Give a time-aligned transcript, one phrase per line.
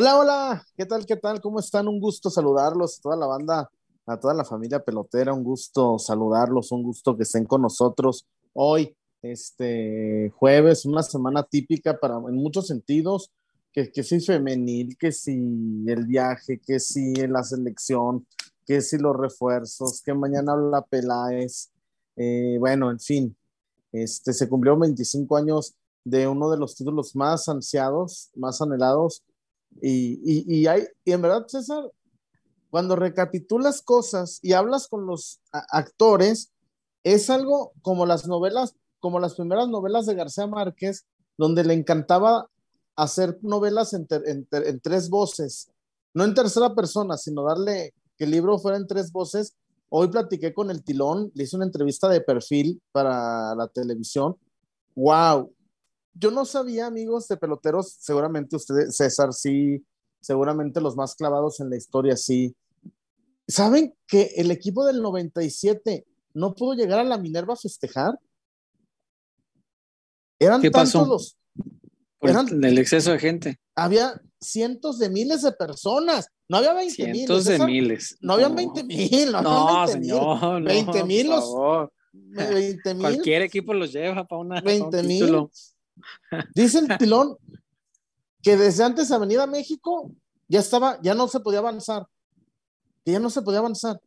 [0.00, 1.04] Hola, hola, ¿qué tal?
[1.04, 1.40] ¿Qué tal?
[1.40, 1.88] ¿Cómo están?
[1.88, 3.68] Un gusto saludarlos, toda la banda,
[4.06, 8.96] a toda la familia pelotera, un gusto saludarlos, un gusto que estén con nosotros hoy,
[9.22, 13.32] este jueves, una semana típica para en muchos sentidos,
[13.72, 15.32] que, que si femenil, que si
[15.88, 18.24] el viaje, que si la selección,
[18.64, 21.72] que si los refuerzos, que mañana habla Peláez,
[22.14, 23.36] eh, bueno, en fin,
[23.90, 25.74] este, se cumplió 25 años
[26.04, 29.24] de uno de los títulos más ansiados, más anhelados
[29.80, 31.84] y, y, hay, y en verdad, César,
[32.70, 36.52] cuando recapitulas cosas y hablas con los actores,
[37.04, 42.48] es algo como las novelas, como las primeras novelas de García Márquez, donde le encantaba
[42.96, 45.70] hacer novelas en, en, tres voces,
[46.12, 49.54] no en tercera persona, sino darle que el libro fuera en tres voces.
[49.88, 54.36] Hoy platiqué con el Tilón, le hice una entrevista de perfil para la televisión.
[54.96, 55.52] ¡Wow!
[56.18, 59.84] Yo no sabía, amigos de peloteros, seguramente ustedes, César, sí,
[60.20, 62.54] seguramente los más clavados en la historia, sí.
[63.46, 68.18] ¿Saben que el equipo del 97 no pudo llegar a la Minerva a festejar?
[70.38, 71.36] Eran ¿Qué tantos
[72.20, 72.30] pasó?
[72.30, 73.60] eran, el exceso de gente.
[73.74, 76.28] Había cientos de miles de personas.
[76.48, 77.14] No había 20 mil.
[77.14, 78.16] Cientos de miles.
[78.20, 79.32] No, habían 20 mil.
[79.32, 81.28] No, no 20 señor, 20 mil.
[81.28, 83.02] No, 20 mil.
[83.02, 84.60] Cualquier equipo los lleva para una.
[84.60, 85.48] 20 mil.
[86.54, 87.36] Dice el tilón
[88.42, 90.10] que desde antes de Avenida México
[90.48, 92.06] ya estaba, ya no se podía avanzar.
[93.04, 94.00] Que ya no se podía avanzar.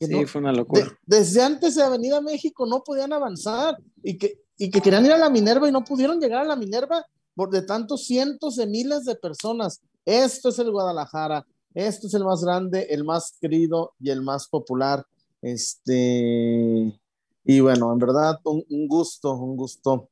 [0.00, 0.86] sí, fue una locura.
[1.06, 5.18] desde antes de Avenida México no podían avanzar y que, y que querían ir a
[5.18, 7.04] la Minerva y no pudieron llegar a la Minerva
[7.34, 9.80] por de tantos cientos de miles de personas.
[10.04, 14.48] Esto es el Guadalajara, esto es el más grande, el más querido y el más
[14.48, 15.06] popular.
[15.40, 17.00] Este,
[17.44, 20.08] y bueno, en verdad, un gusto, un gusto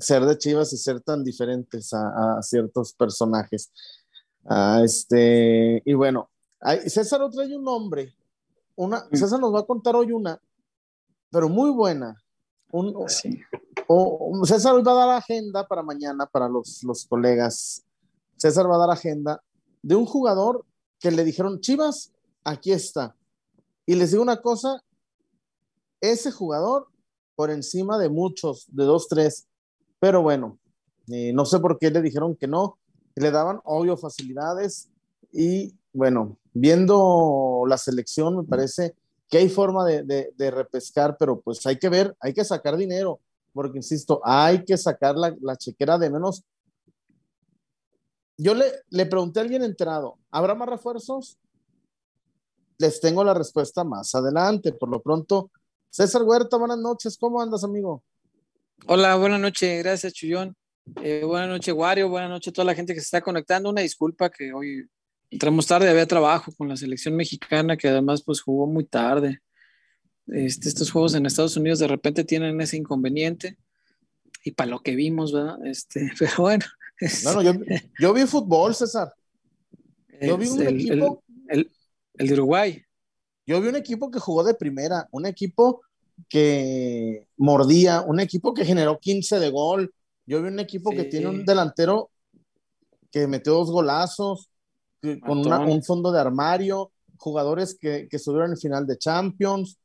[0.00, 3.70] ser de Chivas y ser tan diferentes a, ciertos personajes.
[4.44, 6.30] Ah, este, y bueno,
[6.86, 8.14] César otro trae un nombre.
[8.76, 9.06] Una.
[9.12, 10.40] César nos va a contar hoy una,
[11.30, 12.16] pero muy buena.
[12.70, 12.94] Un,
[14.44, 17.84] César hoy va a dar agenda para mañana para los, los colegas.
[18.36, 19.42] César va a dar agenda
[19.82, 20.64] de un jugador
[21.00, 22.12] que le dijeron, Chivas,
[22.44, 23.16] aquí está.
[23.86, 24.82] Y les digo una cosa,
[26.00, 26.88] ese jugador,
[27.34, 29.47] por encima de muchos, de dos, tres,
[30.00, 30.58] pero bueno,
[31.08, 32.78] eh, no sé por qué le dijeron que no,
[33.14, 34.88] le daban obvio facilidades
[35.32, 38.94] y bueno, viendo la selección me parece
[39.28, 43.20] que hay forma de, de, repescar, pero pues hay que ver, hay que sacar dinero,
[43.52, 46.44] porque insisto, hay que sacar la, la chequera de menos.
[48.38, 51.36] Yo le, le pregunté a alguien enterado, ¿habrá más refuerzos?
[52.78, 54.72] Les tengo la respuesta más adelante.
[54.72, 55.50] Por lo pronto,
[55.90, 58.02] César Huerta, buenas noches, ¿cómo andas, amigo?
[58.86, 60.56] Hola, buenas noches, gracias Chuyón.
[61.02, 63.68] Eh, buenas noches, Wario, buenas noches a toda la gente que se está conectando.
[63.68, 64.88] Una disculpa que hoy
[65.30, 69.40] entramos tarde, había trabajo con la selección mexicana que además pues jugó muy tarde.
[70.28, 73.58] Este, estos juegos en Estados Unidos de repente tienen ese inconveniente
[74.44, 75.64] y para lo que vimos, ¿verdad?
[75.66, 76.64] Este, pero bueno.
[77.24, 77.52] Bueno, yo,
[77.98, 79.12] yo vi fútbol, César.
[80.20, 81.22] Yo vi un el, equipo.
[81.48, 81.70] El,
[82.14, 82.82] el, de Uruguay.
[83.46, 85.82] Yo vi un equipo que jugó de primera, un equipo
[86.28, 89.94] que mordía, un equipo que generó 15 de gol.
[90.26, 92.10] Yo vi un equipo que tiene un delantero
[93.10, 94.50] que metió dos golazos,
[95.24, 99.78] con un fondo de armario, jugadores que, que estuvieron en el final de Champions.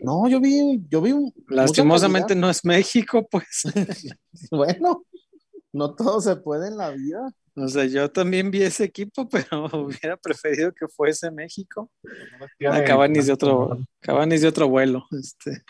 [0.00, 1.32] No, yo vi, yo vi un.
[1.48, 3.64] Lastimosamente no es México, pues.
[4.50, 5.04] bueno,
[5.72, 7.34] no todo se puede en la vida.
[7.56, 11.90] O sea, yo también vi ese equipo, pero hubiera preferido que fuese México.
[12.58, 15.06] Cabanis de otro, Cabanis de otro vuelo.
[15.12, 15.62] Este.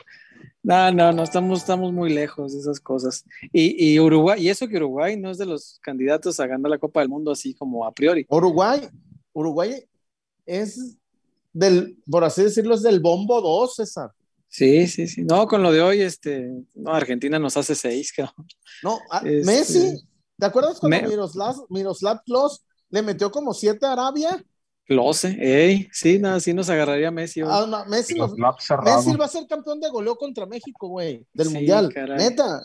[0.63, 3.25] No, no, no, estamos, estamos muy lejos de esas cosas.
[3.53, 6.79] Y, y, Uruguay, y eso que Uruguay no es de los candidatos a ganar la
[6.79, 8.25] Copa del Mundo así como a priori.
[8.31, 8.89] Uruguay,
[9.35, 9.85] Uruguay
[10.47, 10.97] es
[11.53, 14.11] del, por así decirlo, es del bombo 2, César.
[14.49, 15.23] Sí, sí, sí.
[15.23, 18.47] No, con lo de hoy, este, no, Argentina nos hace seis, cabrón.
[18.83, 20.09] No, este, Messi
[20.39, 24.45] ¿Te acuerdas cuando Miroslav, Miroslav Klos le metió como siete a Arabia?
[24.87, 27.41] Klose, ey, sí, nada, sí nos agarraría Messi.
[27.43, 31.89] Ah, Messi, Messi, va a ser campeón de goleo contra México, güey, del Mundial.
[32.19, 32.63] Neta.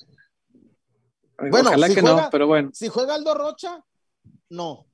[1.37, 2.71] bueno, ojalá que no, pero bueno.
[2.73, 3.81] Si juega Aldo Rocha,
[4.49, 4.85] no.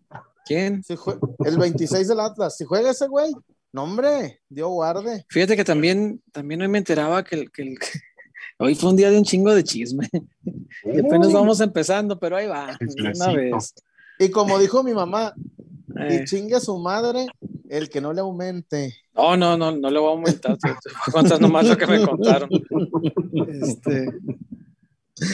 [0.46, 0.84] ¿Quién?
[1.44, 2.56] el 26 del Atlas.
[2.56, 3.34] Si juega ese güey,
[3.74, 5.26] no, hombre, Dios guarde.
[5.30, 7.80] Fíjate que también, también hoy me enteraba que el, que el,
[8.58, 10.10] Hoy fue un día de un chingo de chisme.
[10.84, 13.74] Y apenas vamos empezando, pero ahí va, una vez.
[14.20, 15.34] Y como dijo mi mamá,
[16.10, 16.24] y eh.
[16.26, 17.28] chingue a su madre
[17.70, 18.96] el que no le aumente.
[19.14, 20.58] No, no, no, no le voy a aumentar.
[21.12, 22.50] Cuántas nomás lo que me contaron.
[23.62, 24.08] Este,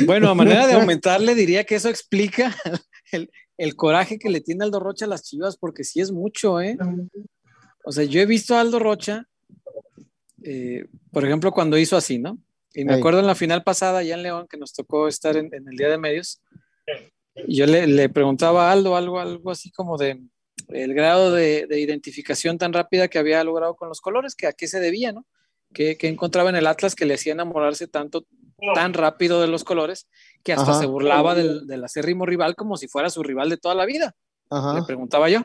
[0.05, 2.55] bueno, a manera de aumentarle, diría que eso explica
[3.11, 6.61] el, el coraje que le tiene Aldo Rocha a las chivas, porque sí es mucho,
[6.61, 6.77] ¿eh?
[7.83, 9.27] O sea, yo he visto a Aldo Rocha,
[10.43, 12.39] eh, por ejemplo, cuando hizo así, ¿no?
[12.73, 15.51] Y me acuerdo en la final pasada, ya en León, que nos tocó estar en,
[15.53, 16.41] el Día de Medios,
[17.47, 20.21] y yo le, preguntaba a Aldo algo, algo así como de
[20.69, 24.67] el grado de, identificación tan rápida que había logrado con los colores, que a qué
[24.67, 25.25] se debía, ¿no?
[25.73, 28.25] Que, encontraba en el Atlas que le hacía enamorarse tanto,
[28.73, 30.07] tan rápido de los colores,
[30.43, 33.75] que hasta se burlaba del, del, acérrimo rival como si fuera su rival de toda
[33.75, 34.15] la vida.
[34.49, 35.41] Le preguntaba yo.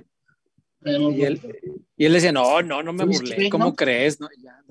[0.84, 1.40] Y él,
[1.96, 4.20] y él decía, no, no, no me burlé, ¿cómo crees?
[4.20, 4.62] No, ya,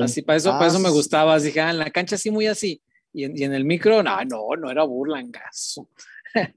[0.00, 1.38] Así, para eso, para eso me ah, gustaba.
[1.38, 2.82] Dije, ah, en la cancha sí, muy así.
[3.12, 5.88] Y en, y en el micro, no, no, no era burla en gaso.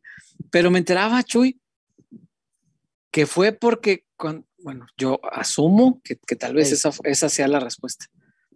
[0.52, 1.60] Pero me enteraba, Chuy,
[3.12, 4.06] que fue porque,
[4.60, 8.06] bueno, yo asumo que, que tal vez esa, esa sea la respuesta.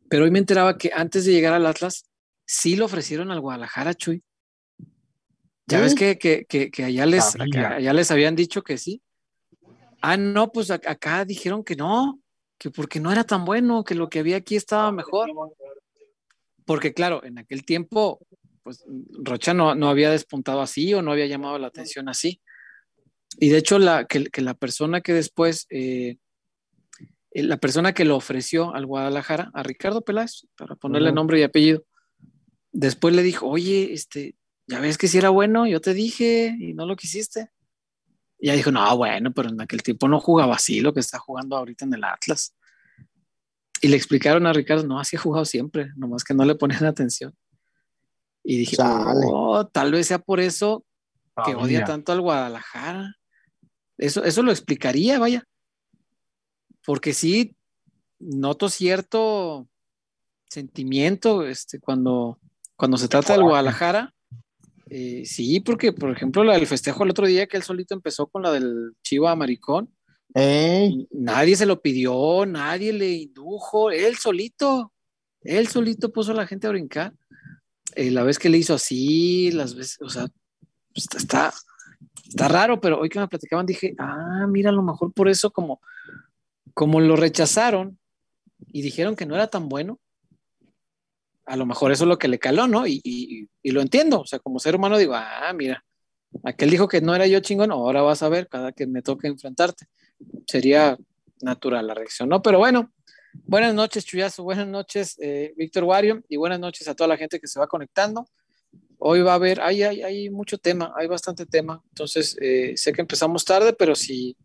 [0.09, 2.05] Pero hoy me enteraba que antes de llegar al Atlas,
[2.45, 4.23] sí lo ofrecieron al Guadalajara, Chuy.
[5.67, 9.01] Ya ves que, que, que, allá, les, allá les habían dicho que sí.
[10.01, 12.21] Ah, no, pues acá dijeron que no
[12.57, 15.29] que porque no era tan bueno, que lo que había aquí estaba mejor.
[16.65, 18.19] Porque claro, en aquel tiempo,
[18.63, 18.83] pues
[19.23, 22.41] Rocha no, no había despuntado así o no había llamado la atención así.
[23.39, 26.17] Y de hecho, la, que, la persona que después, eh,
[27.31, 31.43] eh, la persona que lo ofreció al Guadalajara, a Ricardo Peláez, para ponerle nombre y
[31.43, 31.83] apellido,
[32.71, 36.73] después le dijo, oye, este, ya ves que si era bueno, yo te dije y
[36.73, 37.51] no lo quisiste.
[38.39, 41.17] Y ella dijo, no, bueno, pero en aquel tiempo no jugaba así lo que está
[41.17, 42.55] jugando ahorita en el Atlas.
[43.81, 46.83] Y le explicaron a Ricardo, no, así ha jugado siempre, nomás que no le ponen
[46.85, 47.35] atención.
[48.43, 50.85] Y dije, oh, tal vez sea por eso
[51.45, 53.15] que odia tanto al Guadalajara.
[53.97, 55.43] Eso, eso lo explicaría, vaya.
[56.85, 57.55] Porque sí,
[58.19, 59.67] noto cierto
[60.49, 62.39] sentimiento este, cuando,
[62.75, 64.15] cuando se trata del Guadalajara
[64.89, 68.27] eh, sí, porque, por ejemplo, la del festejo el otro día que él solito empezó
[68.27, 69.89] con la del Chiva Maricón.
[71.11, 74.93] Nadie se lo pidió, nadie le indujo, él solito,
[75.41, 77.13] él solito puso a la gente a brincar.
[77.95, 80.27] Eh, la vez que le hizo así, las veces, o sea,
[80.93, 81.51] pues, está,
[82.27, 85.49] está raro, pero hoy que me platicaban dije, ah, mira, a lo mejor por eso
[85.51, 85.81] como,
[86.73, 87.97] como lo rechazaron
[88.67, 89.99] y dijeron que no era tan bueno,
[91.47, 92.85] a lo mejor eso es lo que le caló, ¿no?
[92.85, 95.83] Y, lo entiendo, o sea, como ser humano digo, ah, mira,
[96.43, 99.27] aquel dijo que no era yo chingón, ahora vas a ver cada que me toque
[99.27, 99.87] enfrentarte.
[100.45, 100.97] Sería
[101.41, 102.41] natural la reacción, ¿no?
[102.41, 102.91] Pero bueno,
[103.45, 107.39] buenas noches, Chuyazo, buenas noches, eh, Víctor Wario, y buenas noches a toda la gente
[107.39, 108.27] que se va conectando.
[108.99, 112.91] Hoy va a haber, hay, hay, hay mucho tema, hay bastante tema, entonces eh, sé
[112.91, 114.35] que empezamos tarde, pero si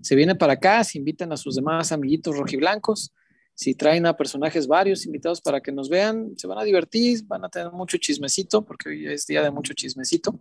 [0.00, 3.12] se viene para acá, se invitan a sus demás amiguitos rojiblancos,
[3.56, 7.42] si traen a personajes varios invitados para que nos vean, se van a divertir, van
[7.42, 10.38] a tener mucho chismecito, porque hoy es día de mucho chismecito,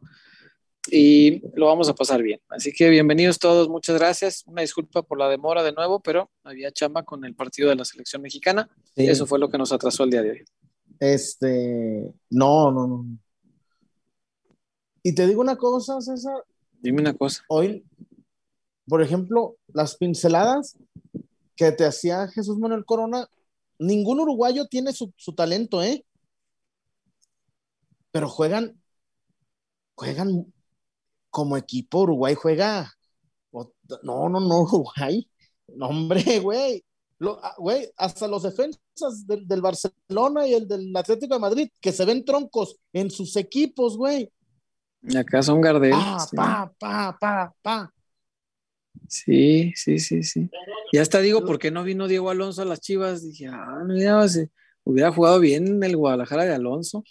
[0.92, 2.42] y lo vamos a pasar bien.
[2.50, 4.44] Así que bienvenidos todos, muchas gracias.
[4.46, 7.86] Una disculpa por la demora de nuevo, pero había chamba con el partido de la
[7.86, 8.70] selección mexicana.
[8.98, 10.46] y Eso fue lo que nos atrasó el día de hoy.
[11.00, 13.06] Este, no, no, no.
[15.04, 16.44] Y te digo una cosa, César.
[16.82, 17.44] Dime una cosa.
[17.48, 17.86] Hoy,
[18.86, 20.78] por ejemplo, las pinceladas
[21.56, 23.28] que te hacía Jesús Manuel Corona,
[23.80, 26.06] ningún uruguayo tiene su, talento, ¿eh?
[28.12, 28.82] Pero juegan,
[29.96, 30.54] juegan
[31.30, 32.92] como equipo, Uruguay juega.
[33.52, 35.30] No, no, no, Uruguay.
[35.68, 36.84] No, hombre, güey.
[37.42, 41.94] Ah, güey, hasta los defensas del, del, Barcelona y el del Atlético de Madrid, que
[41.94, 44.30] se ven troncos en sus equipos, güey.
[45.02, 45.92] Y acá son Gardel.
[45.92, 47.95] Pa, pa, pa, pa, pa.
[49.08, 50.50] Sí, sí, sí, sí.
[50.92, 53.24] Ya hasta digo, ¿por qué no vino Diego Alonso a las Chivas?
[53.24, 54.50] Dije, ah, mira, se
[54.84, 57.04] hubiera jugado bien en el Guadalajara de Alonso.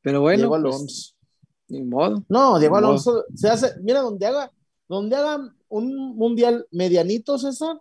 [0.00, 0.38] Pero bueno.
[0.38, 1.14] Diego pues, Alonso.
[1.68, 2.24] ni modo.
[2.28, 4.50] No, Diego Alonso se hace, mira, donde haga,
[4.88, 7.76] donde haga un mundial medianito, César,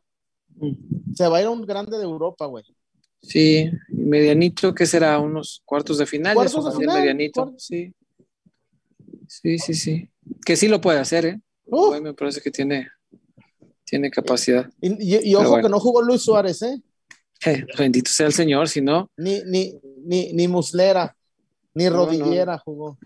[0.56, 1.14] mm.
[1.14, 2.64] se va a ir a un grande de Europa, güey.
[3.22, 5.20] Sí, medianito, ¿qué será?
[5.20, 6.34] Unos cuartos de final.
[6.36, 7.00] Cuartos de final.
[7.00, 7.94] Medianito, sí.
[9.28, 10.10] Sí, sí, sí.
[10.46, 11.42] Que sí lo puede hacer, ¿eh?
[12.02, 12.90] me parece que tiene
[13.92, 14.72] tiene capacidad.
[14.80, 16.82] Y, ojo que no jugó Luis Suárez, ¿eh?
[17.46, 17.66] ¿eh?
[17.78, 19.12] Bendito sea el Señor, si no.
[19.18, 21.14] Ni, ni, ni, ni Muslera,
[21.74, 22.98] ni Rodillera jugó.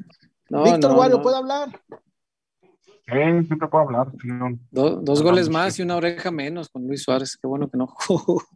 [0.48, 1.70] Víctor Guario, ¿puede hablar?
[1.90, 4.12] Sí, siempre puedo hablar.
[4.70, 7.36] dos goles más y una oreja menos con Luis Suárez.
[7.36, 8.42] Qué bueno que no jugó.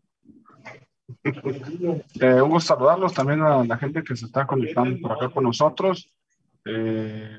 [2.22, 5.44] Eh, un gusto saludarlos también a la gente que se está conectando por acá con
[5.44, 6.08] nosotros.
[6.64, 7.36] Eh,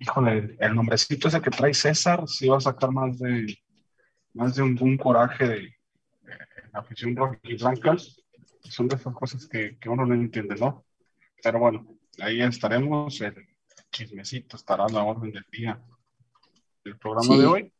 [0.00, 3.56] híjole, el nombrecito ese que trae César, sí va a sacar más de
[4.38, 5.74] más de un, coraje de,
[6.72, 7.96] la afición roja y blanca.
[8.62, 10.84] Son de esas cosas que, que, uno no entiende, ¿no?
[11.42, 11.86] Pero bueno,
[12.20, 13.34] ahí estaremos el,
[13.90, 15.80] chismecito estará a la orden del día
[16.84, 17.72] del programa de hoy.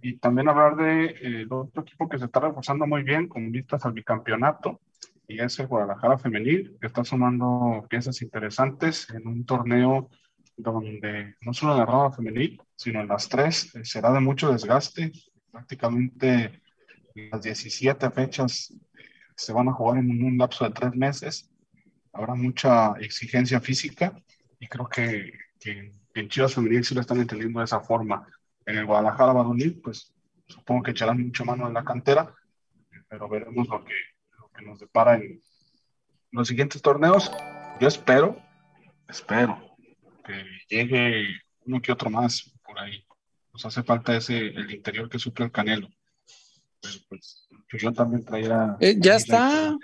[0.00, 3.84] Y también hablar de eh, otro equipo que se está reforzando muy bien con vistas
[3.84, 4.80] al bicampeonato,
[5.26, 10.08] y es el Guadalajara Femenil, que está sumando piezas interesantes en un torneo
[10.56, 14.52] donde no solo en la rama femenil, sino en las tres, eh, será de mucho
[14.52, 15.12] desgaste.
[15.50, 16.60] Prácticamente
[17.14, 18.72] las 17 fechas
[19.34, 21.50] se van a jugar en un lapso de tres meses.
[22.12, 24.20] Habrá mucha exigencia física
[24.58, 25.32] y creo que,
[26.14, 28.26] en Chivas Femenil sí lo están entendiendo de esa forma.
[28.66, 30.12] En el Guadalajara Badonil, pues
[30.46, 32.34] supongo que echarán mucho mano en la cantera,
[33.08, 33.94] pero veremos lo que,
[34.38, 35.40] lo que nos depara en
[36.32, 37.30] los siguientes torneos.
[37.80, 38.36] Yo espero,
[39.08, 39.68] espero
[40.24, 41.26] que llegue
[41.64, 43.04] uno que otro más por ahí.
[43.58, 45.88] Nos hace falta ese, el interior que suple el Canelo.
[46.80, 48.76] Pero pues yo también traía...
[48.78, 49.76] Eh, ya está,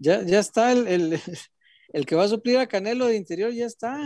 [0.00, 1.20] ya, ya está el, el,
[1.92, 3.96] el, que va a suplir a Canelo de interior, ya está.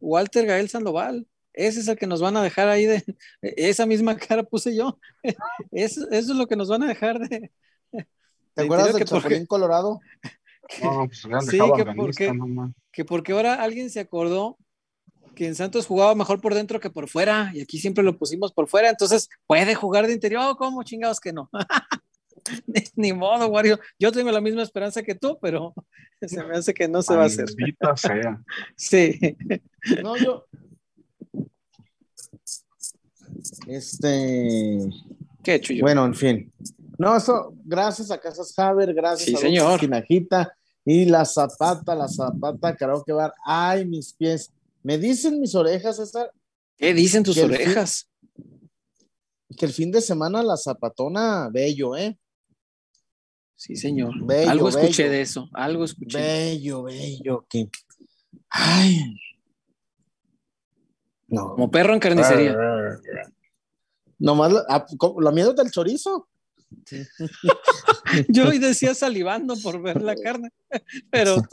[0.00, 1.28] Walter Gael Sandoval.
[1.52, 3.04] Ese es el que nos van a dejar ahí de...
[3.40, 4.98] Esa misma cara puse yo.
[5.70, 7.52] Eso, eso es lo que nos van a dejar de...
[8.54, 10.00] ¿Te acuerdas del Chapulín Colorado?
[10.82, 12.32] No, pues, sí, que porque,
[12.90, 14.58] que porque ahora alguien se acordó
[15.34, 18.52] que en Santos jugaba mejor por dentro que por fuera, y aquí siempre lo pusimos
[18.52, 21.50] por fuera, entonces puede jugar de interior, oh, ¿cómo chingados que no?
[22.96, 23.78] Ni modo, Wario.
[23.98, 25.74] Yo tengo la misma esperanza que tú, pero
[26.26, 27.46] se me hace que no se va a hacer.
[27.96, 28.42] Sea.
[28.76, 29.36] Sí.
[30.02, 30.46] No, yo.
[33.66, 34.78] Este.
[35.42, 35.82] ¿Qué hecho yo?
[35.82, 36.52] Bueno, en fin.
[36.98, 39.80] No, eso, gracias a Casas Haber, gracias Sí, a señor.
[39.80, 43.32] Tinajita y la zapata, la zapata, karaoke bar.
[43.44, 44.52] Ay, mis pies.
[44.82, 46.32] Me dicen mis orejas, César,
[46.76, 48.08] ¿Qué dicen tus que el orejas?
[49.56, 52.18] que el fin de semana la zapatona, bello, ¿eh?
[53.56, 54.14] Sí, señor.
[54.24, 55.12] Bello, algo escuché bello.
[55.12, 56.18] de eso, algo escuché.
[56.18, 57.68] Bello, bello, que.
[58.48, 59.16] Ay.
[61.28, 61.50] No.
[61.50, 62.56] Como perro en carnicería.
[64.18, 64.86] Nomás la, ah,
[65.20, 66.28] la miedo del chorizo.
[68.28, 70.50] Yo hoy decía salivando por ver la carne,
[71.10, 71.36] pero.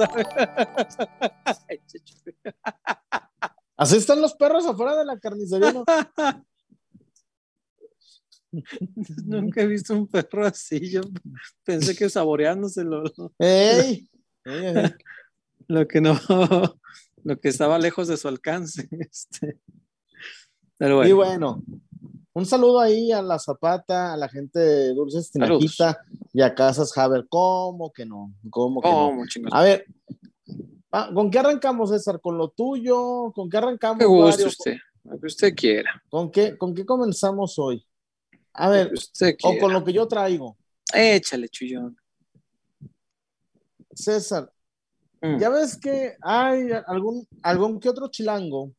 [3.78, 5.72] Así están los perros afuera de la carnicería.
[5.72, 5.86] ¿no?
[9.26, 10.90] nunca he visto un perro así.
[10.90, 11.02] Yo
[11.64, 13.04] pensé que saboreándoselo,
[13.38, 14.10] ¡Ey!
[15.68, 16.20] Lo que no,
[17.24, 18.90] lo que estaba lejos de su alcance.
[19.00, 19.60] Este.
[20.78, 21.64] Pero Y bueno, bueno,
[22.38, 26.00] un saludo ahí a la Zapata, a la gente de Dulces Tinajita
[26.34, 27.26] y a Casas Haber.
[27.28, 28.32] ¿Cómo que no?
[28.52, 28.96] ¿Cómo que no?
[28.96, 29.52] ¿cómo, chingos?
[29.54, 29.86] A ver,
[30.92, 32.22] ah, ¿con qué arrancamos, César?
[32.22, 33.32] ¿Con lo tuyo?
[33.34, 36.04] ¿Con qué arrancamos, Que guste usted, lo que usted quiera.
[36.10, 37.84] ¿Con qué, ¿Con qué comenzamos hoy?
[38.54, 40.58] A ver, usted o con lo que yo traigo.
[40.94, 41.98] Échale, chullón.
[43.94, 44.52] César,
[45.22, 45.40] Mm.
[45.40, 48.72] ya ves que hay algún, algún que otro chilango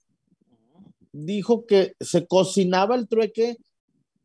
[1.25, 3.57] dijo que se cocinaba el trueque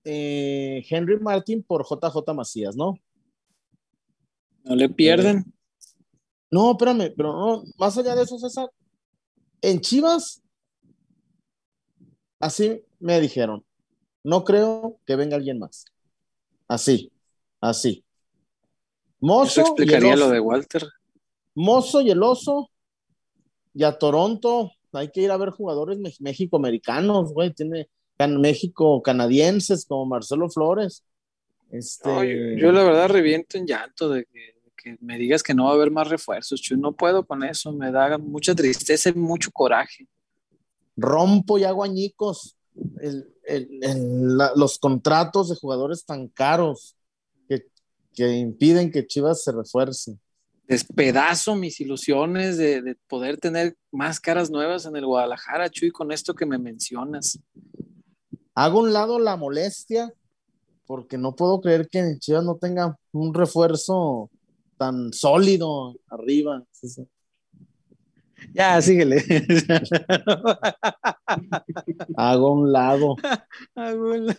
[0.04, 3.00] eh, Henry Martin por JJ Macías, ¿no?
[4.64, 5.54] No le pierden.
[6.52, 8.70] No, espérame, pero no, más allá de eso, César,
[9.62, 10.44] en Chivas,
[12.40, 13.66] así me dijeron,
[14.24, 15.86] no creo que venga alguien más.
[16.68, 17.12] Así,
[17.60, 18.06] así.
[19.20, 20.26] Mozo Eso y el explicaría oso.
[20.26, 20.88] lo de Walter.
[21.56, 22.70] Mozo y el oso,
[23.74, 29.02] y a Toronto, hay que ir a ver jugadores México americanos, güey, tiene can- México
[29.02, 31.04] canadienses como Marcelo Flores.
[31.72, 35.42] Este, No, yo, yo la verdad reviento en llanto de que, de que me digas
[35.42, 36.62] que no va a haber más refuerzos.
[36.62, 36.78] Chuy.
[36.78, 40.08] no puedo con eso, me da mucha tristeza y mucho coraje.
[40.96, 42.56] rompo y hago añicos
[43.02, 46.96] el- el- el- la- los contratos de jugadores tan caros
[47.50, 47.66] que,
[48.14, 50.18] que impiden que Chivas se refuerce.
[50.74, 56.12] Despedazo mis ilusiones de, de poder tener más caras nuevas en el Guadalajara, Chuy, con
[56.12, 57.38] esto que me mencionas.
[58.56, 60.12] Hago un lado la molestia
[60.88, 64.32] porque no puedo creer que Chivas no tenga un refuerzo
[64.80, 66.64] tan sólido arriba.
[66.72, 67.08] Sí, sí.
[68.52, 69.24] Ya, síguele.
[72.16, 73.16] Hago un lado.
[73.76, 74.38] Abuela.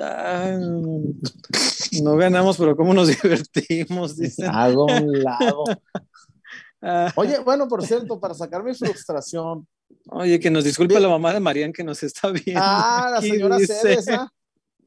[0.00, 0.58] Ay,
[2.02, 4.48] no ganamos, pero cómo nos divertimos, dicen.
[4.50, 5.64] Hago un lado.
[6.82, 9.66] Ah, Oye, bueno, por cierto, para sacar mi frustración.
[10.10, 12.60] Oye, que nos disculpe la mamá de Marian que nos está viendo.
[12.62, 14.30] Ah, la señora Cebes, ¿ah?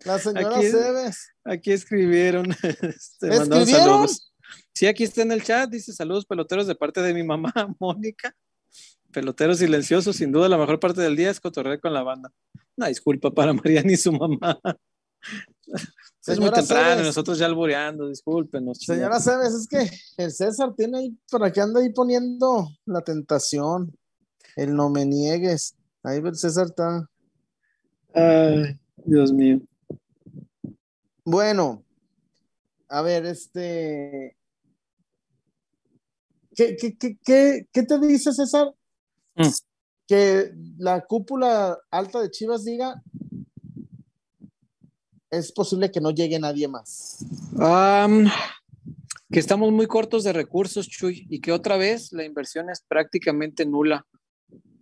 [0.05, 1.27] La señora Aquí- Cebes.
[1.43, 2.45] Aquí escribieron.
[2.63, 3.67] este, mandaron ¿Escribieron?
[4.07, 4.33] saludos.
[4.73, 8.33] Sí, aquí está en el chat, dice saludos peloteros de parte de mi mamá, Mónica.
[9.11, 12.31] Pelotero silencioso, sin duda la mejor parte del día es cotorrear con la banda.
[12.77, 14.59] Una disculpa para Mariana y su mamá.
[16.27, 17.05] es muy temprano, Cebes.
[17.05, 18.77] nosotros ya albureando, discúlpenos.
[18.79, 19.89] Señora Cebes, es que
[20.23, 23.91] el César tiene ahí, para que anda ahí poniendo la tentación.
[24.55, 25.75] El no me niegues.
[26.03, 27.09] Ahí César está.
[28.13, 29.59] Ay, Dios mío.
[31.23, 31.83] Bueno,
[32.87, 34.35] a ver, este.
[36.55, 38.73] ¿Qué, qué, qué, qué te dice César?
[39.39, 39.49] Mm.
[40.07, 43.01] Que la cúpula alta de Chivas diga
[45.31, 47.23] es posible que no llegue nadie más.
[49.31, 53.65] que estamos muy cortos de recursos, Chuy, y que otra vez la inversión es prácticamente
[53.65, 54.05] nula.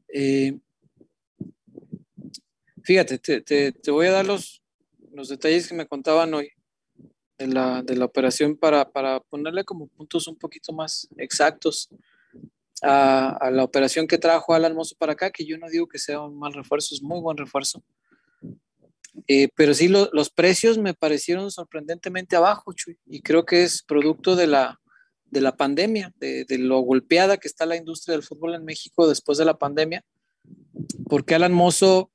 [0.07, 0.57] Eh,
[2.83, 4.63] fíjate, te, voy a dar los,
[5.11, 6.49] los detalles que me contaban hoy
[7.37, 11.89] de la, de la operación para, para, ponerle como puntos un poquito más exactos
[12.81, 15.99] a, a, la operación que trajo Alan Mozo para acá, que yo no digo que
[15.99, 17.83] sea un mal refuerzo, es muy buen refuerzo.
[19.27, 24.35] Eh, pero sí, los precios me parecieron sorprendentemente abajo, Chuy, y creo que es producto
[24.35, 24.79] de la,
[25.25, 29.07] de la pandemia, de, de, lo golpeada que está la industria del fútbol en México
[29.07, 30.05] después de la pandemia,
[31.09, 32.11] porque Alan Mozo,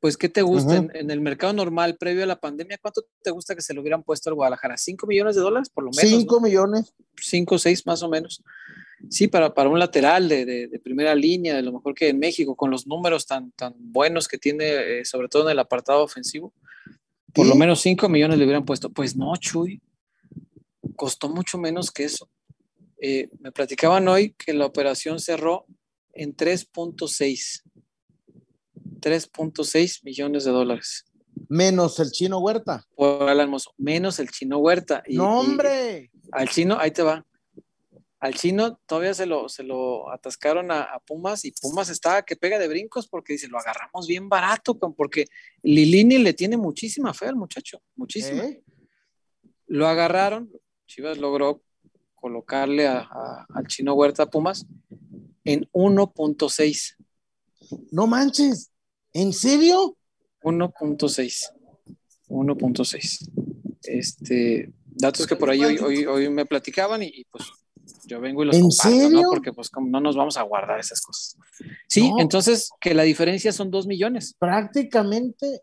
[0.00, 2.78] pues, ¿qué te gusta en, el mercado normal previo a la pandemia?
[2.78, 4.76] ¿Cuánto te gusta que se lo hubieran puesto al Guadalajara?
[4.76, 6.10] ¿Cinco millones de dólares por lo menos?
[6.10, 6.92] Cinco millones.
[7.20, 8.42] Cinco, seis más o menos.
[9.10, 12.56] Sí, para, para un lateral de, de, primera línea, de lo mejor que en México,
[12.56, 16.52] con los números tan, tan buenos que tiene, eh, sobre todo en el apartado ofensivo,
[17.32, 18.90] por lo menos 5 millones le hubieran puesto.
[18.90, 19.82] Pues no, Chuy,
[20.94, 22.30] costó mucho menos que eso.
[23.00, 25.66] Eh, me platicaban hoy que la operación cerró
[26.12, 27.62] en 3.6.
[29.00, 31.04] 3.6 millones de dólares.
[31.48, 32.86] Menos el chino Huerta.
[32.94, 35.02] Por Alan Menos el chino Huerta.
[35.08, 36.12] no, hombre.
[36.30, 37.26] al chino, ahí te va
[38.24, 42.58] al chino todavía se lo, se lo atascaron a, Pumas y Pumas está que pega
[42.58, 45.26] de brincos porque dice, lo agarramos bien barato, porque
[45.62, 48.44] Lilini le tiene muchísima fe al muchacho, muchísima.
[48.44, 48.62] ¿Eh?
[49.66, 50.50] Lo agarraron,
[50.86, 51.62] Chivas logró
[52.14, 54.64] colocarle al chino Huerta Pumas
[55.44, 56.96] en 1.6.
[57.90, 58.70] No manches,
[59.12, 59.98] ¿en serio?
[60.40, 61.52] 1.6.
[62.28, 63.30] 1.6.
[63.82, 67.44] Este, datos que por ahí hoy, hoy, me platicaban y pues
[68.06, 69.22] yo vengo y los comparto, ¿no?
[69.30, 71.36] Porque pues como no nos vamos a guardar esas cosas.
[71.88, 74.34] Sí, entonces que la diferencia son dos millones.
[74.38, 75.62] Prácticamente.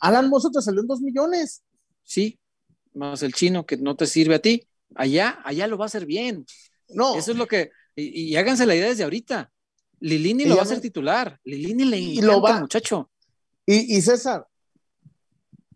[0.00, 1.62] Alan Mozo te salió en dos millones.
[2.02, 2.38] Sí,
[2.94, 4.66] más el chino que no te sirve a ti.
[4.94, 6.44] Allá, allá lo va a hacer bien.
[6.88, 7.16] No.
[7.16, 7.70] Eso es lo que.
[7.96, 9.52] Y, háganse la idea desde ahorita.
[10.00, 11.38] Lilini lo va a hacer titular.
[11.44, 13.10] Lilini le encanta, y lo va, muchacho.
[13.64, 14.46] Y, y César,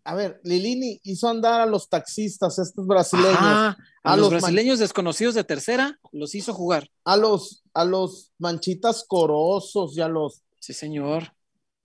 [0.06, 3.36] a ver, Lilini hizo andar a los taxistas, estos brasileños.
[3.40, 6.88] a, los, brasileños desconocidos de tercera, los hizo jugar.
[7.04, 10.42] A los, a los manchitas corosos y a los.
[10.60, 11.32] Sí, señor.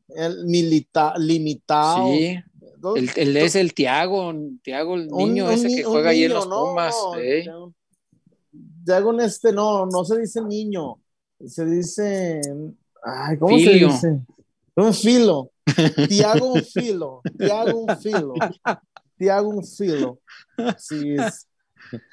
[0.07, 2.11] El milita, limitado.
[2.13, 2.37] Sí.
[3.15, 6.95] El, es el Tiago, Tiago, el niño ese que juega ahí en los Pumas.
[8.85, 10.99] Tiago en este no, no se dice niño,
[11.43, 12.39] se dice.
[13.03, 14.19] Ay, ¿cómo se dice?
[14.75, 15.50] Un filo.
[16.07, 17.21] Tiago un filo.
[17.37, 18.33] Tiago un filo.
[19.17, 20.19] Tiago un filo.
[20.77, 21.47] Sí, es.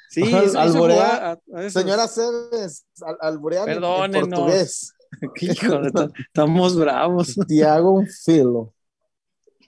[0.09, 0.23] Sí,
[0.57, 4.93] alborea, señora Cebes, al, alboreando en portugués.
[5.41, 5.81] Hijo,
[6.17, 7.35] estamos bravos.
[7.47, 8.73] Tiago un filo.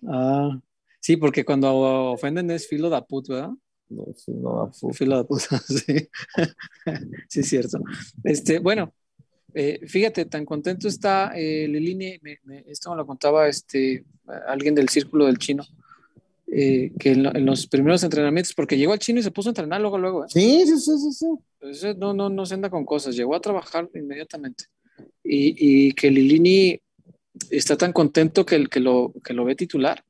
[0.07, 0.59] Ah,
[0.99, 3.51] sí, porque cuando ofenden es filo da put, ¿verdad?
[3.89, 4.93] No, filo da.
[4.93, 6.09] Filo da put, sí.
[7.29, 7.79] sí, es cierto.
[8.23, 8.93] Este, bueno,
[9.53, 12.19] eh, fíjate, tan contento está eh, Lilini,
[12.67, 14.05] esto me lo contaba este,
[14.47, 15.65] alguien del círculo del chino,
[16.47, 19.81] eh, que en, los primeros entrenamientos, porque llegó al chino y se puso a entrenar
[19.81, 20.25] luego, luego.
[20.25, 20.27] ¿eh?
[20.29, 21.25] Sí, sí, sí, sí.
[21.59, 24.65] Entonces, no, no, no se anda con cosas, llegó a trabajar inmediatamente.
[25.23, 26.79] Y, y que Lilini
[27.49, 30.03] está tan contento que, que, lo, que lo ve titular.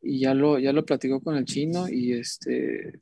[0.00, 2.98] Y ya lo, ya lo platicó con el chino y este,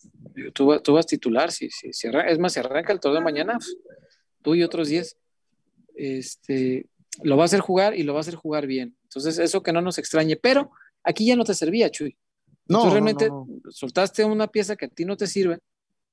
[0.52, 3.54] tú, tú vas titular, si, si, si es más, si arranca el torneo de mañana,
[3.54, 3.74] pues,
[4.42, 5.16] tú y otros 10
[6.00, 6.86] este,
[7.22, 8.96] lo va a hacer jugar y lo va a hacer jugar bien.
[9.04, 10.70] Entonces, eso que no nos extrañe, pero
[11.02, 12.16] aquí ya no te servía, Chuy.
[12.66, 13.28] No, Tú realmente
[13.68, 15.58] soltaste una pieza que a ti no te sirve,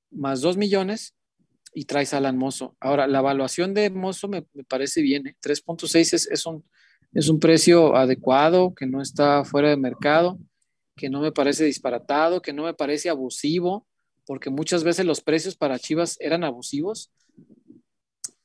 [0.09, 1.13] más dos millones
[1.73, 2.75] y traes a Alan Mozo.
[2.79, 5.35] Ahora, la evaluación de Mozo me, parece bien, ¿eh?
[5.41, 6.65] 3.6 es, es, un,
[7.13, 10.39] es un precio adecuado, que no está fuera de mercado,
[10.95, 13.85] que no me parece disparatado, que no me parece abusivo,
[14.25, 17.11] porque muchas veces los precios para Chivas eran abusivos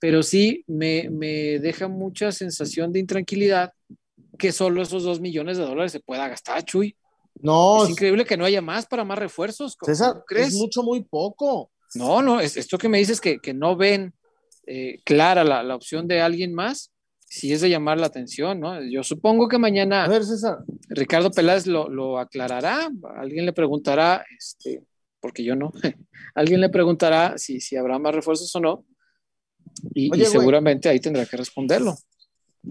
[0.03, 1.09] pero sí me,
[1.61, 3.73] deja mucha sensación de intranquilidad
[4.37, 6.97] que solo esos dos millones de dólares se pueda gastar, Chuy.
[7.41, 7.85] No.
[7.85, 9.79] Es increíble que no haya más para más refuerzos.
[9.81, 10.49] César, crees?
[10.49, 11.71] es mucho, muy poco.
[11.95, 14.13] No, no, es, esto que me dices que, que no ven
[14.67, 18.83] eh, clara la, opción de alguien más, sí es de llamar la atención, ¿no?
[18.83, 20.65] Yo supongo que mañana A ver, César.
[20.89, 24.83] Ricardo Peláez lo, lo aclarará, alguien le preguntará, este,
[25.21, 25.71] porque yo no,
[26.35, 28.85] alguien le preguntará si, si habrá más refuerzos o no,
[29.95, 30.31] Y, Oye, y güey.
[30.31, 31.97] seguramente ahí tendrá que responderlo.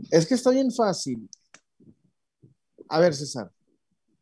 [0.10, 1.30] Es que está bien fácil.
[2.90, 3.52] A ver, César.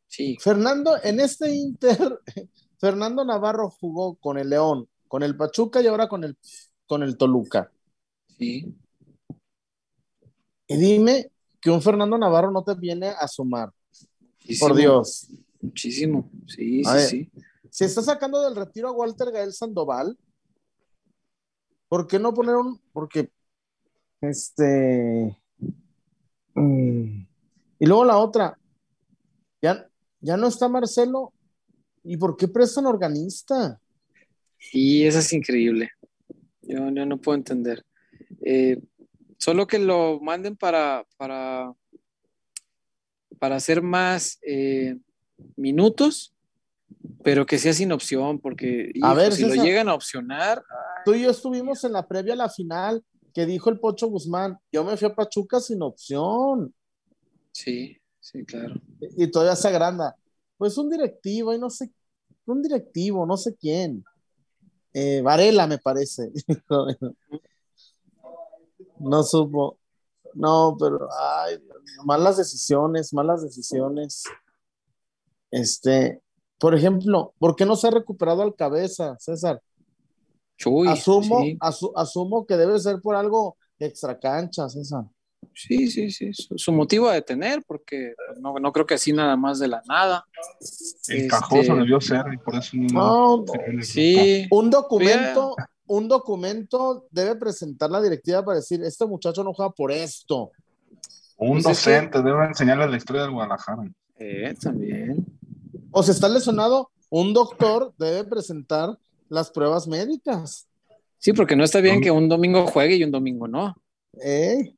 [0.08, 2.20] Sí, Fernando, en este Inter,
[2.80, 6.38] Fernando Navarro jugó con el León, con el Pachuca y ahora con el,
[6.88, 7.72] con el Toluca.
[8.38, 8.76] sí.
[10.72, 13.72] Y dime que un Fernando Navarro no te viene a sumar.
[14.39, 15.28] Muchísimo, Por Dios.
[15.62, 16.30] Muchísimo.
[16.48, 17.10] Sí, A sí, ver.
[17.10, 17.32] sí.
[17.72, 20.15] Si está sacando del retiro a Walter Gael Sandoval,
[21.89, 22.80] ¿por qué no poner un.?
[22.93, 23.30] Porque.
[24.21, 25.38] Este.
[26.54, 27.21] mm,
[27.80, 28.58] y luego la otra.
[29.62, 29.89] Ya,
[30.21, 31.34] ya no está Marcelo.
[32.04, 33.82] ¿Y por qué prestan organista?
[34.71, 35.91] Y eso es increíble.
[36.62, 37.84] Yo, yo no puedo entender.
[38.41, 38.82] Eh,
[39.38, 41.73] solo que lo manden para, para,
[43.39, 44.97] para hacer más eh,
[45.56, 46.34] minutos,
[47.23, 50.63] pero que sea sin opción, porque A hijo, ver, si lo llegan a opcionar,
[51.06, 54.58] Tú y yo estuvimos en la previa a la final que dijo el Pocho Guzmán.
[54.71, 56.73] Yo me fui a Pachuca sin opción.
[57.52, 58.75] sí, sí, claro.
[59.17, 60.15] Y todavía se agranda.
[60.58, 61.91] Pues un directivo, y no sé,
[62.45, 64.04] un directivo, no sé quién.
[64.93, 66.32] Eh, Varela, me parece.
[68.99, 69.78] no supo.
[70.34, 71.60] No, pero, ay,
[72.06, 74.23] malas decisiones, malas decisiones.
[75.52, 76.21] Este,
[76.60, 79.62] por ejemplo, ¿por qué no se ha recuperado al cabeza, César?
[80.58, 85.06] Chuy, asumo, sí, asu- asumo que debe ser por algo extra cancha, César.
[85.54, 89.38] sí, sí, sí, Su, su motivo de tener, porque no, no creo que así nada
[89.38, 90.26] más de la nada.
[91.08, 93.38] Encajoso Este, debió ser y por eso no.
[93.38, 93.84] No, el.
[93.86, 95.56] Sí, Un documento,
[95.88, 100.52] un documento debe presentar la directiva para decir, este muchacho no juega por esto.
[101.38, 103.84] Un Pues es que- docente debe enseñarle la historia del Guadalajara.
[104.17, 105.26] eh, también.
[105.91, 108.97] O si está lesionado, un doctor debe presentar
[109.30, 110.67] las pruebas médicas.
[111.17, 113.75] Sí, porque no está bien que un domingo juegue y un domingo no.
[114.23, 114.73] ¿eh?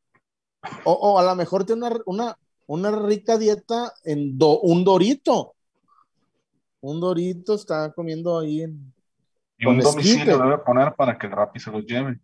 [0.85, 5.53] O, o a lo mejor tiene una, una, una rica dieta en do- un dorito.
[6.81, 8.93] Un dorito está comiendo ahí en...
[9.57, 12.19] Y un domicilio debe poner para que el Rappi se los lleve.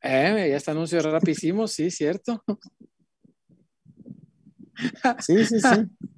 [0.00, 2.42] Eh, ya está anuncio rapidísimo, sí, cierto.
[5.20, 5.68] Sí, sí, sí.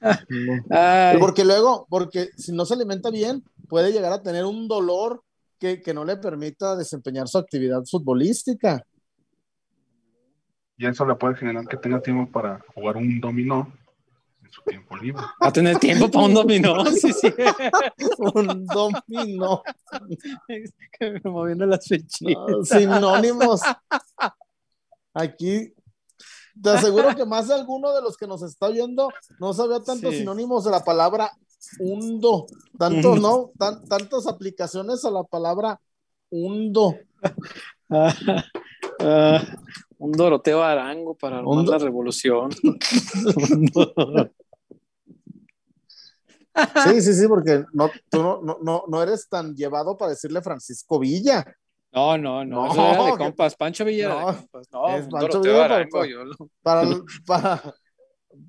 [0.70, 5.22] Ay, Porque luego, porque si no se alimenta bien, puede llegar a tener un dolor
[5.58, 8.84] que, que no le permita desempeñar su actividad futbolística.
[10.78, 13.72] Y eso le puede generar que tenga tiempo para jugar un dominó
[14.44, 15.22] en su tiempo libre.
[15.42, 17.32] va a tener tiempo para un dominó, sí, sí.
[18.18, 19.62] Un dominó.
[21.24, 22.44] Moviendo las fechitas.
[22.48, 23.62] No, sinónimos.
[25.14, 25.72] Aquí
[26.62, 30.12] te aseguro que más de alguno de los que nos está oyendo no sabía tantos
[30.12, 30.18] Sí.
[30.20, 31.30] sinónimos de la palabra
[31.78, 32.46] hundo,
[32.78, 33.50] tantos, ¿no?
[33.58, 35.80] Tan- tantas aplicaciones a la palabra
[36.30, 36.94] hundo.
[37.90, 38.14] Ah,
[39.00, 39.42] ah,
[39.98, 42.50] un Doroteo Arango para armar la revolución.
[46.84, 50.98] Sí, sí, sí, porque no, tú no, no, no eres tan llevado para decirle Francisco
[50.98, 51.44] Villa.
[51.92, 53.56] No, no, no, No, eso era de compas.
[53.56, 54.68] Pancho Villa no, de compas.
[54.72, 56.82] No, es Pancho Villa, Arango, yo lo- Para,
[57.26, 57.74] para,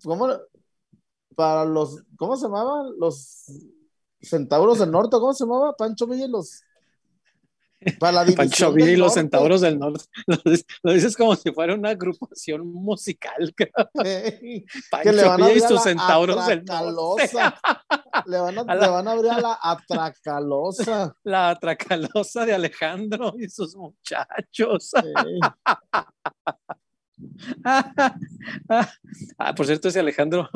[0.03, 0.29] ¿cómo?
[1.35, 2.93] Para los, ¿cómo se llamaban?
[2.99, 3.45] Los
[4.21, 5.75] centauros del norte, ¿cómo se llamaba?
[5.75, 6.61] Pancho Villa y los.
[7.99, 10.03] Para la división Pancho del Villa y los centauros del norte.
[10.27, 13.53] Lo, dices- lo dices como si fuera una agrupación musical.
[13.55, 13.91] cabrón.
[14.89, 17.29] Pancho que le van a Villa y sus centauros del norte.
[18.25, 21.15] Le van a, A la- le van a abrir a la atracalosa.
[21.23, 24.91] La atracalosa de Alejandro y sus muchachos.
[29.37, 30.49] Ah, por cierto, ese Alejandro,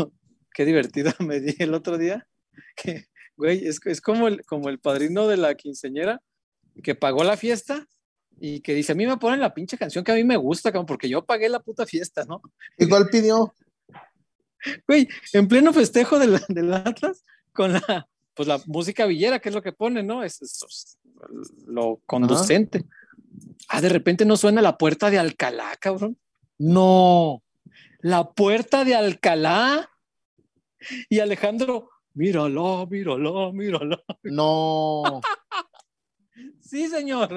[0.53, 2.27] qué divertido me di el otro día.
[2.75, 3.05] Que,
[3.37, 6.21] güey, es, es como, el, como el padrino de la quinceñera
[6.81, 7.87] que pagó la fiesta
[8.39, 10.71] y que dice: A mí me ponen la pinche canción que a mí me gusta,
[10.71, 12.41] cabrón, porque yo pagué la puta fiesta, ¿no?
[12.77, 13.53] ¿Y cuál pidió?
[14.87, 19.55] Güey, en pleno festejo del, del Atlas, con la, pues la música villera, que es
[19.55, 20.23] lo que pone, ¿no?
[20.23, 20.97] Es, es
[21.67, 22.85] lo conducente.
[23.67, 26.17] Ah, de repente no suena la puerta de Alcalá, cabrón.
[26.57, 27.43] No.
[27.99, 29.89] La puerta de Alcalá.
[31.09, 34.03] Y Alejandro, míralo, míralo, míralo.
[34.23, 35.21] No.
[36.71, 37.27] Sí, señor.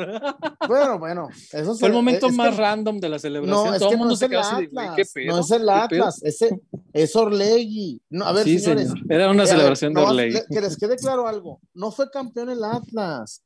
[0.68, 1.28] Bueno, bueno.
[1.50, 3.66] Eso Fue el momento es que- más random de la celebración.
[3.66, 4.92] No, es Todo que el mundo no es se el así de, Atlas.
[4.94, 5.34] ¿qué pedo?
[5.34, 5.68] No es el.
[5.68, 6.22] Atlas.
[6.22, 6.60] Ese,
[6.92, 8.00] es Orlegui.
[8.10, 8.90] No, a ver, sí, señores.
[8.90, 9.12] señor.
[9.12, 10.34] Era una Eh, ver, celebración de Orlegui.
[10.34, 11.60] le- Que les quede claro algo.
[11.74, 13.42] No fue campeón el Atlas.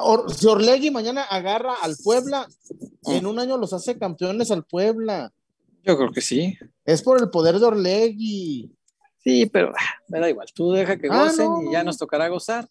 [0.00, 2.46] Or- si Orlegui mañana agarra al Puebla,
[3.06, 5.32] en un año los hace campeones al Puebla.
[5.82, 6.56] Yo creo que sí.
[6.84, 8.70] Es por el poder de Orlegui.
[9.24, 10.46] Sí, pero ah, me da igual.
[10.54, 11.86] Tú deja que Ah, gocen no, y ya no.
[11.86, 12.68] nos tocará gozar.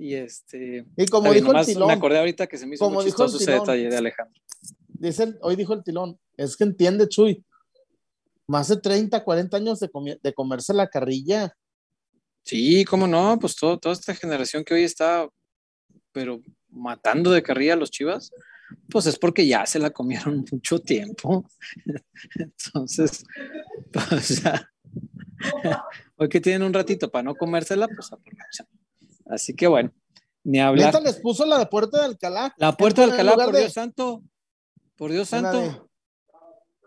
[0.00, 0.86] Y este.
[0.96, 1.88] Y como dijo el tilón.
[1.88, 4.40] Me acordé ahorita que se me hizo como muy chistoso ese detalle de Alejandro.
[4.86, 7.44] Dice el- hoy dijo el tilón, es que entiende, Chuy,
[8.46, 11.52] más de 30, 40 años de, comi- de comerse la carrilla.
[12.44, 15.28] Sí, cómo no, pues todo, toda esta generación que hoy está,
[16.12, 18.30] pero matando de carrilla a los chivas,
[18.88, 21.44] pues es porque ya se la comieron mucho tiempo.
[22.36, 23.24] Entonces,
[23.92, 24.68] pues ya,
[26.16, 28.66] hoy que tienen un ratito para no comérsela, pues aprovechan.
[29.28, 29.92] Así que bueno,
[30.44, 30.86] ni hablar.
[30.86, 32.54] Neta les puso la de Puerta de Alcalá.
[32.56, 34.22] La puerta de Alcalá, por de- Dios santo,
[34.96, 35.60] por Dios santo.
[35.60, 35.80] de,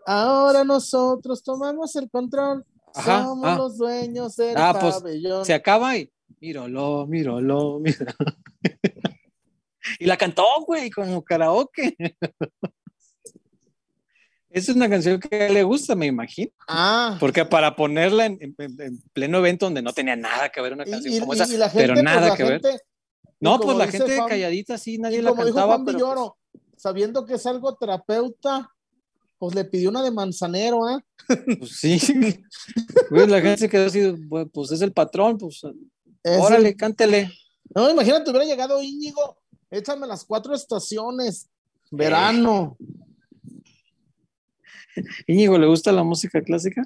[0.04, 2.64] Ahora nosotros tomamos el control.
[2.94, 3.56] Ajá, somos ah.
[3.56, 5.44] los dueños del Ah, pues, pabellón.
[5.46, 8.12] se acaba y míralo, míralo, míralo.
[9.98, 11.96] y la cantó, güey, como karaoke.
[14.52, 16.50] Es una canción que le gusta, me imagino.
[16.68, 20.72] Ah, Porque para ponerla en, en- en pleno evento donde no tenía nada que ver
[20.74, 22.60] una canción y- como y- esa, y gente, pero pues, nada que ver.
[23.40, 25.74] No, pues la gente Juan- calladita, sí, nadie la como dijo cantaba.
[25.76, 26.36] Juan Villoro,
[26.76, 28.70] sabiendo que es algo terapeuta,
[29.38, 31.02] pues le pidió una de manzanero, ¿ah?
[31.58, 31.98] pues, sí.
[33.10, 35.62] Güey, la gente se quedó así, "Bueno, pues es el patrón, pues
[36.22, 37.32] Es órale, el- cántele.
[37.74, 39.38] No, imagínate, hubiera llegado Íñigo,
[39.70, 41.48] échame las cuatro estaciones,
[41.90, 42.76] verano,
[45.26, 46.82] Íñigo, ¿le gusta la música clásica?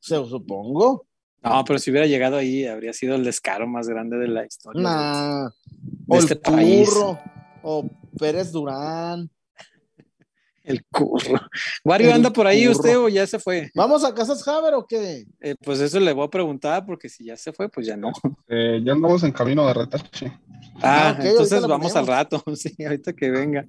[0.00, 1.06] se supongo.
[1.42, 4.82] No, pero si hubiera llegado ahí, habría sido el descaro más grande de la historia.
[4.82, 5.48] Nah.
[5.48, 6.88] de O este el país.
[6.88, 7.18] Curro,
[7.62, 9.30] o Pérez Durán.
[10.62, 11.40] El curro.
[11.84, 12.72] Wario anda por ahí curro.
[12.72, 13.70] usted o ya se fue.
[13.74, 15.24] ¿Vamos a Casas Haber o qué?
[15.40, 18.12] Eh, pues eso le voy a preguntar porque si ya se fue, pues ya no.
[18.46, 20.38] Eh, ya andamos en camino de retache.
[20.82, 23.66] Ah, ahorita entonces vamos al rato, sí, ahorita que venga.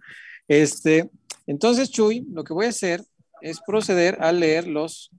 [0.47, 1.09] Este,
[1.47, 3.01] entonces, Chuy, lo que voy a hacer
[3.41, 5.09] es proceder a leer los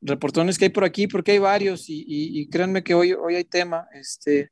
[0.00, 3.36] reportones que hay por aquí, porque hay varios, y, y- y créanme que hoy, hoy
[3.36, 3.86] hay tema.
[3.94, 4.50] Este,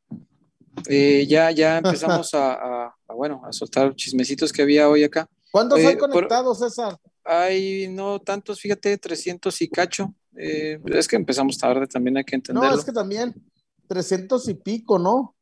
[0.88, 1.78] eh, ya, ya
[2.24, 5.28] empezamos a, a- a, bueno, a soltar chismecitos que había hoy acá.
[5.50, 6.96] ¿Cuántos Oye, hay por- conectados, César?
[7.24, 10.14] Hay no tantos, fíjate, 300 y cacho.
[10.36, 12.70] Eh, es que empezamos tarde, también hay que entenderlo.
[12.70, 13.34] No, es que también
[13.88, 15.34] 300 y pico, ¿no?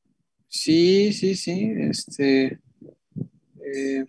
[0.48, 1.70] Sí, sí, sí.
[1.78, 2.58] Este,
[3.62, 4.04] eh,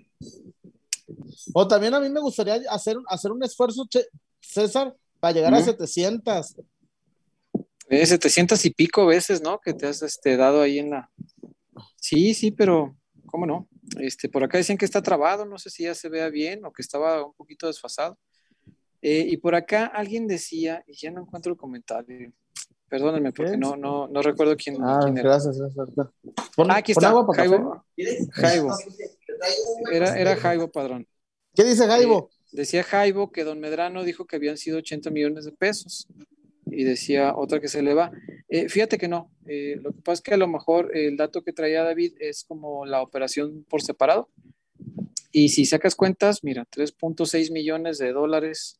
[1.53, 3.87] O también a mí me gustaría hacer, hacer un esfuerzo,
[4.41, 5.65] César, para llegar a Ujú.
[5.65, 6.55] 700.
[7.89, 9.59] eh, 700 y pico veces, ¿no?
[9.59, 11.09] Que te has este, dado ahí en la.
[11.95, 12.95] Sí, sí, pero
[13.25, 13.67] ¿cómo no?
[13.99, 16.71] Este, por acá decían que está trabado, no sé si ya se vea bien o
[16.71, 18.17] que estaba un poquito desfasado.
[19.01, 22.31] Eh, y por acá alguien decía, y ya no encuentro el comentario.
[22.89, 25.29] Perdónenme, porque no, no, no recuerdo quién, Ah, quién era.
[25.29, 25.87] gracias, César.
[26.55, 27.63] Pon, Ah, aquí pon está, agua para café.
[28.31, 28.75] Jaibo.
[29.91, 31.07] Era, era Jaibo Padrón.
[31.53, 32.29] ¿Qué dice Jaibo?
[32.51, 36.07] Decía Jaibo que don Medrano dijo que habían sido 80 millones de pesos.
[36.65, 38.11] Y decía otra que se le va.
[38.47, 39.31] Eh, fíjate que no.
[39.47, 42.43] Eh, lo que pasa es que a lo mejor el dato que traía David es
[42.43, 44.29] como la operación por separado.
[45.31, 48.79] Y si sacas cuentas, mira, 3.6 millones de dólares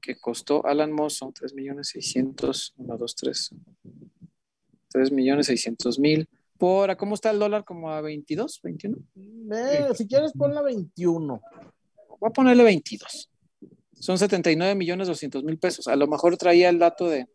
[0.00, 3.50] que costó Alan Mosso, 3 millones 600, 1, 2, 3.
[4.90, 6.28] 3 millones 600 mil.
[6.58, 7.64] Por, ¿a ¿cómo está el dólar?
[7.64, 8.96] Como a 22, 21.
[9.52, 11.40] Eh, si quieres, ponla 21.
[12.20, 13.30] voy a ponerle 22.
[13.94, 15.86] Son 79 millones 200 mil pesos.
[15.88, 17.26] A lo mejor traía el dato de,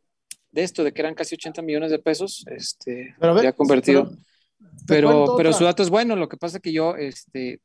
[0.52, 4.06] de esto, de que eran casi 80 millones de pesos, este, Pero ya convertido.
[4.88, 6.16] pero- Pero, pero su dato es bueno.
[6.16, 7.62] Lo que pasa es que yo este,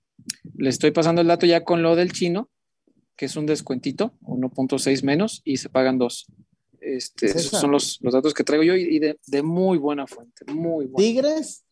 [0.57, 2.51] le estoy pasando el dato ya con lo del chino,
[3.17, 6.27] que es un descuentito, 1.6 menos, y se pagan dos.
[6.81, 7.61] Este, esos César.
[7.63, 10.87] son los, los datos que traigo yo y y de, de muy buena fuente, muy
[10.87, 10.97] buena.
[10.97, 11.65] Tigres,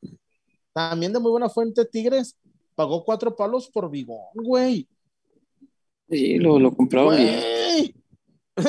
[0.73, 2.37] también de muy buena fuente, Tigres,
[2.75, 4.87] pagó cuatro palos por bigón, güey.
[6.11, 7.15] Sí, lo, lo compraron.
[7.15, 7.95] Güey.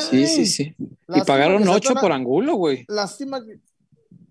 [0.10, 0.76] Sí, sí, sí.
[0.80, 2.86] Y pagaron que 8 sacan a- por angulo, güey.
[2.88, 3.60] Lástima que-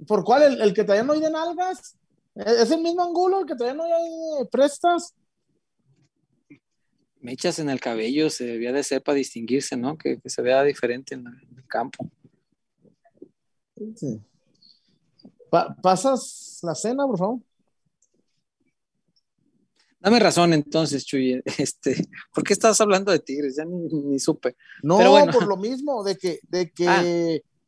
[0.07, 0.43] ¿Por cuál?
[0.43, 1.97] ¿El, el que traían hoy de nalgas?
[2.35, 3.89] ¿Es el mismo angulo el que traían hoy
[4.39, 5.15] de prestas?
[7.27, 9.99] Mechas en el cabello se debía de ser para distinguirse, ¿no?
[9.99, 12.09] Que, que se vea diferente en, el campo.
[13.97, 14.21] Sí.
[15.51, 17.41] Pa- ¿Pasas la cena, por favor?
[19.99, 21.43] Dame razón entonces, Chuy.
[21.59, 23.57] Este, ¿Por qué estás hablando de Tigres?
[23.57, 24.57] Ya ni, ni supe.
[24.85, 25.33] No, Pero bueno.
[25.33, 27.03] por lo mismo, de que, de que Ah.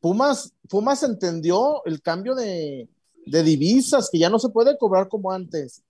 [0.01, 2.89] Pumas, Pumas entendió el cambio de,
[3.27, 5.83] de divisas, que ya no se puede cobrar como antes.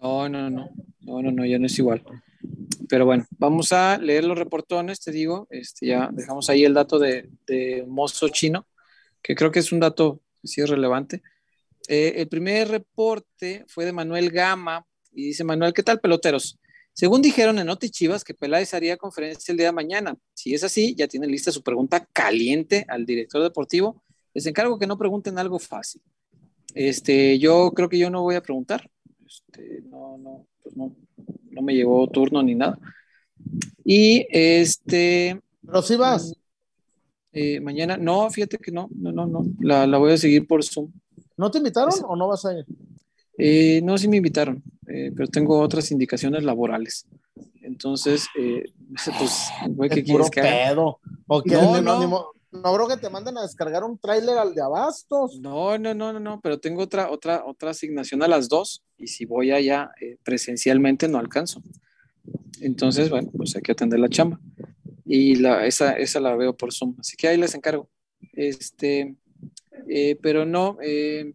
[0.00, 0.70] No, no, no.
[1.00, 2.04] No, no, no, ya no es igual.
[2.88, 5.46] Pero bueno, vamos a leer los reportones, te digo.
[5.50, 7.28] Este, ya dejamos ahí el dato de,
[7.86, 8.66] mozo chino,
[9.22, 11.22] que creo que es un dato que sí relevante.
[11.88, 16.58] Eh, el primer reporte fue de Manuel Gama y dice Manuel, ¿qué tal peloteros?
[16.92, 20.16] Según dijeron en Noti Chivas que Peláez haría conferencia el día de mañana.
[20.32, 24.02] Si es así, ya tienen lista su pregunta caliente al director deportivo.
[24.32, 26.00] Les encargo que no pregunten algo fácil.
[26.74, 28.90] Este, yo creo que yo no voy a preguntar.
[29.26, 30.96] Este, no, no, pues no,
[31.56, 32.78] no me llegó turno ni nada.
[33.84, 35.40] Y este.
[35.64, 36.34] Pero si vas.
[37.32, 40.64] Eh, mañana, no, fíjate que no, no, no, no, la, la voy a seguir por
[40.64, 40.90] Zoom.
[41.36, 42.64] ¿No te invitaron o no vas a ir?
[43.38, 47.06] Eh, no, sí me invitaron, eh, pero tengo otras indicaciones laborales.
[47.60, 48.64] Entonces, eh,
[49.18, 50.70] pues, güey, ¿qué quieres que haga?
[50.70, 51.00] pedo.
[51.26, 51.50] ¿O qué?
[51.56, 52.26] No, no, no.
[52.62, 55.38] No, bro, que te manden a descargar un tráiler al de Abastos.
[55.40, 59.06] No, no, no, no, no, pero tengo otra, otra, otra asignación a las dos y
[59.08, 61.62] si voy allá eh, presencialmente no alcanzo.
[62.60, 64.40] Entonces, bueno, pues hay que atender la chamba.
[65.04, 67.88] Y la, esa, esa la veo por Zoom, así que ahí les encargo.
[68.32, 69.14] Este,
[69.88, 71.34] eh, pero no, eh,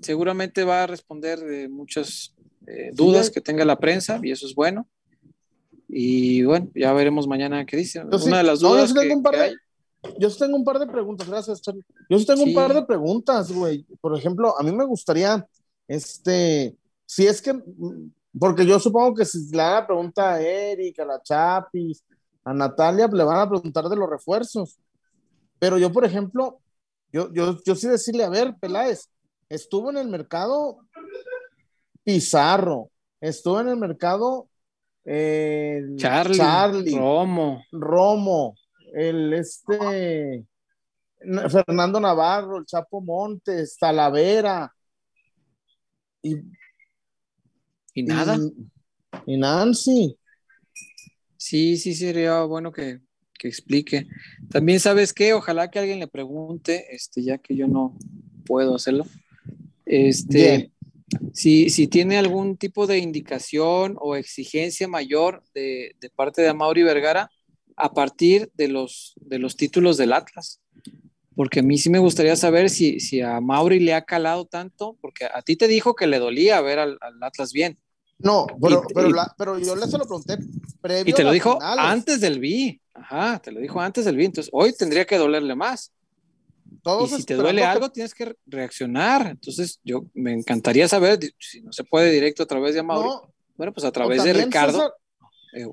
[0.00, 2.34] seguramente va a responder de muchas
[2.66, 4.88] eh, dudas Sí, que tenga la prensa y eso es bueno.
[5.88, 8.00] Y bueno, ya veremos mañana qué dice.
[8.18, 9.54] Sí- Una de las no, yo dudas sí tengo que- un par que de- hay-
[10.18, 11.84] Yo sí tengo un par de preguntas, gracias, Charlie.
[12.08, 12.48] Yo tengo Sí.
[12.50, 13.84] un par de preguntas, güey.
[14.00, 15.46] Por ejemplo, a mí me gustaría,
[15.88, 17.54] este, si es que,
[18.38, 22.02] porque yo supongo que si le la pregunta a Eric, a la Chapis,
[22.44, 24.78] a Natalia, le van a preguntar de los refuerzos.
[25.58, 26.58] Pero yo, por ejemplo,
[27.12, 29.08] yo, yo, yo sí decirle, a ver, Peláez,
[29.48, 30.78] estuvo en el mercado
[32.02, 32.90] Pizarro,
[33.20, 34.48] estuvo en el mercado
[35.06, 37.62] eh, Charlie, Charlie Romo.
[37.72, 38.54] Romo,
[38.94, 40.46] el este
[41.50, 44.72] Fernando Navarro, el Chapo Montes, Talavera
[46.22, 46.36] y,
[47.94, 48.36] Y nada.
[49.26, 50.16] y, y Nancy.
[51.36, 53.00] Sí, sí, sería bueno que,
[53.38, 54.06] que explique.
[54.50, 55.34] También, ¿sabes qué?
[55.34, 57.96] Ojalá que alguien le pregunte, este, ya que yo no
[58.46, 59.06] puedo hacerlo.
[59.84, 60.72] Este,
[61.32, 66.82] si, si tiene algún tipo de indicación o exigencia mayor de, de parte de Amaury
[66.82, 67.30] Vergara
[67.76, 70.60] a partir de los, de los títulos del Atlas.
[71.36, 74.96] Porque a mí sí me gustaría saber si, si a Mauri le ha calado tanto,
[75.00, 77.76] porque a ti te dijo que le dolía ver al, al Atlas bien.
[78.18, 80.38] No, pero, Y- pero, y- la- pero yo le se lo pregunté
[80.80, 81.84] previo Y te lo dijo finales.
[81.84, 82.80] antes del B.
[82.94, 84.24] Ajá, te lo dijo antes del B.
[84.26, 85.92] Entonces, hoy tendría que dolerle más.
[86.82, 89.26] Todos y si te duele que- algo, tienes que reaccionar.
[89.32, 93.08] Entonces, yo me encantaría saber si no se puede directo a través de Amaury.
[93.08, 94.72] No, bueno, pues a través de Ricardo.
[94.78, 94.92] César,
[95.56, 95.66] eh,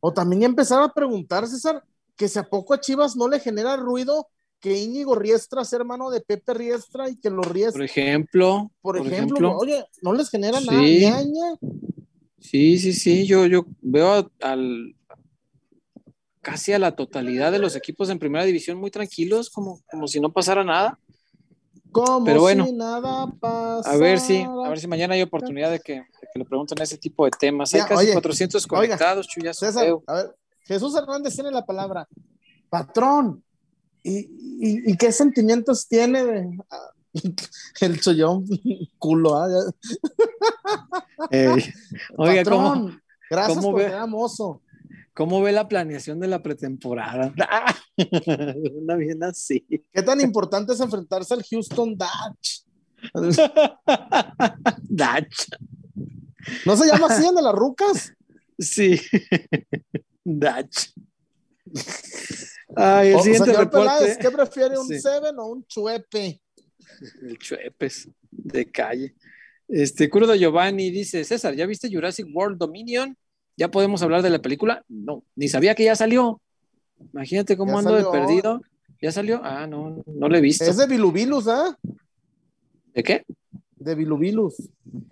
[0.00, 1.84] o también empezar a preguntar, César,
[2.16, 4.28] que si a poco a Chivas no le genera ruido
[4.60, 8.98] que Íñigo Riestra sea hermano de Pepe Riestra y que los por Riestra, ejemplo, por,
[8.98, 11.00] ejemplo, oye, no les genera nada, Sí.
[11.00, 11.58] ñaña.
[12.38, 14.94] Sí, sí, sí, yo, yo veo al
[16.40, 20.20] casi a la totalidad de los equipos en primera división muy tranquilos, como, como si
[20.20, 20.98] no pasara nada.
[21.92, 23.90] Como Pero bueno, si nada pasa.
[23.90, 26.98] A ver si, a ver si mañana hay oportunidad de que, que le pregunten ese
[26.98, 27.70] tipo de temas.
[27.70, 30.02] Ya, hay casi oye, 400 oiga, conectados, Chuya, César, feo.
[30.06, 32.08] a ver, Jesús Hernández tiene la palabra.
[32.68, 33.42] Patrón,
[34.02, 36.90] ¿y, y, y qué sentimientos tiene de, ah,
[37.80, 38.46] el chollón
[38.98, 39.36] culo?
[39.36, 39.48] ah?
[41.30, 41.48] Ey,
[42.16, 43.88] Oiga, ¿cómo, Patrón, gracias cómo por ve?
[43.88, 44.62] ser hermoso.
[45.12, 47.34] ¿Cómo ve la planeación de la pretemporada?
[48.80, 49.66] Una bien así.
[49.92, 52.64] ¿Qué tan importante es enfrentarse al Houston Dutch?
[54.88, 55.26] Dach.
[56.66, 58.12] ¿No se llama así en de las rucas?
[58.58, 59.00] Sí.
[60.24, 60.68] Dach.
[62.76, 63.88] Ay, el O- siguiente señor reporte.
[63.98, 65.00] Peláez, ¿qué prefiere, un Sí.
[65.00, 66.40] Seven o un Chuepe?
[67.22, 69.14] El Chuepes de calle.
[69.68, 73.16] Este, Curdo Giovanni dice: César, ¿ya viste Jurassic World Dominion?
[73.56, 74.84] ¿Ya podemos hablar de la película?
[74.88, 76.40] No, ni sabía que ya salió.
[77.12, 78.60] Imagínate cómo Ya ando de perdido.
[79.00, 79.40] ¿Ya salió?
[79.42, 80.64] Ah, no, no lo he visto.
[80.64, 81.76] Es de Bilubilus, ¿ah?
[82.92, 83.24] ¿De qué?
[83.80, 84.56] De Bilubilus.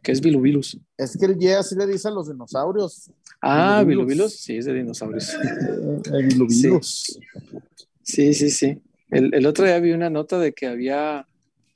[0.02, 0.78] ¿Qué es Bilubilus?
[0.96, 3.10] Es que el Y así le dice a los dinosaurios.
[3.40, 4.06] Ah, Bilubilus.
[4.06, 4.40] Bilubilus.
[4.40, 5.36] Sí, es de dinosaurios.
[6.12, 7.18] Eh, Bilubilus.
[8.02, 8.80] Sí, sí, sí.
[9.10, 11.26] El, el otro día vi una nota de que había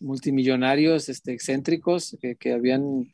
[0.00, 3.10] multimillonarios este, excéntricos que, que habían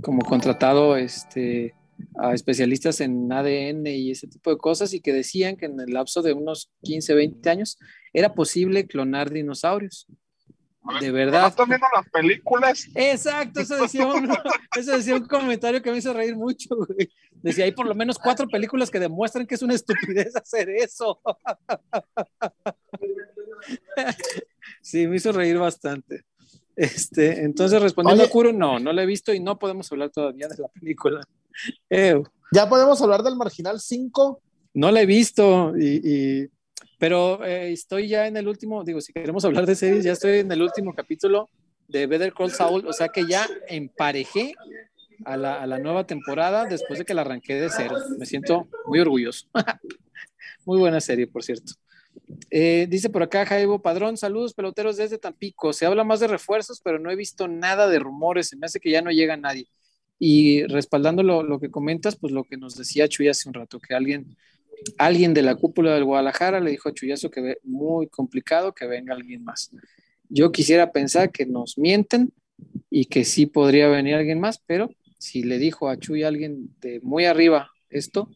[0.00, 1.74] como contratado este,
[2.16, 5.92] a especialistas en ADN y ese tipo de cosas y que decían que en el
[5.92, 7.78] lapso de unos 15, 20 años
[8.12, 10.06] era posible clonar dinosaurios.
[11.00, 11.48] De ¿No verdad.
[11.48, 12.88] están viendo las películas?
[12.94, 14.28] Exacto, eso decía, un,
[14.76, 17.10] eso decía un comentario que me hizo reír mucho, güey.
[17.42, 21.20] Decía, hay por lo menos cuatro películas que demuestran que es una estupidez hacer eso.
[24.82, 26.22] Sí, me hizo reír bastante.
[26.76, 28.30] Este, entonces, respondiendo Oye.
[28.30, 31.20] a Kuro, no, no la he visto y no podemos hablar todavía de la película.
[31.90, 32.24] Ew,
[32.54, 34.40] Ya podemos hablar del Marginal 5.
[34.74, 36.00] no la he visto, y,
[36.42, 36.48] y-
[37.00, 40.40] pero eh, estoy ya en el último, digo, si queremos hablar de series, ya estoy
[40.40, 41.48] en el último capítulo
[41.88, 44.52] de Better Call Saul, o sea que ya emparejé
[45.24, 47.96] a la, a la nueva temporada después de que la arranqué de cero.
[48.18, 49.46] Me siento muy orgulloso.
[50.66, 51.72] muy buena serie, por cierto.
[52.50, 55.72] Eh, dice por acá Jaibo Padrón, saludos peloteros desde Tampico.
[55.72, 58.48] Se habla más de refuerzos, pero no he visto nada de rumores.
[58.48, 59.68] Se me hace que ya no llega nadie.
[60.18, 63.80] Y respaldando lo, lo que comentas, pues lo que nos decía Chuy hace un rato,
[63.80, 64.36] que alguien,
[64.98, 68.86] alguien de la cúpula del Guadalajara le dijo a Chuyazo que ve muy complicado que
[68.86, 69.70] venga alguien más.
[70.28, 72.32] Yo quisiera pensar que nos mienten
[72.88, 77.00] y que sí podría venir alguien más, pero si le dijo a Chuy alguien de
[77.00, 78.28] muy arriba esto,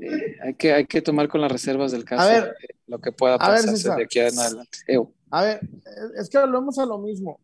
[0.00, 2.98] eh, hay, que, hay que tomar con las reservas del caso A ver, eh, lo
[3.00, 4.78] que pueda a pasar de aquí en adelante.
[4.88, 5.12] Ew.
[5.30, 5.60] A ver,
[6.16, 7.40] es que volvemos a lo mismo.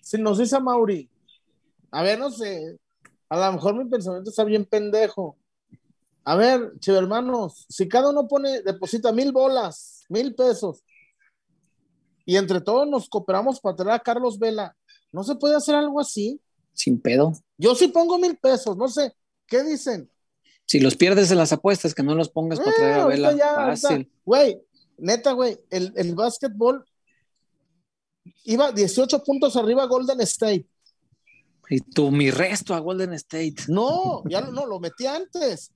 [0.00, 1.08] Si nos dice Mauri,
[1.90, 2.78] a ver, no sé,
[3.28, 5.36] a lo mejor mi pensamiento está bien pendejo.
[6.24, 10.82] A ver, chivo hermanos, si cada uno pone, deposita mil bolas, mil pesos,
[12.24, 14.74] y entre todos nos cooperamos para traer a Carlos Vela,
[15.12, 16.40] ¿no se puede hacer algo así?
[16.72, 17.34] Sin pedo.
[17.58, 19.14] Yo sí pongo mil pesos, no sé,
[19.46, 20.10] ¿qué dicen?
[20.66, 23.28] Si los pierdes en las apuestas, que no los pongas para Eh, traer a ahorita
[23.28, 23.38] Vela.
[23.38, 24.10] ya, Fácil.
[24.24, 24.58] Güey,
[24.96, 26.82] neta, güey, el, el básquetbol
[28.44, 30.66] iba 18 puntos arriba Golden State.
[31.68, 33.56] Y tú, mi resto a Golden State.
[33.68, 35.70] No, ya no, lo metí antes.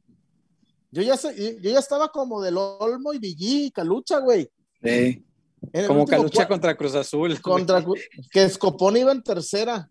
[0.91, 4.51] Yo ya, sé- yo ya estaba como del Olmo y Villí y Calucha, güey.
[4.83, 5.25] Sí.
[5.87, 7.41] Como Calucha contra Cruz Azul.
[7.41, 7.85] contra
[8.31, 9.91] que Escopón iba en tercera.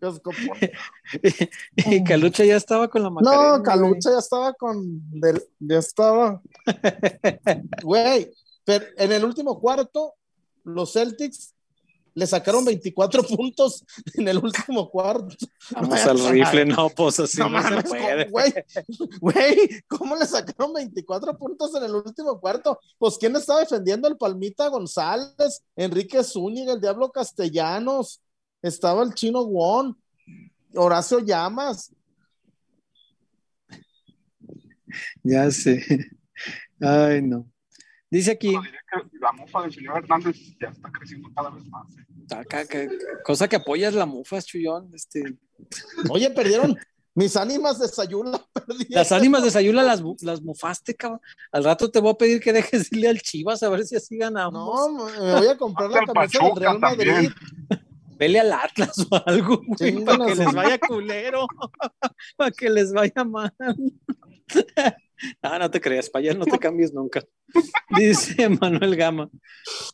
[0.00, 0.70] Que Escopón-
[1.76, 3.42] y Calucha ya estaba con la Macarena.
[3.42, 3.62] No, güey.
[3.62, 4.80] Calucha ya estaba con
[5.20, 6.42] del, ya estaba.
[7.82, 8.30] Güey,
[8.64, 10.14] pero en el último cuarto,
[10.64, 11.53] los Celtics
[12.14, 13.84] le sacaron 24 puntos
[14.14, 15.36] en el último cuarto.
[15.72, 18.30] Vamos al rifle, no, pues así No no, se puede.
[18.30, 18.52] ¿cómo, güey,
[19.20, 22.78] güey, ¿cómo le sacaron 24 puntos en el último cuarto?
[22.98, 24.08] Pues ¿quién está defendiendo?
[24.08, 28.20] El Palmita González, Enrique Zúñiga, el Diablo Castellanos,
[28.62, 29.96] estaba el Chino Won,
[30.74, 31.92] Horacio Llamas.
[35.22, 35.82] Ya sé.
[36.80, 37.46] Ay, no.
[38.14, 38.78] Dice aquí, Bueno, diré
[39.10, 41.86] que la mofa del señor Hernández ya está creciendo cada vez más.
[41.96, 42.66] ¿eh?
[42.70, 42.88] que-
[43.24, 44.88] cosa que apoyas la mufas, Chuyón.
[44.94, 45.36] Este,
[46.10, 46.78] Oye, perdieron
[47.16, 48.40] mis ánimas de Sayula.
[48.54, 48.86] Perdieron.
[48.90, 51.20] las ánimas de Sayula las, las mufaste, cabrón.
[51.50, 53.96] Al rato te voy a pedir que dejes de irle al Chivas a ver si
[53.96, 54.52] así ganamos.
[54.92, 57.12] No, me voy a comprar la camisa del Real Madrid.
[57.12, 57.34] también.
[58.16, 61.48] Vele al Atlas o algo, güey, para que les vaya culero,
[62.36, 63.52] para que les vaya mal.
[65.42, 67.22] Ah, no te creas, para allá no te cambies nunca.
[67.90, 69.30] Dice Manuel Gama.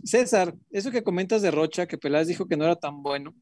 [0.05, 3.35] César, eso que comentas de Rocha, que Peláez dijo que no era tan bueno,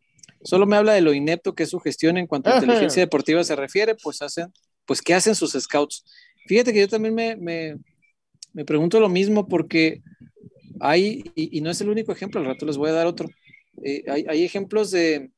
[0.43, 2.59] solo me habla de lo inepto que es su gestión en cuanto a Ajá.
[2.65, 4.53] inteligencia deportiva se refiere, pues hacen,
[4.87, 6.05] pues ¿qué hacen sus scouts?
[6.47, 7.77] Fíjate que yo también me, me,
[8.53, 10.03] me pregunto lo mismo porque
[10.81, 13.29] hay, y, y no es el único ejemplo, al rato les voy a dar otro.
[13.83, 15.31] Eh, hay, hay ejemplos de,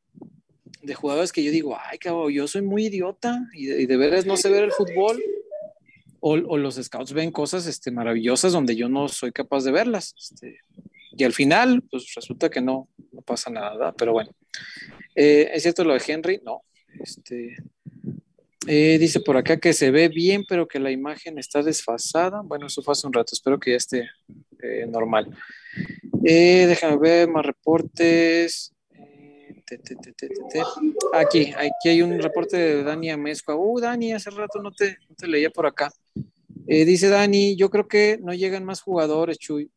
[0.82, 3.96] de jugadores que yo digo, ay, cabrón, yo soy muy idiota y de, y de
[3.96, 5.22] veras no sé ver el fútbol.
[6.20, 10.14] O, los scouts ven cosas este, maravillosas donde yo no soy capaz de verlas.
[10.18, 10.60] Este,
[11.12, 13.92] y al final, pues resulta que no, no pasa nada.
[13.92, 14.30] Pero bueno.
[15.14, 16.40] Eh, ¿Es cierto lo de Henry?
[16.44, 16.62] No.
[17.00, 17.56] Este,
[18.66, 22.42] eh, dice por acá que se ve bien, pero que la imagen está desfasada.
[22.42, 23.30] Bueno, eso fue hace un rato.
[23.32, 24.10] Espero que ya esté
[24.62, 25.34] eh, normal.
[26.12, 28.74] Déjame ver más reportes.
[29.66, 30.62] Te, te, te, te, te, te.
[31.14, 33.54] Aquí, aquí hay un reporte de Dani Amezcua.
[33.56, 35.92] Uh, Dani, hace rato no te, no te leía por acá.
[36.72, 39.72] Eh, dice Dani, yo creo que no llegan más jugadores, Chuy.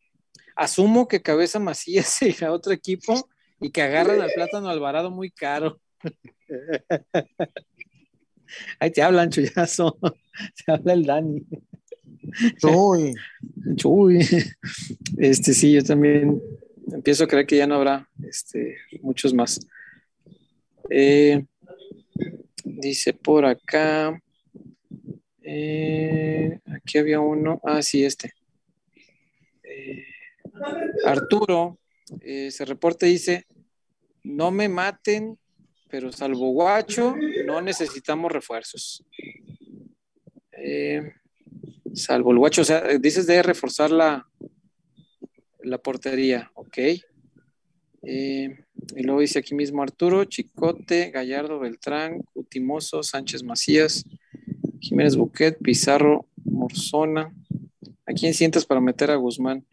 [0.55, 3.27] Asumo que Cabeza Macías se irá a otro equipo
[3.59, 5.81] y que agarran al Plátano Alvarado muy caro.
[8.79, 9.97] Ahí te hablan, Chuyazo.
[10.65, 11.43] Te habla el Dani.
[12.61, 13.15] Uy,
[13.75, 14.19] Chuy.
[15.17, 16.39] Este sí, yo también
[16.91, 19.59] empiezo a creer que ya no habrá este, muchos más.
[20.91, 21.43] Eh,
[22.63, 24.15] dice por acá.
[25.43, 27.59] Eh, aquí había uno.
[27.63, 28.33] Ah, sí, este.
[29.63, 30.05] Eh,
[31.05, 31.79] Arturo
[32.21, 33.45] eh, se reporta y dice:
[34.23, 35.37] No me maten,
[35.89, 37.15] pero salvo guacho,
[37.45, 39.03] no necesitamos refuerzos.
[40.51, 41.13] Eh,
[41.93, 44.25] salvo el guacho, o sea, dices de reforzar la,
[45.61, 46.77] la portería, ok.
[48.01, 54.03] Y luego dice aquí mismo Arturo, Chicote, Gallardo, Beltrán, Cutimoso, Sánchez Macías,
[54.83, 57.33] Jiménez Buquet, Pizarro, Morzona.
[58.05, 59.65] ¿A quién sientas para meter a Guzmán?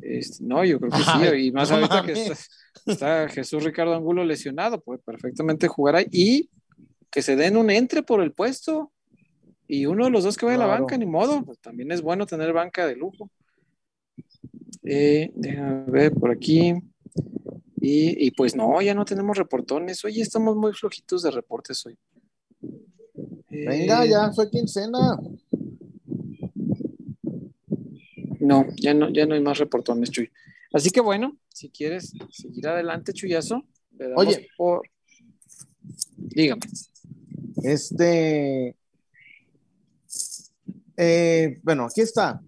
[0.00, 2.36] Este, no, yo creo que sí, Ay, y más no ahorita que está,
[2.86, 6.50] está Jesús Ricardo Angulo lesionado, puede perfectamente jugar ahí y
[7.10, 8.92] que se den un entre por el puesto
[9.66, 12.00] y uno de los dos que vaya a la banca, ni modo, pues también es
[12.00, 13.28] bueno tener banca de lujo.
[14.84, 16.74] Eh, déjame ver por aquí.
[17.80, 20.04] Y, y pues no, ya no tenemos reportones.
[20.04, 21.98] Oye, estamos muy flojitos de reportes hoy.
[23.56, 25.18] Eh, venga, ya fue quincena.
[28.40, 30.30] No, ya no, ya no hay más reportones, Chuy.
[30.72, 33.62] Así que bueno, si quieres seguir adelante, Chuyazo,
[33.98, 34.48] le damos Oye.
[34.56, 34.82] por...
[36.16, 36.60] Dígame.
[37.62, 38.76] Este.
[40.96, 42.40] eh, bueno, aquí está.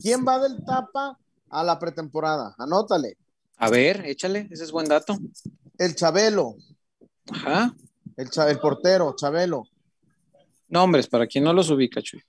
[0.00, 1.18] ¿Quién va del tapa
[1.50, 2.54] a la pretemporada?
[2.58, 3.16] Anótale.
[3.58, 5.16] A ver, échale, ese es buen dato.
[5.78, 6.56] El Chabelo,
[7.30, 7.74] Ajá.
[8.16, 9.64] el, cha- el portero, Chabelo.
[10.68, 12.22] Nombres, para quien no los ubica, Chuy.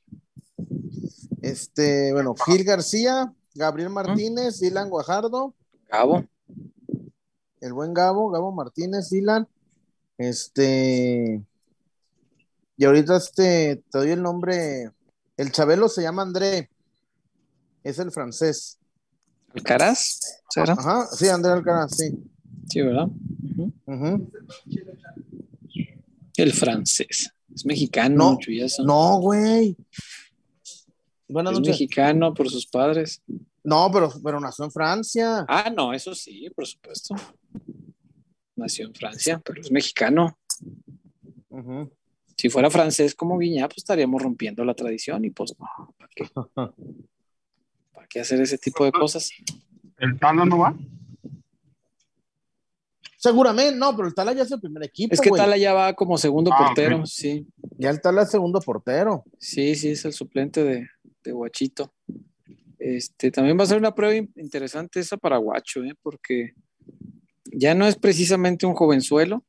[1.42, 5.54] Este, bueno, Gil García, Gabriel Martínez, Dylan Guajardo,
[5.90, 6.26] Gabo.
[7.62, 9.48] el buen Gabo, Gabo Martínez, Dylan.
[10.18, 11.42] Este.
[12.78, 14.92] Y ahorita este, te doy el nombre.
[15.38, 16.70] El Chabelo se llama André.
[17.84, 18.80] Es el francés.
[19.54, 20.20] Alcaraz,
[20.50, 20.74] ¿será?
[20.74, 22.12] Ajá, sí, André Alcaraz, sí.
[22.68, 23.08] Sí, ¿verdad?
[26.36, 27.32] El francés.
[27.56, 28.84] Es mexicano, No, Chuyazo.
[28.84, 29.78] No, güey.
[31.28, 31.72] Buenas es noches.
[31.72, 33.24] mexicano por sus padres.
[33.64, 35.46] No, pero, pero nació en Francia.
[35.48, 37.16] Ah, no, eso sí, por supuesto.
[38.58, 40.38] Nació en Francia, pero es mexicano.
[42.38, 46.26] Si fuera francés como Guiñá, pues estaríamos rompiendo la tradición y pues no, ¿para qué?
[47.94, 49.30] ¿Para qué hacer ese tipo de cosas?
[49.98, 50.76] ¿El Tala no va?
[53.30, 55.14] Seguramente, no, pero el Tala ya es el primer equipo.
[55.14, 55.42] Es que güey.
[55.42, 57.46] Tala ya va como segundo Ah, portero, sí.
[57.78, 59.24] Ya el Tala es segundo portero.
[59.40, 60.88] Sí, sí, es el suplente de,
[61.24, 61.94] de Guachito.
[62.78, 65.94] Este, también va a ser una prueba in- interesante esa para Guacho, ¿eh?
[66.02, 66.54] porque
[67.46, 69.44] ya no es precisamente un jovenzuelo.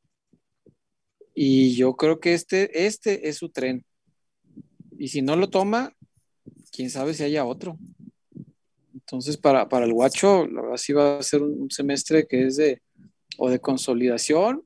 [1.34, 3.84] Y yo creo que este, este es su tren.
[4.98, 5.92] Y si no lo toma,
[6.72, 7.76] quién sabe si haya otro.
[8.94, 12.46] Entonces, para, para el Guacho, la verdad sí va a ser un, un semestre que
[12.46, 12.80] es de
[13.38, 14.64] o de consolidación.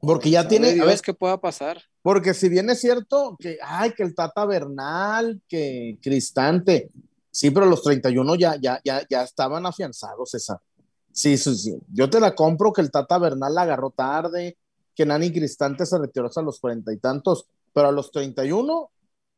[0.00, 1.82] Porque ya tiene, a Dios ver, qué pueda pasar.
[2.02, 6.90] porque si bien es cierto que, ay, que el Tata Bernal, que Cristante,
[7.30, 10.60] sí, pero los 31 ya, ya, ya, ya estaban afianzados esa.
[11.12, 11.76] Sí, sí, sí.
[11.92, 14.56] Yo te la compro que el Tata Bernal la agarró tarde,
[14.94, 18.90] que Nani Cristante se retiró hasta los cuarenta y tantos, pero a los 31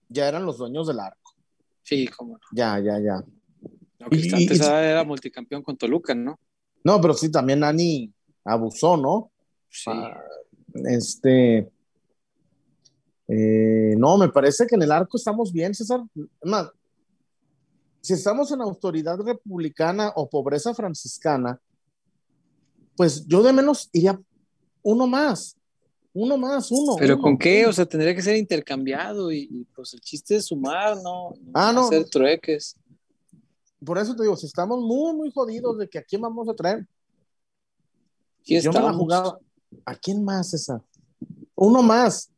[0.09, 1.35] ya eran los dueños del arco.
[1.83, 2.41] Sí, como no.
[2.53, 3.23] Ya, ya, ya.
[3.99, 6.39] No, Cristante y- era multicampeón con Toluca, ¿no?
[6.85, 8.11] No, pero sí, también Nani
[8.45, 9.31] abusó, ¿no?
[9.69, 9.91] Sí.
[9.93, 10.21] Ah,
[10.87, 11.71] Este.
[13.29, 16.01] eh, no, me parece que en el arco estamos bien, César.
[16.43, 16.69] Más,
[18.01, 21.61] si estamos en autoridad republicana o pobreza franciscana,
[22.97, 24.19] pues yo de menos iría
[24.83, 25.57] uno más.
[26.13, 26.97] Uno más, uno.
[26.99, 27.61] Pero uno, ¿con qué?
[27.61, 27.71] uno.
[27.71, 31.73] O sea, tendría que ser intercambiado y, y, pues el chiste es sumar, no, Ah,
[31.73, 31.83] no.
[31.87, 32.75] hacer trueques.
[33.85, 36.55] Por eso te digo, si estamos muy, muy jodidos de que a quién vamos a
[36.55, 36.85] traer,
[38.43, 38.97] Sí yo me la estamos.
[38.97, 39.39] jugaba.
[39.85, 40.81] ¿A quién más, César?
[41.55, 42.31] Uno más.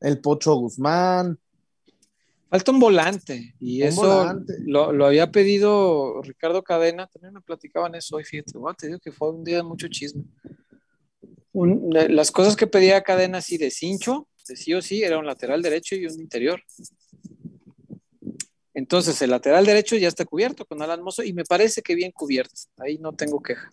[0.00, 1.38] El Pocho Guzmán.
[2.48, 4.54] Falta un volante y Un eso volante.
[4.66, 8.98] Lo, lo había pedido Ricardo Cadena, también me platicaban eso hoy, fíjate, Bueno, te digo
[8.98, 10.24] que fue un día de mucho chisme.
[11.52, 15.26] Un- las cosas que pedía Cadena así de cincho, de sí o sí, era un
[15.26, 16.60] lateral derecho y un interior.
[18.74, 22.10] Entonces el lateral derecho ya está cubierto con Alan Mozo y me parece que bien
[22.12, 23.70] cubierto, ahí no tengo queja.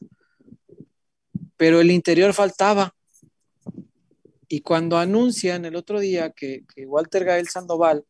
[1.57, 2.93] Pero el interior faltaba.
[4.47, 8.05] Y cuando anuncian el otro día que, que Walter Gael Sandoval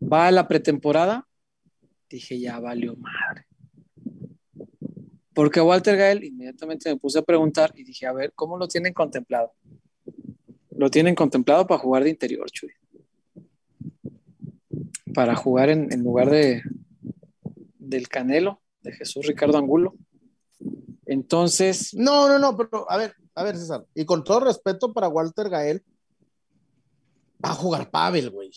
[0.00, 1.26] va a la pretemporada,
[2.10, 3.46] dije, ya valió madre.
[5.34, 8.92] Porque Walter Gael inmediatamente me puse a preguntar y dije, a ver, ¿cómo lo tienen
[8.92, 9.52] contemplado?
[10.70, 12.70] Lo tienen contemplado para jugar de interior, Chuy.
[15.14, 16.62] Para jugar en, lugar de
[17.78, 19.94] del Canelo, de Jesús Ricardo Angulo.
[21.12, 25.08] Entonces, No, no, no, pero a ver, a ver, César, y con todo respeto para
[25.08, 25.82] Walter Gael,
[27.44, 28.50] va a jugar Pavel, güey.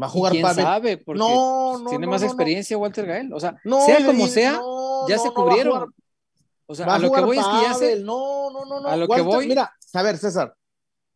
[0.00, 0.64] Va a jugar quién Pavel.
[0.64, 3.32] sabe, porque No, no, tiene no, más experiencia Walter Gael.
[3.34, 4.58] O sea, No, sea como sea,
[5.08, 5.92] ya se cubrieron.
[6.66, 8.00] o sea, a lo que voy es que ya se.
[8.00, 8.88] No, no, no, no.
[8.88, 10.54] a lo que voy- Mira, a ver, César.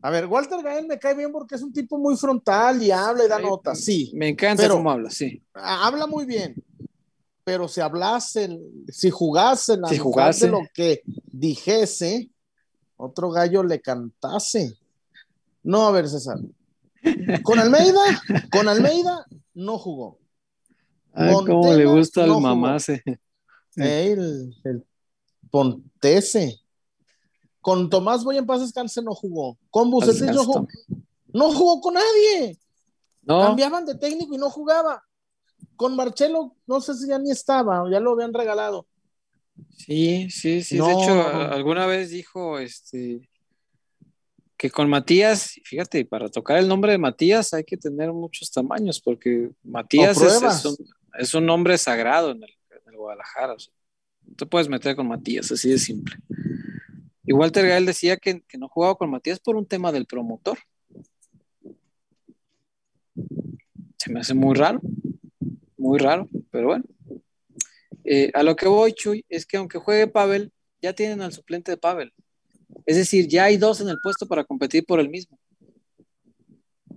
[0.03, 3.25] A ver, Walter Gael me cae bien porque es un tipo muy frontal y habla
[3.25, 4.13] y da notas, sí.
[4.15, 5.43] me encanta Pero- cómo habla, sí.
[5.55, 6.55] habla muy bien,
[7.45, 10.49] pero si hablasen, si jugasen, a Si jugase.
[10.49, 12.31] lo que dijese,
[12.97, 14.75] otro gallo le cantase.
[15.63, 16.39] No, a ver, César.
[17.43, 18.01] Con Almeida,
[18.51, 20.19] con Almeida no jugó.
[21.13, 23.03] Ay, cómo le gusta no al mamase.
[23.77, 24.87] El, el
[25.51, 26.61] Pontese.
[27.61, 29.59] Con Tomás Boy en paz descanse no jugó.
[29.71, 30.69] Con Bucetich no jugó.
[31.33, 32.59] No jugó con nadie.
[33.23, 35.03] No, Cambiaban de técnico y no jugaba.
[35.77, 38.87] Con Marcelo, no sé si ya ni estaba, o ya lo habían regalado.
[39.77, 40.79] sí, sí, sí.
[40.79, 43.29] No, de hecho, alguna vez dijo este
[44.57, 49.01] que con Matías, fíjate, para tocar el nombre de Matías hay que tener muchos tamaños,
[49.01, 50.59] porque Matías O es, pruebas.
[50.59, 50.77] es un-
[51.19, 52.51] es un nombre sagrado en el,
[52.97, 53.57] Guadalajara.
[54.27, 56.17] no te puedes meter con Matías, así de simple.
[57.27, 60.57] Y Walter Gael decía que, que no jugaba con Matías por un tema del promotor.
[63.99, 64.81] Se me hace muy raro,
[65.85, 66.85] muy raro, pero bueno.
[68.05, 71.70] Eh, a lo que voy, Chuy, es que aunque juegue Pavel, ya tienen al suplente
[71.70, 72.12] de Pavel.
[72.87, 75.39] Es decir, ya hay dos en el puesto para competir por el mismo.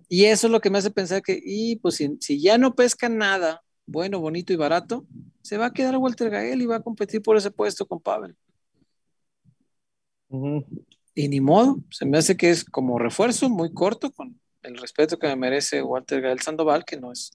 [0.09, 3.17] Y eso es lo que me hace pensar que, y pues si, ya no pescan
[3.17, 5.05] nada bueno, bonito y barato,
[5.41, 8.35] se va a quedar Walter Gael y va a competir por ese puesto con Pavel.
[11.13, 15.17] Y ni modo, se me hace que es como refuerzo muy corto, con el respeto
[15.17, 17.31] que me merece Walter Gael Sandoval, que no es,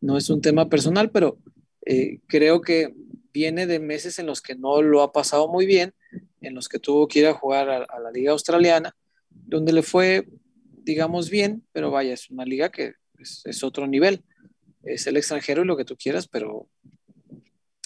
[0.00, 1.38] no es un tema personal, pero
[1.86, 2.94] eh, creo que
[3.32, 5.94] viene de meses en los que no lo ha pasado muy bien,
[6.40, 8.96] en los que tuvo que ir a jugar a, la liga australiana,
[9.30, 10.28] donde le fue,
[10.82, 14.24] digamos, bien, pero vaya, es una liga que es, otro nivel.
[14.82, 16.68] Es el extranjero y lo que tú quieras, pero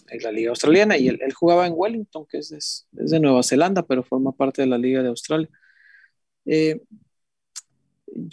[0.09, 4.03] es la liga australiana y él, jugaba en Wellington, que es, de Nueva Zelanda, pero
[4.03, 5.49] forma parte de la liga de Australia.
[6.45, 6.81] Eh,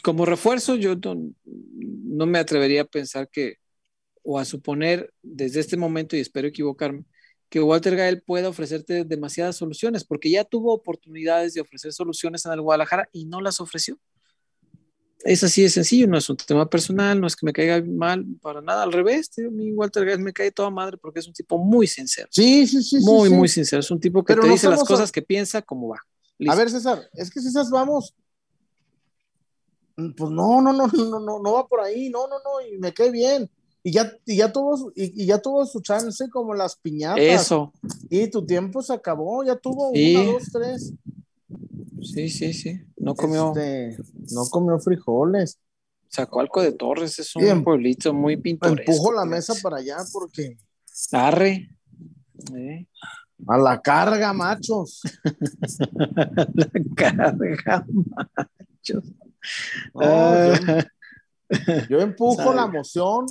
[0.04, 3.56] como refuerzo, yo no, me atrevería a pensar que,
[4.24, 7.06] o a suponer desde este momento, y espero equivocarme,
[7.50, 12.52] que Walter Gael pueda ofrecerte demasiadas soluciones, porque ya tuvo oportunidades de ofrecer soluciones en
[12.52, 13.98] el Guadalajara y no las ofreció.
[15.22, 18.26] Es así de sencillo, no es un tema personal, no es que me caiga mal
[18.42, 21.34] para nada, al revés, tío, mi Walter Gael me cae toda madre porque es un
[21.34, 22.30] tipo muy sincero.
[22.32, 23.00] Sí, sí, sí.
[23.00, 26.00] Muy, muy sincero, es un tipo que te dice las cosas que piensa como va.
[26.48, 28.16] A ver, César, es que César, vamos,
[29.96, 32.94] pues no, no, no, no, no, no va por ahí, no, no, no, y me
[32.94, 33.50] cae bien
[33.84, 37.20] y ya, y ya tuvo, y, ya tuvo su chance como las piñatas.
[37.20, 37.74] Eso.
[38.10, 40.94] Y tu tiempo se acabó, ya tuvo una, dos, tres.
[42.02, 42.82] Sí, sí, sí.
[42.98, 43.54] No comió.
[43.56, 43.98] Este,
[44.34, 45.60] no comió frijoles.
[46.08, 48.92] Sacó algo de Torres, es un pueblito muy pintoresco.
[48.92, 50.58] Empujo la mesa para allá porque.
[51.12, 51.70] Arre.
[53.48, 55.02] A la carga, machos.
[56.54, 59.04] la carga, machos.
[59.96, 60.84] Ah.
[61.90, 63.26] yo, empujo la moción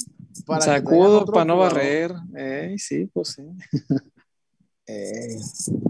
[0.60, 2.14] Sacudo para no barrer.
[2.78, 3.42] sí, pues sí.
[4.90, 5.36] Eh,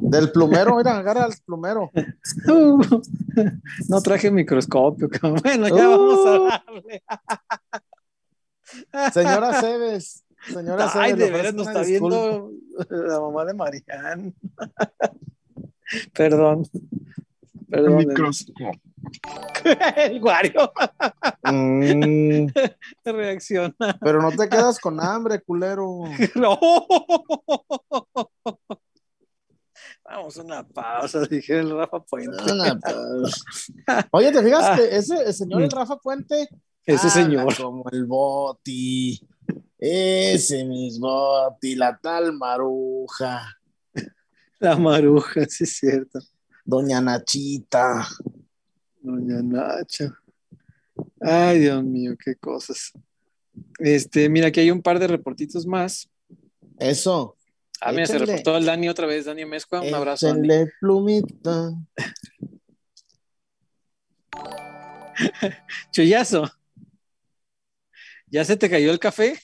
[0.01, 1.89] del plumero, mira, agarra al plumero.
[3.89, 5.09] no traje microscopio.
[5.43, 6.49] Bueno, ya vamos a uh.
[6.49, 7.05] darle.
[9.13, 10.25] Señora Cebes.
[10.53, 12.51] Señora Ay, de veras nos está viendo
[12.91, 14.35] la mamá de Marianne.
[16.13, 16.65] Perdón.
[17.71, 17.97] Perdón.
[17.97, 18.71] Microscopio.
[19.97, 20.73] el guario.
[21.45, 22.47] Mm.
[23.05, 23.99] Reacciona.
[24.01, 26.05] Pero no te quedas con hambre, culero.
[26.35, 26.59] No.
[30.05, 32.37] Vamos a una pausa, dije el Rafa Puente.
[34.11, 36.49] Oye, ¿te fijas que ese señor el Rafa Puente?
[36.85, 37.55] Ese señor.
[37.55, 39.21] Como el Boti.
[39.79, 43.55] Ese mismo Boti, la tal Maruja.
[44.59, 46.19] La Maruja, sí es cierto.
[46.69, 48.07] Doña Nachita.
[49.01, 50.13] Doña Nacha.
[51.19, 52.93] Ay, Dios mío, qué cosas.
[53.79, 56.11] Este, mira, aquí hay un par de reportitos más.
[56.79, 57.39] Eso.
[57.81, 60.27] Ah, mira, se reportó el Dani otra vez, Dani Mezcua, un abrazo.
[60.27, 60.67] Dani.
[60.79, 61.73] plumita.
[65.91, 66.51] Chuyazo.
[68.27, 69.39] ¿Ya se te cayó el café?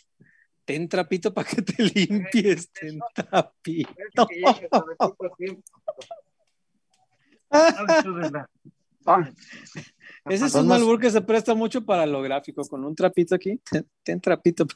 [0.66, 4.28] Ten trapito para que te limpies, ten trapito.
[10.26, 13.60] Ese es un albur que se presta mucho para lo gráfico, con un trapito aquí,
[14.02, 14.66] ten, trapito.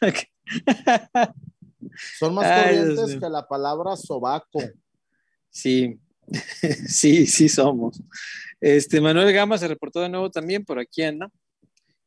[2.18, 4.60] Son más corrientes que la palabra sobaco.
[5.50, 5.98] Sí,
[6.88, 8.02] sí, sí somos.
[8.60, 11.30] Este, Manuel Gama se reportó de nuevo también, por aquí anda,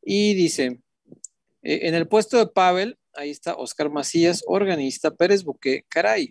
[0.02, 0.82] y dice,
[1.62, 6.30] e, en el puesto de Pavel, ahí está Oscar Macías, organista, Pérez Buque, caray,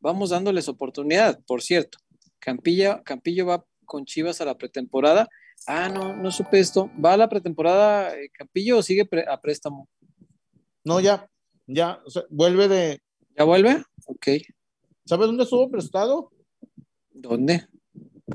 [0.00, 1.98] vamos dándoles oportunidad, por cierto.
[2.38, 5.28] Campilla, Campillo va con Chivas a la pretemporada.
[5.66, 6.90] Ah, no, no supe esto.
[7.02, 9.88] ¿Va a la pretemporada eh, Campillo o sigue a préstamo?
[10.84, 11.28] No, ya,
[11.66, 13.00] ya, vuelve de.
[13.36, 13.82] ¿Ya vuelve?
[14.06, 14.28] Ok.
[15.04, 16.30] ¿Sabes dónde estuvo prestado?
[17.10, 17.66] ¿Dónde?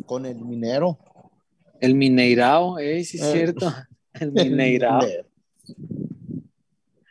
[0.05, 0.97] Con el minero.
[1.79, 3.31] El Mineirao, eh, sí es eh.
[3.31, 3.73] cierto.
[4.13, 5.01] El Mineirao.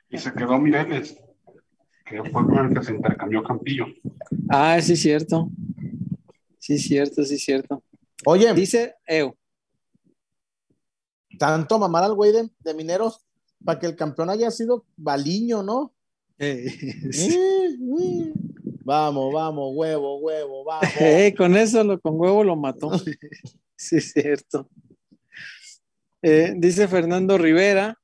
[0.09, 1.19] y se quedó Mireles,
[2.07, 3.87] que fue con el que se intercambió Campillo.
[4.49, 5.51] Ah, sí es cierto.
[6.63, 7.83] Sí cierto, sí cierto.
[8.25, 8.55] Oye.
[8.55, 9.37] Dice Eu.
[11.37, 13.27] Tanto mamar al güey de, mineros
[13.65, 15.93] para que el campeón haya sido Baliño, ¿no?
[16.39, 16.67] Eh,
[17.13, 18.33] eh,
[18.85, 20.89] vamos, vamos, huevo, huevo, vamos.
[21.01, 22.93] Eh, con eso, lo, con huevo lo mató.
[23.77, 24.71] sí, es cierto.
[26.23, 27.99] dice Fernando Rivera,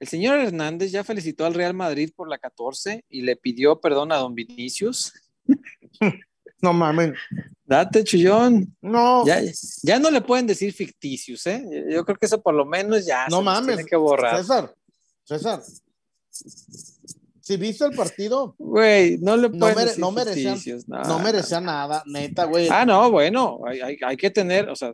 [0.00, 4.10] El señor Hernández ya felicitó al Real Madrid por la 14 y le pidió perdón
[4.10, 5.12] a don Vinicius.
[6.60, 7.12] No mames.
[7.68, 8.74] Date, Chullón.
[8.80, 9.26] No.
[9.26, 9.42] Ya,
[9.82, 11.62] ya no le pueden decir ficticios, ¿eh?
[11.90, 13.76] Yo creo que eso por lo menos ya no se mames.
[13.76, 14.38] tiene que borrar.
[14.38, 14.74] César,
[15.24, 15.62] César.
[16.30, 21.18] Si viste el partido, Güey, no le No pueden mere- decir no ficticios, no, no
[21.18, 22.68] merecía nada, neta, güey.
[22.70, 24.92] Ah, no, bueno, hay, hay- hay que tener, o sea,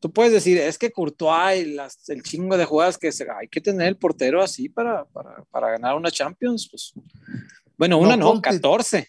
[0.00, 3.48] tú puedes decir, es que Courtois y las, el chingo de jugadas que se, hay
[3.48, 6.92] que tener el portero así para, para, para ganar una Champions, pues.
[7.76, 9.08] Bueno, una no, No compi- 14.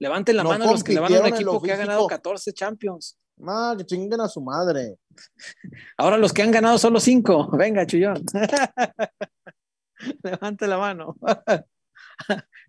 [0.00, 2.52] Levanten la No mano los que le van a un equipo que ha ganado 14
[2.52, 3.18] Champions.
[3.46, 4.98] Ah, que chinguen a su madre.
[5.96, 7.50] Ahora los que han ganado solo 5.
[7.56, 8.24] Venga, Chullón.
[10.22, 11.16] Levante la mano.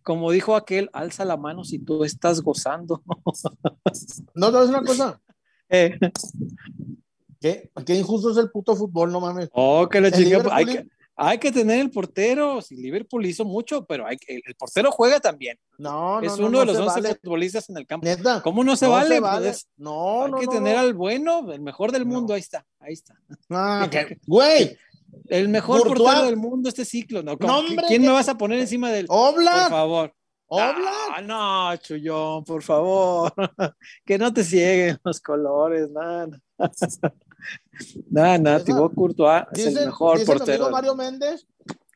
[0.04, 3.04] Como dijo aquel, alza la mano si tú estás gozando.
[4.34, 5.22] No, no es una cosa.
[5.70, 6.00] Eh,
[7.40, 9.50] ¿Qué, qué injusto es el puto fútbol, no mames.
[9.52, 10.88] Oh, que hay, Liverpool- que,
[11.22, 12.62] hay que tener el portero.
[12.62, 15.58] Si Liverpool hizo mucho, pero hay que, el, portero juega también.
[15.78, 17.16] No, no, es no, uno no de los se 11 vale.
[17.22, 18.06] futbolistas en el campo.
[18.06, 18.42] Neta.
[18.42, 19.16] ¿Cómo no se vale?
[19.16, 19.48] se vale.
[19.48, 22.34] Pues, No, hay que tener al bueno, el mejor del mundo.
[22.34, 23.16] Ahí está, ahí está.
[23.50, 24.78] Ah, que- Güey,
[25.28, 26.00] El mejor Courtois.
[26.00, 27.22] portero del mundo este ciclo.
[27.22, 27.38] ¿no?
[27.38, 29.08] ¿Cómo- No, hombre, ¿Quién me vas a poner encima del?
[29.08, 30.14] Por Oblak, favor.
[30.48, 30.76] Oblak.
[31.16, 33.32] Ah, no, Chullón, por favor.
[34.06, 36.30] que no te cieguen los colores, nada.
[38.10, 40.66] Nada, nada, Thibaut Courtois es el mejor dice portero.
[40.66, 40.96] amigo Mario.
[40.96, 41.48] Méndez.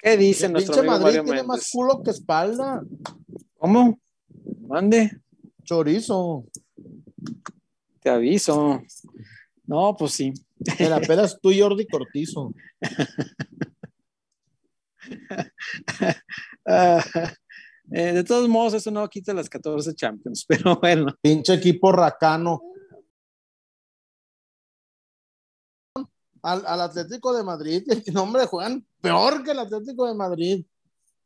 [0.01, 2.83] ¿Qué dice El nuestro pinche amigo Madrid Mario tiene más culo que espalda.
[3.57, 3.99] ¿Cómo?
[4.67, 5.19] Mande,
[5.63, 6.45] Chorizo.
[8.01, 8.81] te aviso.
[9.65, 10.33] No, pues sí.
[10.77, 12.53] Te la pelas tú y Jordi Cortizo.
[17.91, 21.13] Eh, de todos modos, eso no quita las 14 Champions, pero bueno.
[21.21, 22.61] Pinche equipo racano.
[26.43, 27.83] Al, al Atlético de Madrid,
[28.13, 30.65] no, hombre, juegan peor que el Atlético de Madrid.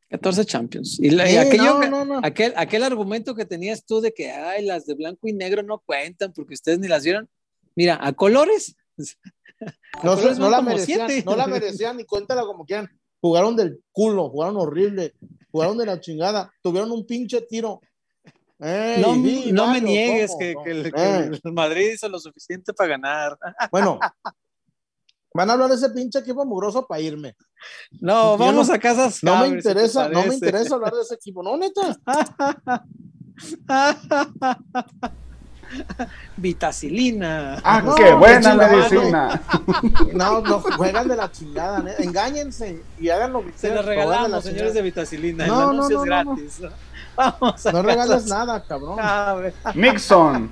[0.09, 0.97] 14 Champions.
[1.01, 2.19] Y, la- y aquello, no, no, no.
[2.23, 5.79] Aquel, aquel argumento que tenías tú de que ay, las de blanco y negro no
[5.79, 7.27] cuentan porque ustedes ni las vieron.
[7.75, 8.75] Mira, a colores.
[9.59, 11.25] a No, colores la merecían, siete.
[11.25, 12.87] no la merecían ni cuéntala como quieran.
[13.19, 15.13] Jugaron del culo, jugaron horrible,
[15.51, 17.81] jugaron de la chingada, tuvieron un pinche tiro.
[18.59, 20.63] Ey, No, sí, no me niegues que, No.
[20.63, 23.37] que el, que el Madrid hizo lo suficiente para ganar.
[23.71, 23.99] Bueno,
[25.37, 27.35] van a hablar de ese pinche equipo mugroso para irme.
[28.01, 29.23] No, Yo vamos no- a casas.
[29.23, 31.95] No me si interesa, no me interesa hablar de ese equipo, no, neta.
[36.37, 37.59] Vitacilina.
[37.63, 39.41] Ah, No, qué buena medicina.
[40.13, 42.01] No, no, juegan de la chingada, neta.
[42.01, 44.81] engáñense y hagan lo que Se de regalamos, la señores de.
[44.81, 45.45] Vitacilina.
[45.45, 46.35] No, el no, anuncio no, es no, no.
[46.35, 46.61] gratis.
[47.17, 48.29] Vamos a No regales casas.
[48.29, 48.97] nada, cabrón.
[49.75, 50.51] Nixon.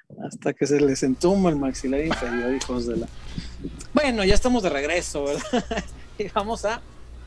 [0.25, 3.07] Hasta que se les entuma el maxilar inferior, hijos de la.
[3.93, 5.63] Bueno, ya estamos de regreso, ¿verdad?
[6.17, 6.81] y vamos a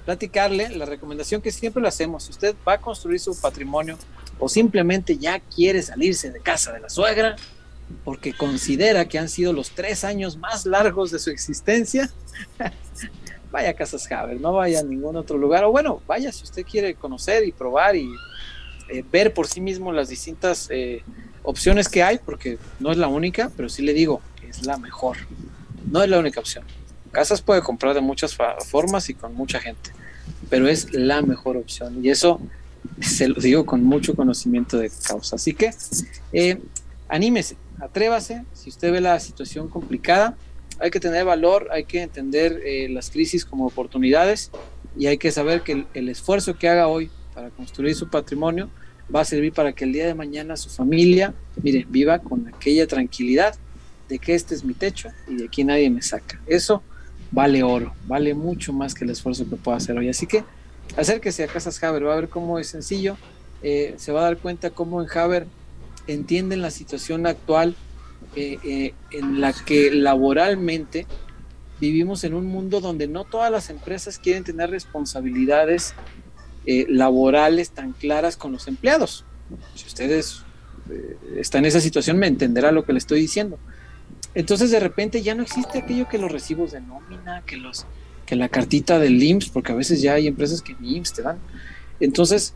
[0.04, 2.24] platicarle la recomendación que siempre le hacemos.
[2.24, 3.98] Si usted va a construir su patrimonio
[4.38, 7.36] o simplemente ya quiere salirse de casa de la suegra
[8.04, 12.10] porque considera que han sido los tres años más largos de su existencia,
[13.50, 15.64] vaya a Casas Haber, no vaya a ningún otro lugar.
[15.64, 18.08] O bueno, vaya si usted quiere conocer y probar y
[18.88, 21.02] eh, ver por sí mismo las distintas eh,
[21.42, 25.16] opciones que hay, porque no es la única, pero sí le digo, es la mejor.
[25.90, 26.64] No es la única opción.
[27.12, 29.90] Casas puede comprar de muchas formas y con mucha gente,
[30.50, 32.04] pero es la mejor opción.
[32.04, 32.40] Y eso
[33.00, 35.36] se lo digo con mucho conocimiento de causa.
[35.36, 35.70] Así que
[36.32, 36.58] eh,
[37.08, 38.44] anímese, atrévase.
[38.52, 40.36] Si usted ve la situación complicada,
[40.80, 44.50] hay que tener valor, hay que entender eh, las crisis como oportunidades
[44.96, 48.70] y hay que saber que el esfuerzo que haga hoy para construir su patrimonio
[49.14, 52.86] va a servir para que el día de mañana su familia, mire, viva con aquella
[52.86, 53.54] tranquilidad
[54.08, 56.40] de que este es mi techo y de aquí nadie me saca.
[56.46, 56.82] Eso
[57.30, 60.08] vale oro, vale mucho más que el esfuerzo que pueda hacer hoy.
[60.08, 60.44] Así que
[60.96, 63.16] acérquese a Casas Haber, va a ver cómo es sencillo,
[63.62, 65.46] eh, se va a dar cuenta cómo en Haber
[66.06, 67.74] entienden la situación actual
[68.36, 71.06] eh, eh, en la que laboralmente
[71.80, 75.94] vivimos en un mundo donde no todas las empresas quieren tener responsabilidades
[76.66, 79.24] laborales tan claras con los empleados.
[79.74, 80.42] Si ustedes
[81.36, 83.58] están en esa situación, me entenderá lo que le estoy diciendo.
[84.34, 87.86] Entonces de repente ya no existe aquello que los recibos de nómina, que los
[88.26, 91.22] que la cartita del IMSS, porque a veces ya hay empresas que ni IMSS te
[91.22, 91.38] dan.
[92.00, 92.54] Entonces,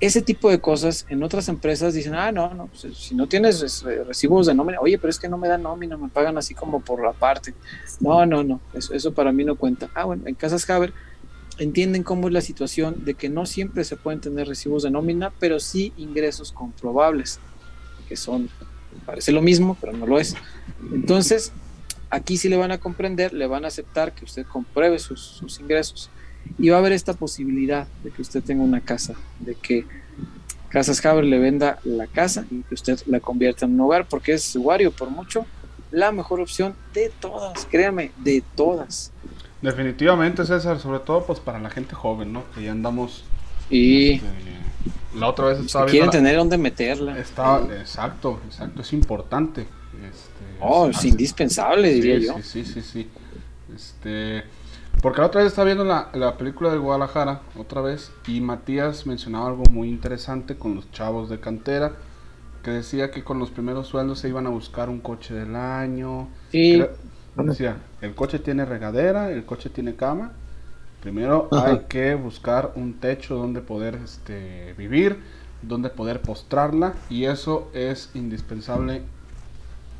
[0.00, 3.84] ese tipo de cosas en otras empresas dicen, ah, no, no, pues, si no tienes
[3.84, 6.54] eh, recibos de nómina, oye, pero es que no me dan nómina, me pagan así
[6.54, 7.54] como por la parte.
[8.00, 9.88] No, no, no, eso, eso para mí no cuenta.
[9.94, 10.92] Ah, bueno, en Casas Haber
[11.58, 15.32] entienden cómo es la situación de que no siempre se pueden tener recibos de nómina,
[15.38, 17.40] pero sí ingresos comprobables,
[18.08, 18.48] que son,
[19.04, 20.34] parece lo mismo, pero no lo es.
[20.92, 21.52] Entonces,
[22.10, 26.10] aquí sí le van a comprender, le van a aceptar que usted compruebe sus, ingresos
[26.58, 29.84] y va a haber esta posibilidad de que usted tenga una casa, de que
[30.68, 34.32] Casas Haber le venda la casa y que usted la convierta en un hogar, porque
[34.32, 35.46] es Wario por mucho
[35.90, 39.12] la mejor opción de todas, créame, de todas.
[39.62, 42.44] Definitivamente, César, sobre todo pues para la gente joven, ¿no?
[42.54, 43.24] Que ya andamos...
[43.70, 44.14] Y...
[44.14, 44.26] Este,
[45.16, 47.18] la otra vez estaba Quieren tener dónde meterla.
[47.18, 49.62] Exacto, exacto, es importante.
[49.62, 52.42] Este, Oh, es, indispensable, diría yo.
[52.42, 53.08] Sí, sí, sí,
[53.74, 54.44] Este,
[55.02, 59.06] porque la otra vez estaba viendo la, la, película de Guadalajara, otra vez, y Matías
[59.06, 61.92] mencionaba algo muy interesante con los chavos de cantera,
[62.62, 66.28] que decía que con los primeros sueldos se iban a buscar un coche del año.
[66.50, 66.82] Sí.
[67.44, 70.32] Decía, el coche tiene regadera, el coche tiene cama.
[71.02, 75.18] Primero hay que buscar un techo donde poder este, vivir,
[75.62, 79.02] donde poder postrarla, y eso es indispensable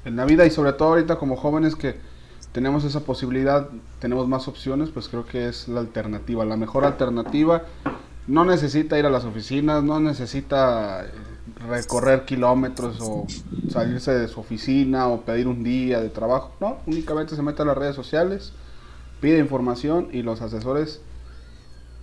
[0.04, 1.96] en la vida y sobre todo ahorita como jóvenes que
[2.52, 3.68] tenemos esa posibilidad,
[3.98, 7.64] tenemos más opciones, pues creo que es la alternativa, la mejor alternativa.
[8.26, 11.04] No necesita ir a las oficinas, no necesita
[11.56, 13.26] recorrer kilómetros o
[13.70, 16.54] salirse de su oficina o pedir un día de trabajo.
[16.60, 18.52] No, únicamente se mete a las redes sociales,
[19.20, 21.00] pide información y los asesores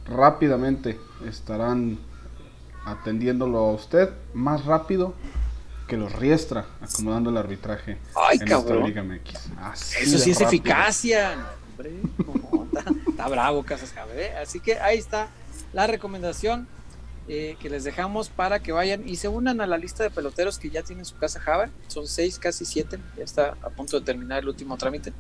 [0.06, 2.00] rápidamente estarán
[2.86, 5.14] atendiéndolo a usted más rápido
[5.88, 8.86] que los riestra acomodando el arbitraje Ay, en cabrón.
[8.86, 10.02] Liga MX.
[10.02, 11.38] Eso sí es eficacia.
[13.08, 13.94] está, bravo Casas.
[14.42, 15.28] Así que ahí está
[15.72, 16.68] la recomendación
[17.28, 20.60] eh, que les dejamos para que vayan y se unan a la lista de peloteros
[20.60, 21.70] que ya tienen su casa Java.
[21.88, 23.00] Son seis, casi siete.
[23.18, 25.14] Ya está a punto de terminar el último trámite.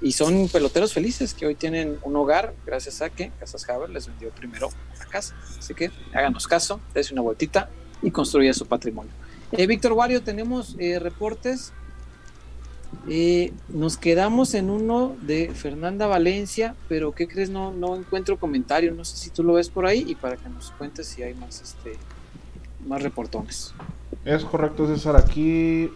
[0.00, 4.06] Y son peloteros felices que hoy tienen un hogar gracias a que Casas Haber les
[4.06, 5.36] vendió primero la casa.
[5.58, 7.68] Así que háganos caso, des una vueltita
[8.00, 9.12] y construya su patrimonio.
[9.52, 11.74] Eh, Víctor Wario, tenemos eh, reportes.
[13.08, 17.50] Eh, nos quedamos en uno de Fernanda Valencia, pero ¿qué crees?
[17.50, 18.92] No, no encuentro comentario.
[18.94, 21.34] No sé si tú lo ves por ahí y para que nos cuentes si hay
[21.34, 21.96] más, este,
[22.86, 23.74] más reportones.
[24.24, 25.16] Es correcto, César.
[25.16, 25.90] Aquí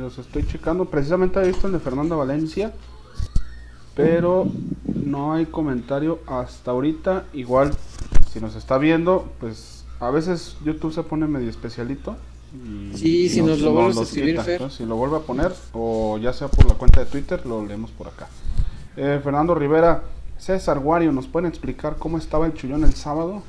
[0.00, 0.86] los estoy checando.
[0.86, 2.72] Precisamente he visto el de Fernanda Valencia,
[3.94, 4.46] pero
[4.84, 7.26] no hay comentario hasta ahorita.
[7.32, 7.72] Igual,
[8.32, 12.16] si nos está viendo, pues a veces YouTube se pone medio especialito
[12.94, 14.40] sí, si nos, lo vuelves a escribir,
[14.70, 17.90] si lo vuelve a poner, o ya sea por la cuenta de Twitter, lo leemos
[17.90, 18.28] por acá.
[18.96, 20.02] Eh, Fernando Rivera,
[20.38, 23.42] César Guario, ¿nos pueden explicar cómo estaba el chullón el sábado?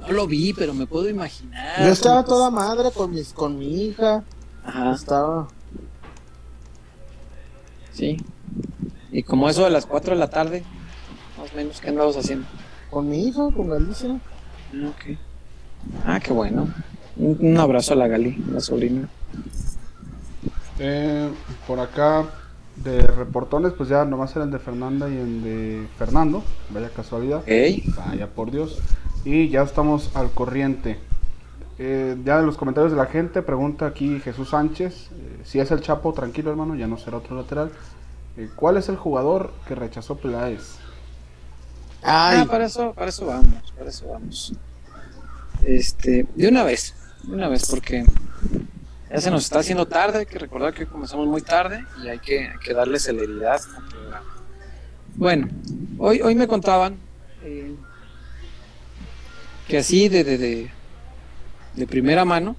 [0.00, 1.80] No lo vi, pero me puedo imaginar.
[1.80, 4.22] Yo estaba toda madre con, mis, con mi hija.
[4.64, 4.92] Ajá.
[4.92, 5.48] Estaba.
[7.92, 8.16] Sí.
[9.10, 10.62] Y como eso de las 4 de la tarde,
[11.38, 12.46] más o menos, ¿qué andabas haciendo?
[12.90, 14.20] Con mi hija, con Alicia.
[14.72, 15.18] Ah, ok.
[16.04, 16.68] Ah, qué bueno.
[17.18, 19.08] Un, abrazo a la Gali, la sobrina.
[20.78, 21.28] Eh,
[21.66, 22.26] por acá,
[22.76, 26.44] de reportones, pues ya nomás eran de Fernanda y el de Fernando.
[26.70, 27.42] Vaya casualidad.
[27.96, 28.80] Vaya por Dios.
[29.24, 30.98] Y ya estamos al corriente.
[31.80, 35.70] Eh, ya de los comentarios de la gente, pregunta aquí Jesús Sánchez, eh, si es
[35.70, 37.70] el Chapo, tranquilo hermano, ya no será otro lateral.
[38.54, 40.76] ¿Cuál es el jugador que rechazó Peláez?
[42.02, 44.52] Ah, para eso, para eso vamos, para eso vamos.
[45.64, 46.94] Este, de una vez,
[47.26, 48.04] una vez porque
[49.10, 52.18] ya se nos está haciendo tarde, hay que recordar que comenzamos muy tarde y hay
[52.18, 53.60] que, darle celeridad
[55.16, 55.48] Bueno,
[55.98, 56.96] hoy, hoy me contaban
[57.42, 57.74] eh,
[59.66, 60.70] que así de, de,
[61.74, 62.56] de, primera mano,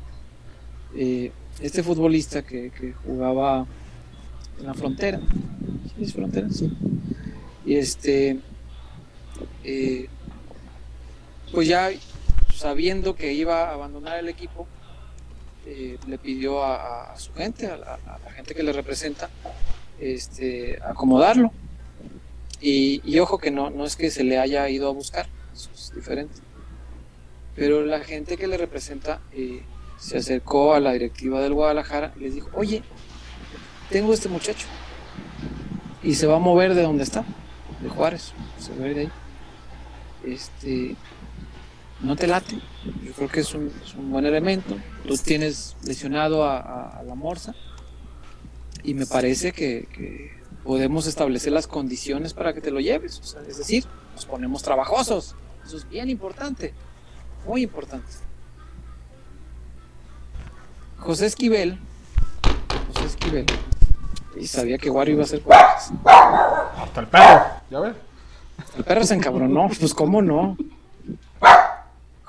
[0.95, 1.31] eh,
[1.61, 3.65] este futbolista que, jugaba
[4.59, 5.19] en la frontera,
[5.95, 6.49] ¿sí es frontera?
[6.49, 6.71] Sí.
[7.65, 8.39] Y este,
[9.63, 10.07] eh,
[11.51, 11.89] pues ya
[12.59, 14.67] sabiendo que iba a abandonar el equipo,
[15.65, 19.29] eh, le pidió a, su gente, a la, gente que le representa,
[19.99, 21.51] este, acomodarlo.
[22.59, 25.93] Y, ojo que no, no es que se le haya ido a buscar, eso es
[25.95, 26.35] diferente.
[27.55, 29.63] Pero la gente que le representa eh,
[29.97, 32.83] se acercó a la directiva del Guadalajara y les dijo, oye,
[33.89, 34.67] tengo este muchacho
[36.03, 37.23] y se va a mover de donde está,
[37.81, 39.11] de Juárez, se va a ir de ahí.
[40.25, 40.95] Este,
[42.01, 42.59] no te late,
[43.03, 43.71] yo creo que es un,
[44.09, 44.77] buen elemento.
[45.07, 47.53] Tú tienes lesionado a, la Morsa
[48.83, 53.35] y me parece que, podemos establecer las condiciones para que te lo lleves.
[53.47, 55.35] es decir, nos ponemos trabajosos.
[55.65, 56.73] Eso es bien importante,
[57.45, 58.07] muy importante.
[60.99, 61.79] José Esquivel,
[62.93, 63.45] José Esquivel,
[64.37, 65.41] y sabía que Wario iba a ser
[66.05, 67.95] Hasta el perro, ¿ya ves?
[68.77, 70.57] El perro se encabronó, pues cómo no.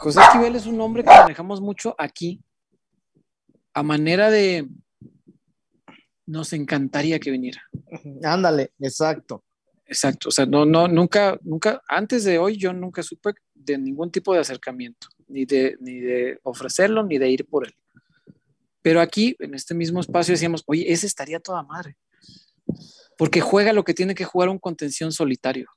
[0.01, 2.41] José Esquivel es un nombre que manejamos mucho aquí,
[3.75, 4.67] a manera de
[6.25, 7.63] nos encantaría que viniera.
[8.23, 9.45] Ándale, exacto.
[9.85, 14.11] Exacto, o sea, no, no, nunca, nunca, antes de hoy yo nunca supe de ningún
[14.11, 17.75] tipo de acercamiento, ni de, ni de ofrecerlo, ni de ir por él.
[18.83, 21.99] Pero aquí, en este mismo espacio, decíamos, oye, ese estaría toda madre,
[23.19, 25.69] porque juega lo que tiene que jugar un contención solitario,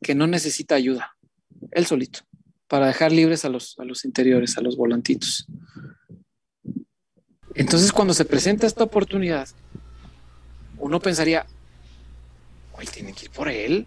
[0.00, 1.16] que no necesita ayuda,
[1.72, 2.20] él solito,
[2.68, 5.46] para dejar libres a los, a los interiores, a los volantitos.
[7.54, 9.48] Entonces, cuando se presenta esta oportunidad,
[10.78, 11.46] uno pensaría,
[12.72, 13.86] hoy tiene que ir por él.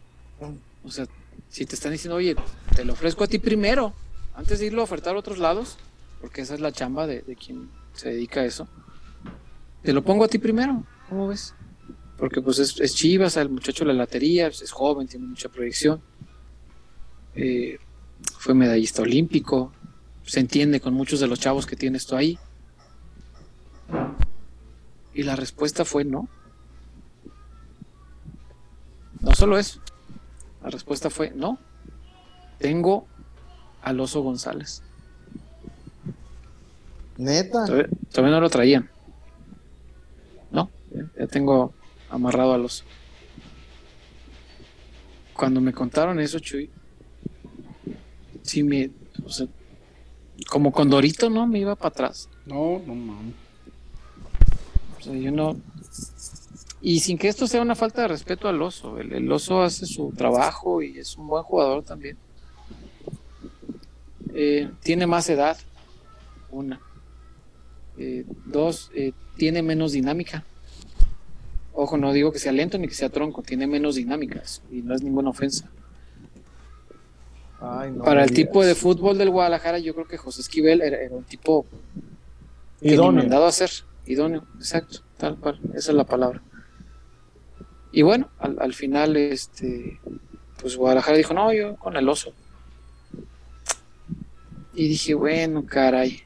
[0.84, 1.06] O sea,
[1.48, 2.36] si te están diciendo, oye,
[2.76, 3.94] te lo ofrezco a ti primero,
[4.34, 5.78] antes de irlo a ofertar a otros lados,
[6.20, 8.68] porque esa es la chamba de, quien se dedica a eso,
[9.84, 11.54] te lo pongo a ti primero, ¿cómo ves?
[12.18, 16.02] Porque pues es, Chivas, el muchacho de la latería, pues, es joven, tiene mucha proyección,
[17.36, 17.80] eh,
[18.38, 19.72] fue medallista olímpico,
[20.26, 22.40] se entiende con muchos de los chavos que tienes tú ahí.
[25.14, 26.30] Y la respuesta fue no.
[29.20, 29.82] No solo eso.
[30.64, 31.60] La respuesta fue no.
[32.60, 33.08] Tengo
[33.82, 34.84] al oso González.
[37.18, 37.66] Neta.
[37.66, 38.90] Todavía, no lo traían.
[40.52, 40.70] No,
[41.18, 41.74] ya, tengo
[42.10, 42.84] amarrado al oso.
[45.34, 46.70] Cuando me contaron eso, Chuy,
[48.52, 48.92] sí me.
[49.24, 49.48] O sea,
[50.50, 51.48] como Condorito, ¿no?
[51.48, 52.30] Me iba para atrás.
[52.46, 53.36] No, no mames.
[55.00, 55.58] O sea, yo no.
[56.82, 58.98] Y sin que esto sea una falta de respeto al oso.
[58.98, 62.18] El, oso hace su trabajo y es un buen jugador también.
[64.34, 65.58] Eh, tiene más edad,
[66.50, 66.82] una.
[67.98, 70.44] Eh, dos, eh, tiene menos dinámica.
[71.74, 74.94] Ojo, no digo que sea lento ni que sea tronco, tiene menos dinámicas y no
[74.96, 75.70] es ninguna ofensa.
[78.04, 81.68] Para el tipo de fútbol del Guadalajara, yo creo que José Esquivel era, un tipo
[82.82, 83.70] que mandado a hacer
[84.08, 86.42] idóneo, exacto, tal cual, esa es la palabra.
[87.92, 90.00] Y bueno, al, final, este,
[90.60, 92.34] pues Guadalajara dijo, no, yo con el oso.
[94.74, 96.24] Y dije, bueno, caray,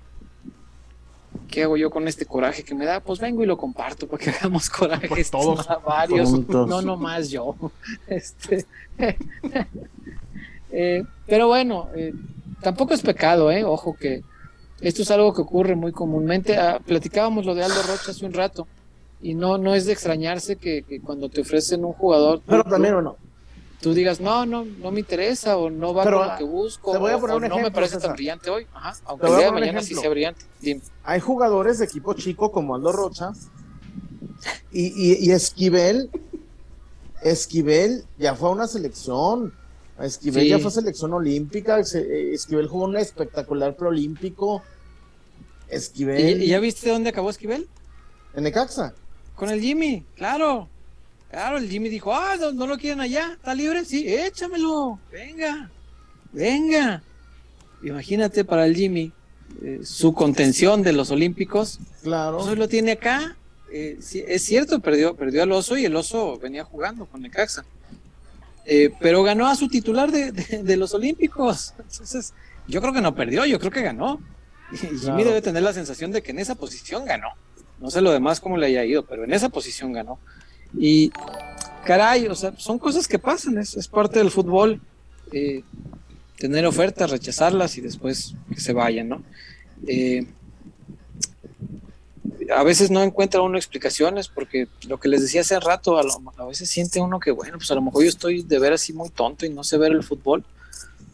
[1.49, 3.01] ¿qué hago yo con este coraje que me da?
[3.01, 7.55] Pues vengo y lo comparto para que hagamos corajes todos, varios, no nomás yo.
[8.07, 8.65] Este,
[10.77, 12.13] eh, pero bueno, eh,
[12.61, 13.63] tampoco es pecado, ¿eh?
[13.63, 14.23] Ojo que
[14.81, 16.57] esto es algo que ocurre muy comúnmente.
[16.57, 18.67] Ah, platicábamos lo de Aldo Rocha hace un rato
[19.21, 23.01] y no, no es de extrañarse que, cuando te ofrecen un jugador, pero también o
[23.01, 23.15] no.
[23.81, 27.39] Tú digas, no, no, no me interesa o no va con lo que busco o,
[27.39, 30.45] no me parece tan brillante hoy, Ajá, aunque el día de mañana sí sea brillante.
[31.03, 33.31] Hay jugadores de equipo chico como Aldo Rocha
[34.71, 36.09] y, y, Esquivel,
[37.21, 39.53] Esquivel ya fue a una selección,
[39.99, 44.61] Esquivel ya fue selección olímpica, Esquivel jugó un espectacular preolímpico.
[45.69, 46.43] Esquivel.
[46.43, 47.67] ¿Y, ya viste dónde acabó Esquivel?
[48.33, 48.93] En Necaxa.
[49.35, 50.67] Con el Jimmy, claro.
[51.31, 55.69] Claro, el Jimmy dijo, ah, no, lo quieren allá, está libre, sí, échamelo, venga,
[56.31, 57.03] venga.
[57.83, 59.11] Imagínate para el Jimmy,
[59.61, 61.79] eh, su contención de los Olímpicos.
[62.03, 62.39] Claro.
[62.39, 63.35] Eso lo tiene acá.
[63.71, 67.65] Eh, es cierto, perdió, perdió al oso y el oso venía jugando con Necaxa.
[68.65, 71.73] Eh, pero ganó a su titular de, los Olímpicos.
[71.77, 72.33] Entonces,
[72.67, 74.19] yo creo que no perdió, yo creo que ganó.
[74.71, 77.29] Y Jimmy debe tener la sensación de que en esa posición ganó.
[77.79, 80.19] No sé lo demás cómo le haya ido, pero en esa posición ganó.
[80.77, 81.11] Y
[81.85, 84.81] caray, o sea, son cosas que pasan, es, parte del fútbol.
[85.31, 85.63] Eh,
[86.37, 89.23] tener ofertas, rechazarlas y después que se vayan, ¿no?
[89.87, 90.25] Eh,
[92.53, 96.69] a veces no encuentra uno explicaciones porque lo que les decía hace rato, a, veces
[96.69, 99.45] siente uno que, bueno, pues a lo mejor yo estoy de ver así muy tonto
[99.45, 100.43] y no sé ver el fútbol,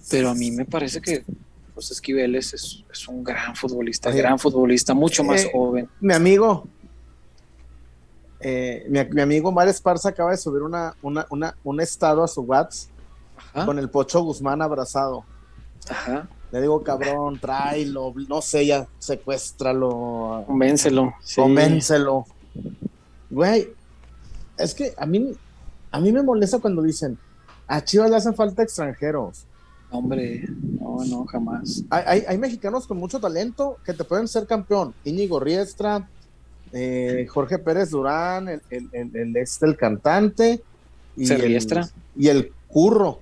[0.09, 1.23] pero a mí me parece que
[1.73, 5.89] pues Esquivel es, un gran futbolista, gran futbolista, mucho más eh, joven.
[5.99, 6.67] Mi amigo,
[8.39, 12.89] eh, mi, amigo Mar Esparza acaba de subir una, una, un estado a su WhatsApp
[13.65, 15.23] con el Pocho Guzmán abrazado.
[15.89, 16.27] Ajá.
[16.51, 21.13] Le digo, cabrón, tráelo, no sé, ya, secuéstralo, Convéncelo.
[21.23, 21.39] sí.
[21.39, 22.25] convéncelo.
[23.29, 23.69] Güey,
[24.57, 25.31] es que a mí,
[25.91, 27.17] a mí me molesta cuando dicen,
[27.67, 29.45] a Chivas le hacen falta extranjeros.
[29.91, 30.45] Hombre,
[30.79, 31.83] no, no, jamás.
[31.89, 34.93] Hay, hay, hay mexicanos con mucho talento que te pueden ser campeón.
[35.03, 36.07] Íñigo Riestra,
[36.73, 40.61] eh, Jorge Pérez Durán, el, el, el, cantante.
[41.17, 41.89] Y ¿Se el, Riestra?
[42.15, 43.19] y el curro.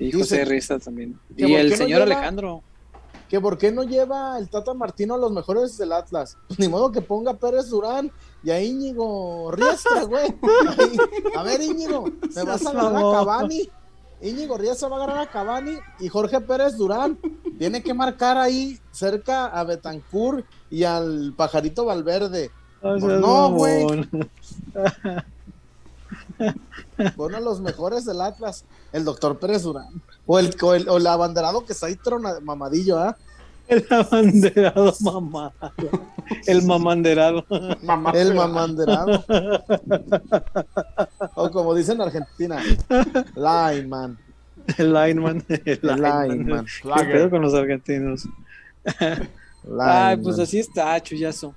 [0.00, 1.18] Sí, Dice- José también.
[1.36, 2.62] ¿Que Y el no señor lleva- Alejandro.
[3.28, 6.36] Que por qué no lleva el Tata Martino a los mejores del Atlas.
[6.48, 8.10] Pues ni modo que ponga a Pérez Durán
[8.42, 10.34] y a Íñigo Riestra, güey.
[11.36, 13.12] A ver, Íñigo, me vas a agarrar a.
[13.12, 13.68] Cavani.
[14.22, 17.18] Íñigo Riestra va a agarrar a Cavani y Jorge Pérez Durán
[17.58, 22.50] tiene que marcar ahí cerca a Betancourt y al Pajarito Valverde.
[22.80, 23.86] Pues no, güey.
[27.00, 30.02] A los mejores del Atlas, el doctor Pérez Durán.
[30.26, 33.16] O el, o el, o el abanderado que está ahí trona- mamadillo, ¿ah?
[33.68, 35.52] El abanderado mamá.
[36.46, 37.44] El mamanderado.
[37.82, 38.10] Mamá.
[38.14, 39.24] El mamanderado.
[41.34, 42.60] o como dicen en Argentina,
[43.36, 44.18] lineman.
[44.76, 45.44] El lineman.
[45.48, 46.66] El El lineman.
[46.66, 48.28] ¿Qué pedo con los argentinos?
[49.78, 51.54] Ay, pues así está, chullazo.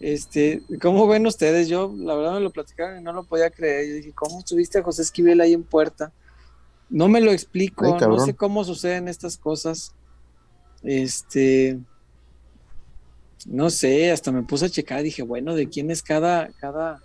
[0.00, 1.68] Este, ¿cómo ven ustedes?
[1.68, 3.88] Yo, la verdad, me lo platicaron y no lo podía creer.
[3.88, 6.12] Yo dije, ¿cómo estuviste a José Esquivel ahí en puerta?
[6.88, 9.92] No me lo explico, Ay, no sé cómo suceden estas cosas.
[10.82, 11.78] Este,
[13.46, 17.02] no sé, hasta me puse a checar, dije, bueno, ¿de quién es cada, cada,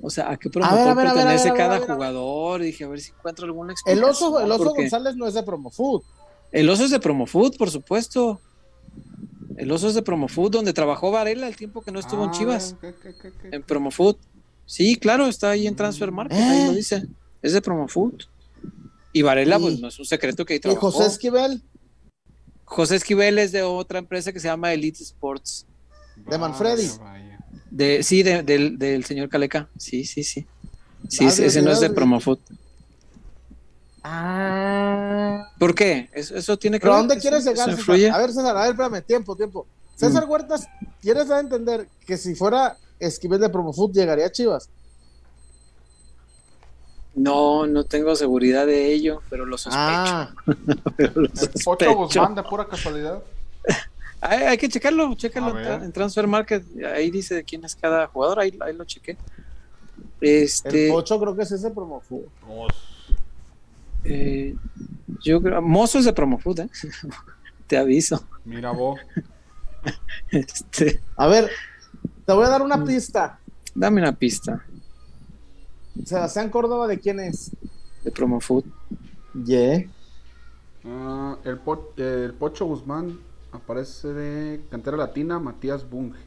[0.00, 1.80] o sea, a qué promotor ver, a ver, a ver, a pertenece ver, a ver,
[1.80, 2.62] cada jugador?
[2.62, 4.10] Dije, a ver si encuentro alguna El explicación.
[4.10, 6.02] oso, el oso González no es de Promofood.
[6.52, 8.40] el oso es de Promofood, por supuesto.
[9.56, 12.32] El oso es de Promofood, donde trabajó Varela el tiempo que no estuvo en Ah,
[12.32, 12.74] Chivas.
[12.78, 13.44] ok, ok, ok.
[13.52, 14.16] En Promofood.
[14.66, 17.06] Sí, claro, está ahí en Transfer Market, ahí lo dice.
[17.42, 18.22] Es de Promofood.
[19.12, 20.90] Y Varela, Y- pues no es un secreto que ahí Y trabajó.
[20.90, 21.62] José Esquivel,
[22.64, 25.66] José Esquivel es de otra empresa que se llama Elite Sports.
[26.16, 26.86] de Manfredi.
[26.88, 27.38] Vaya, vaya.
[27.70, 29.68] De, sí, de- del, del señor Caleca.
[29.78, 30.46] Sí, sí, sí.
[31.08, 31.90] Sí, Ah, ese, no es de.
[31.90, 32.38] Promofood.
[34.08, 35.50] Ah.
[35.58, 36.08] ¿Por qué?
[36.12, 38.14] Eso, eso tiene que ¿Pero ver, dónde quieres eso llegar, César?
[38.14, 39.66] A ver, César, a ver, espérame, tiempo, tiempo.
[39.96, 40.68] César Huertas,
[41.00, 44.68] ¿quieres dar a entender que si fuera Esquivel de Promofood llegaría a Chivas?
[47.14, 49.80] No, no tengo seguridad de ello, pero lo sospecho.
[49.80, 50.34] Ah,
[50.96, 51.94] pero lo El sospecho.
[51.94, 53.22] Guzmán de pura casualidad.
[54.18, 56.64] Hay, hay que checarlo, chécalo A en, Transfer Market.
[56.86, 59.12] Ahí dice de quién es cada jugador, ahí, ahí lo chequé.
[59.12, 59.16] el
[60.42, 62.24] Este, Pocho creo que es ese Promofood.
[64.08, 64.56] Eh,
[65.22, 66.68] yo creo, Mozo es de Promofood, ¿eh?
[67.66, 68.24] Te aviso.
[68.44, 69.00] Mira vos.
[70.30, 71.50] Este, A ver,
[72.24, 72.64] te voy a dar Mm.
[72.66, 73.38] una pista.
[73.74, 74.64] dame una pista
[76.04, 77.50] Sebastián Córdoba, ¿de quién es?
[78.04, 78.64] de Promofood.
[79.44, 79.84] Yeah.
[80.84, 83.18] Ah, el, Po- el Pocho Guzmán
[83.52, 86.18] aparece de cantera latina Matías Bunge.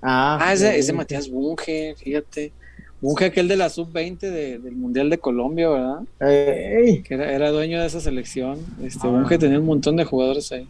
[0.00, 2.52] Ah, Ah, es de, es de Matías Bunge, fíjate.
[3.02, 6.00] Bunge, aquel de la sub-20 de- del Mundial de Colombia, ¿verdad?
[6.20, 8.58] Ey, Que era, era dueño de esa selección.
[8.82, 9.10] Este, Ah.
[9.10, 10.68] Bunge tenía un montón de jugadores ahí.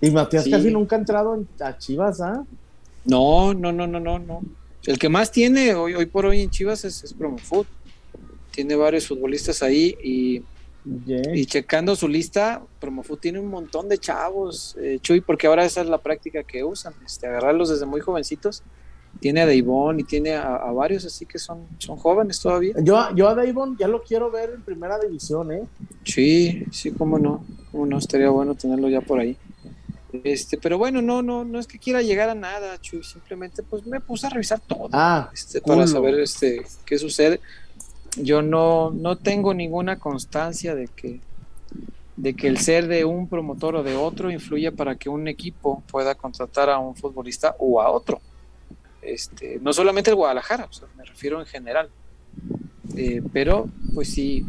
[0.00, 0.50] Y Matías Sí.
[0.50, 2.44] casi nunca ha entrado en- a Chivas, ¿ah?
[3.04, 4.42] No, no, no, no, no, no.
[4.84, 7.66] El que más tiene hoy, hoy por hoy en Chivas es, es Promofood.
[8.50, 10.42] Tiene varios futbolistas ahí y,
[11.06, 11.36] Yeah.
[11.36, 15.80] y checando su lista, Promofood tiene un montón de chavos, eh, Chuy, porque ahora esa
[15.82, 18.64] es la práctica que usan, este, agarrarlos desde muy jovencitos.
[19.20, 22.74] Tiene a Deivón y tiene a, a varios, así que son, son jóvenes todavía.
[22.82, 25.62] Yo, yo a Davon ya lo quiero ver en primera división, ¿eh?
[26.04, 29.36] Sí, sí, cómo no, cómo no, estaría bueno tenerlo ya por ahí.
[30.24, 33.86] Este, pero bueno, no, no, no es que quiera llegar a nada, Chuy, simplemente pues
[33.86, 34.88] me puse a revisar todo.
[34.92, 35.76] Ah, este, culo.
[35.76, 37.40] para saber este, qué sucede.
[38.16, 41.20] Yo no, no tengo ninguna constancia de que,
[42.16, 45.82] de que el ser de un promotor o de otro influya para que un equipo
[45.90, 48.20] pueda contratar a un futbolista o a otro.
[49.02, 51.90] Este, no solamente el Guadalajara, me refiero en general.
[52.96, 54.44] Eh, pero, pues sí,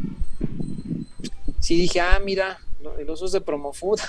[1.60, 2.58] sí dije, ah, mira,
[2.98, 4.00] el oso es de Promofood.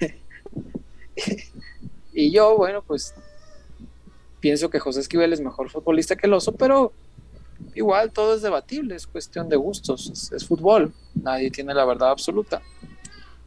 [2.12, 3.14] y yo, bueno, pues
[4.40, 6.92] pienso que José Esquivel es mejor futbolista que el oso, pero
[7.74, 12.62] igual todo es debatible, es cuestión de gustos, es fútbol, nadie tiene la verdad absoluta.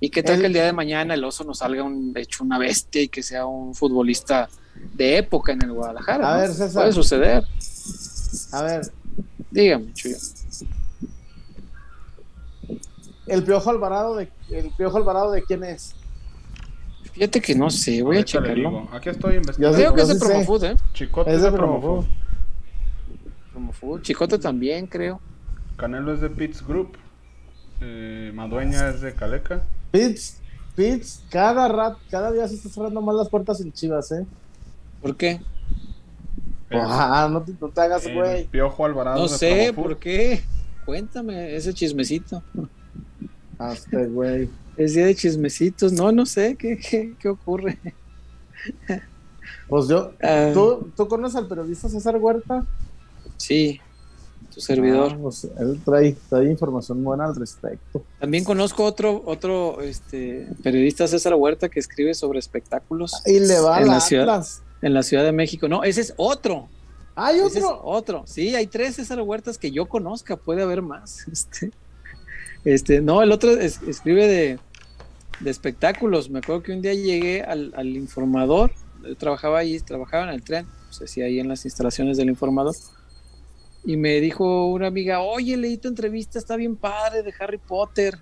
[0.05, 2.43] ¿Y qué tal El- que el día de mañana el oso nos salga un, hecho
[2.43, 4.49] una bestia y que sea un futbolista
[4.95, 6.29] de época en el Guadalajara?
[6.29, 6.41] A ¿no?
[6.41, 6.73] ver, César.
[6.83, 7.43] Puede suceder.
[8.51, 8.81] a ver,
[9.49, 10.17] Dígame, Chuyo.
[13.27, 15.95] el Piojo Alvarado de el Piojo Alvarado de quién es?
[17.13, 18.55] Fíjate que no sé, voy a Ahorita checarlo.
[18.55, 18.89] digo.
[18.91, 19.77] Aquí estoy Yo investigando.
[19.77, 20.15] sé- Creo que es de.
[20.15, 20.75] Promofood, ¿eh?
[20.93, 21.81] Chicote Es de de Promofood.
[21.81, 22.07] Promofood.
[23.53, 23.89] Promofood.
[23.97, 24.01] Food.
[24.01, 25.21] Chicote también, creo.
[25.77, 26.97] Canelo es de Pitts Group.
[27.79, 29.63] Eh, Madueña es de Caleca.
[29.93, 30.37] Pitts,
[30.75, 34.25] Pitts, cada rat, cada día se está cerrando más las puertas en Chivas, ¿eh?
[35.03, 35.39] ¿Por qué?
[36.71, 38.45] ah, no te, no te hagas, güey.
[38.47, 39.19] Piojo Alvarado.
[39.19, 39.71] No sé.
[39.71, 40.41] ¿por qué?
[40.83, 42.41] Cuéntame ese chismecito.
[43.59, 44.49] Hasta, güey.
[44.77, 45.93] Es día de chismecitos.
[45.93, 47.77] No, no sé, ¿qué, qué, qué ocurre?
[49.67, 52.65] Pues yo, Ah, ¿tú, ¿tú conoces al periodista César Huerta?
[53.37, 53.79] Sí,
[54.53, 55.11] tu servidor.
[55.13, 58.03] Ah, pues él trae, trae información buena al respecto.
[58.19, 63.77] También conozco otro, otro este, periodista, César Huerta, que escribe sobre espectáculos Y le va
[63.77, 64.45] a En la la ciudad.
[64.81, 65.67] En la Ciudad de México.
[65.67, 66.67] No, ese es otro.
[67.15, 67.81] Hay Ese es otro.
[67.83, 68.23] otro.
[68.25, 71.25] Sí, hay tres César Huertas que yo conozca, puede haber más.
[71.31, 71.71] Este,
[72.65, 74.59] este, no, el otro es- escribe de,
[75.41, 76.29] de espectáculos.
[76.29, 78.71] Me acuerdo que un día llegué al, al informador,
[79.03, 82.73] yo trabajaba ahí, trabajaba en el tren, pues así ahí en las instalaciones del informador.
[83.85, 88.17] Y me dijo una amiga, oye, leí tu entrevista, está bien padre de Harry Potter.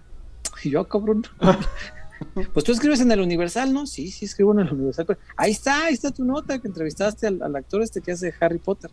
[0.64, 1.24] Y yo, "Ah, cabrón.
[2.54, 3.88] Pues tú escribes en el Universal, ¿no?
[3.88, 5.18] Sí, sí, escribo en el Universal.
[5.36, 8.60] ahí está, ahí está tu nota que entrevistaste al, al actor este que hace Harry
[8.60, 8.92] Potter.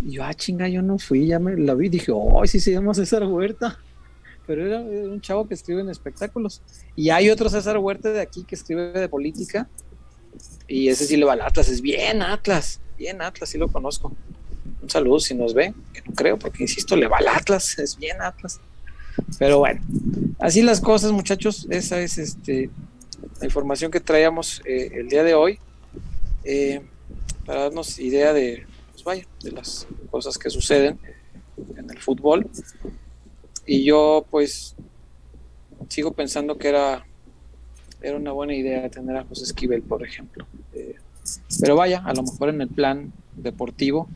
[0.00, 1.88] Y yo, ah, chinga, yo no fui, ya me la vi.
[1.90, 3.78] Dije, oh, sí se llama César Huerta.
[4.46, 6.62] Pero era un chavo que escribe en espectáculos.
[6.96, 9.68] Y hay otro César Huerta de aquí que escribe de política.
[10.66, 14.12] Y ese sí le va al Atlas, es bien Atlas, bien Atlas, sí lo conozco.
[14.84, 17.96] Un saludo si nos ve, que no creo, porque insisto, le va al Atlas, es
[17.96, 18.60] bien Atlas.
[19.38, 19.80] Pero bueno,
[20.38, 21.66] así las cosas, muchachos.
[21.70, 22.70] Esa es este
[23.40, 25.58] la información que traíamos eh, el día de hoy.
[26.44, 26.82] eh,
[27.46, 30.98] para darnos idea de, pues vaya, de las cosas que suceden
[31.76, 32.48] en el fútbol.
[33.66, 34.74] Y yo, pues,
[35.88, 37.06] sigo pensando que era,
[38.02, 40.46] era una buena idea tener a José Esquivel, por ejemplo.
[40.72, 40.96] Eh,
[41.60, 44.08] pero vaya, a lo mejor en el plan deportivo,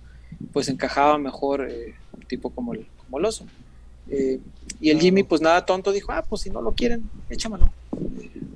[0.52, 3.44] pues encajaba mejor eh, un tipo como el, como el oso.
[4.10, 4.40] Eh,
[4.80, 7.70] y el Jimmy, pues nada tonto, dijo, ah, pues si no lo quieren, échamelo,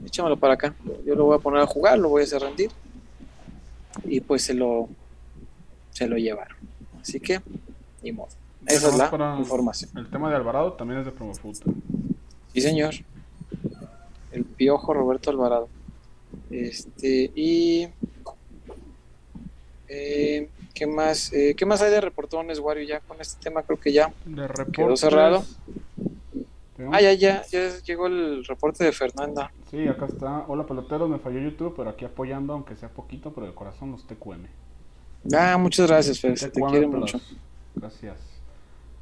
[0.05, 0.75] échamelo para acá.
[1.05, 2.71] Yo lo voy a poner a jugar, lo voy a hacer rendir.
[4.05, 4.89] Y pues se lo,
[5.91, 6.57] se lo llevaron.
[7.01, 7.41] Así que,
[8.03, 8.31] ni modo.
[8.67, 9.91] Esa es la información.
[9.97, 11.57] El tema de Alvarado también es de Promofood.
[12.53, 12.95] Sí, señor.
[14.31, 15.69] El piojo Roberto Alvarado.
[16.51, 17.89] Este, y.
[19.89, 21.32] eh, ¿Qué más?
[21.32, 22.85] Eh, ¿Qué más hay de reportones, Wario?
[22.85, 24.12] Ya con este tema creo que ya.
[24.24, 25.01] De reportes.
[25.01, 25.44] cerrado.
[26.77, 29.53] Tenemos- Ah, ya, ya, ya llegó el reporte de Fernanda.
[29.70, 30.44] Sí, acá está.
[30.49, 34.07] Hola peloteros, me falló YouTube, pero aquí apoyando, aunque sea poquito, pero de corazón los
[34.07, 34.47] TQM.
[35.35, 36.36] Ah, muchas gracias, Fer.
[36.39, 37.20] Se te quiere mucho.
[37.74, 38.16] Gracias.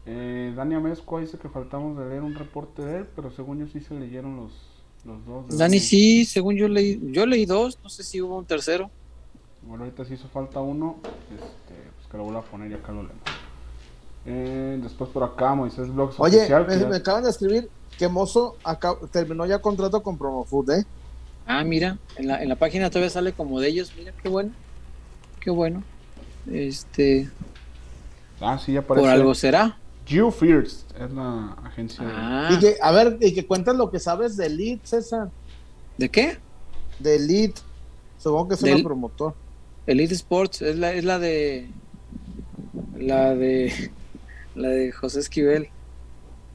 [0.06, 3.66] Eh, Dani Amezcua dice que faltamos de leer un reporte de él, pero según yo
[3.68, 4.52] sí se leyeron los,
[5.04, 5.56] los dos.
[5.58, 8.90] Dani, sí, según yo leí, yo leí dos, no sé si hubo un tercero.
[9.62, 10.96] Bueno, ahorita sí hizo falta uno,
[11.32, 13.22] este, pues que lo vuelva a poner y acá lo leemos.
[14.26, 18.08] Eh, después por acá, Moisés Blogs Oye, Oficial, me, ya- me acaban de escribir que
[18.08, 20.84] Mozo acá- terminó ya contrato con Promofood, ¿eh?
[21.46, 24.52] Ah, mira, en la, en la página todavía sale como de ellos, mira, qué bueno,
[25.40, 25.82] qué bueno.
[26.50, 27.28] Este,
[28.40, 29.04] Ah, sí, ya aparece.
[29.06, 29.76] por algo será.
[30.06, 32.04] You First es la agencia.
[32.04, 35.28] de- Ah, Y que, a ver, y que cuentas lo que sabes de Elite, César.
[35.98, 36.38] ¿de qué?
[36.98, 37.60] De Elite.
[38.18, 39.34] Supongo que es Del- un promotor.
[39.90, 41.68] Elite Sports, es la, es la de,
[42.96, 43.90] la de,
[44.54, 45.68] la de José Esquivel.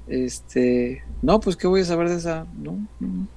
[0.08, 3.28] Este, no, pues qué voy a saber de esa, no, no.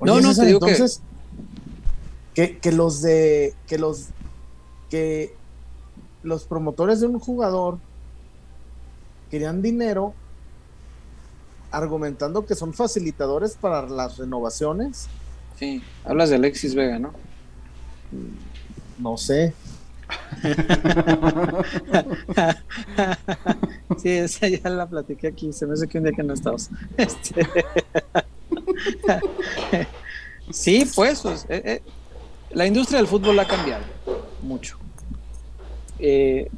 [0.00, 1.00] Oye, No, no, César, te digo que- entonces,
[2.34, 2.58] que...
[2.58, 3.54] Que, los de.
[3.66, 4.08] Que los.
[4.90, 5.34] Que
[6.22, 7.78] los promotores de un jugador
[9.30, 10.14] querían dinero
[11.70, 15.06] argumentando que son facilitadores para las renovaciones.
[15.58, 17.12] Sí, hablas de Alexis Vega, ¿no?
[18.98, 19.54] No sé.
[23.98, 26.70] Sí, esa ya la platiqué aquí, se me hace que un día que no estabas.
[26.96, 27.40] Este...
[30.50, 31.24] sí, pues,
[32.50, 33.84] la industria del fútbol ha cambiado
[34.42, 34.78] mucho.
[35.98, 36.48] Eh,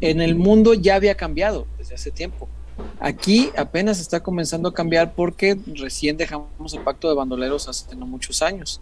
[0.00, 2.48] en el mundo ya había cambiado desde hace tiempo.
[3.00, 8.06] Aquí apenas está comenzando a cambiar porque recién dejamos el pacto de bandoleros hace no
[8.06, 8.80] muchos años.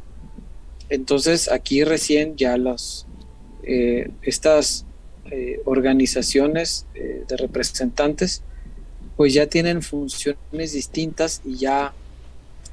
[0.89, 3.07] Entonces aquí recién ya las
[3.63, 4.85] eh, estas
[5.31, 8.43] eh, organizaciones eh, de representantes
[9.17, 11.93] pues ya tienen funciones distintas y ya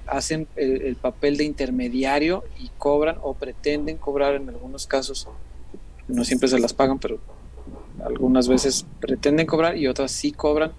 [0.06, 5.28] hacen el, el papel de intermediario y cobran o pretenden cobrar en algunos casos.
[6.08, 7.20] No siempre se las pagan pero
[8.06, 10.74] algunas veces pretenden cobrar y otras sí cobran.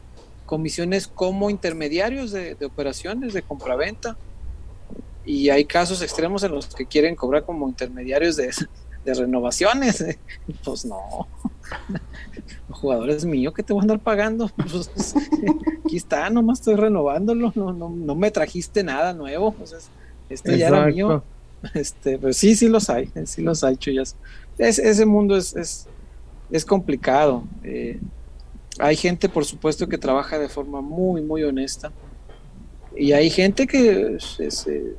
[0.46, 4.16] Comisiones como intermediarios de, de operaciones de compraventa
[5.24, 8.50] y hay casos extremos en los que quieren cobrar como intermediarios de,
[9.04, 10.04] de renovaciones
[10.64, 11.26] pues no
[12.68, 14.50] Los jugadores míos que te voy a andar pagando.
[14.56, 15.14] Pues,
[15.84, 17.52] aquí está, nomás estoy renovándolo.
[17.54, 19.54] No, no, no me trajiste nada nuevo.
[19.62, 19.78] O sea,
[20.28, 21.22] esto ya era mío.
[21.72, 24.16] Este, pero sí, sí los hay, sí los hay, Chuyas.
[24.58, 25.86] Es, ese mundo es, es,
[26.50, 27.44] es complicado.
[27.62, 28.00] Eh,
[28.78, 31.92] hay gente, por supuesto, que trabaja de forma muy, muy honesta.
[32.96, 34.94] Y hay gente que se, se,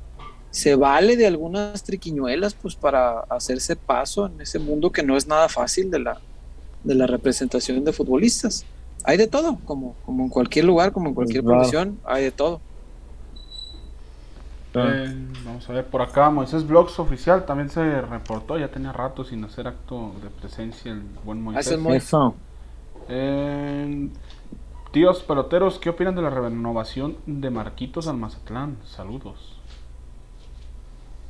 [0.77, 5.49] vale de algunas triquiñuelas pues para hacerse paso en ese mundo que no es nada
[5.49, 6.21] fácil de la,
[6.83, 8.65] de la representación de futbolistas.
[9.03, 12.61] Hay de todo, como, como en cualquier lugar, como en cualquier profesión, hay de todo.
[14.73, 15.15] Eh,
[15.45, 19.43] vamos a ver por acá, Moisés Blogs oficial también se reportó, ya tenía rato sin
[19.43, 21.79] hacer acto de presencia el buen Moisés.
[23.07, 24.09] Eh,
[24.91, 28.77] tíos peloteros, ¿qué opinan de la renovación de Marquitos al Mazatlán?
[28.85, 29.54] Saludos.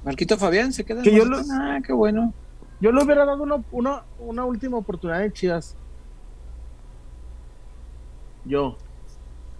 [0.06, 1.02] Marquito Fabián se queda.
[1.02, 2.34] Que yo Ah, qué bueno.
[2.80, 5.76] Yo le hubiera dado una, una última oportunidad en Chivas.
[8.45, 8.77] Yo.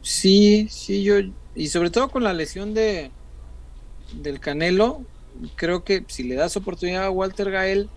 [0.01, 1.15] Sí, sí, yo.
[1.55, 3.09] Y sobre todo con la lesión de,
[4.22, 5.01] del Canelo,
[5.55, 7.89] creo que si le das oportunidad a Walter Gael,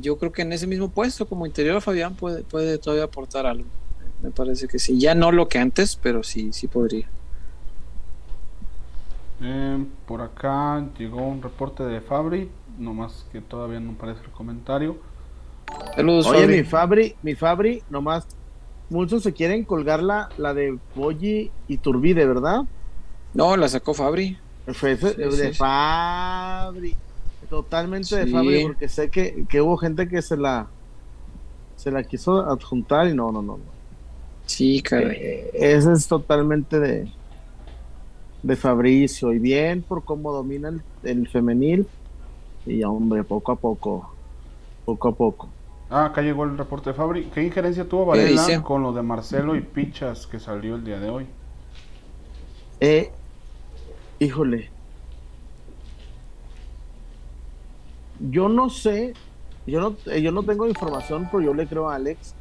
[0.00, 3.46] yo creo que en ese mismo puesto como interior a Fabián puede, puede todavía aportar
[3.46, 3.68] algo.
[4.22, 4.98] Me parece que sí.
[4.98, 7.08] Ya no lo que antes, pero sí, sí podría.
[9.42, 14.98] Eh, por acá llegó un reporte de Fabri, nomás que todavía no aparece el comentario.
[15.94, 18.26] Saludos, Oye, mi Fabri, mi Fabri, nomás,
[18.90, 22.62] muchos se quieren colgar la, la de Boyi y Turbide, ¿verdad?
[23.32, 24.36] No, la sacó Fabri.
[24.74, 26.96] Fue de Fabri.
[27.48, 30.68] Totalmente de Fabri, porque sé que, hubo gente que se la
[31.76, 33.58] se la quiso adjuntar y no, no, no.
[34.44, 35.16] Sí, caray.
[35.18, 37.10] Eh, ese es totalmente de,
[38.42, 39.32] de Fabricio.
[39.32, 40.72] Y bien por cómo domina
[41.02, 41.86] el, femenil.
[42.66, 44.14] Y hombre, poco a poco.
[44.84, 45.48] Poco a poco.
[45.88, 47.24] Ah, acá llegó el reporte de Fabri.
[47.34, 51.10] ¿Qué injerencia tuvo Varela con lo de Marcelo y Pichas que salió el día de
[51.10, 51.26] hoy?
[52.78, 53.10] Eh,
[54.20, 54.68] Híjole.
[58.20, 59.14] Yo no sé,
[59.66, 62.34] yo no, eh, yo no tengo información, pero yo le creo a Alex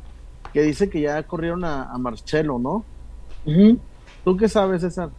[0.51, 2.83] que dice que ya corrieron a, Marcelo, ¿no?
[4.25, 5.09] ¿Tú qué sabes, César?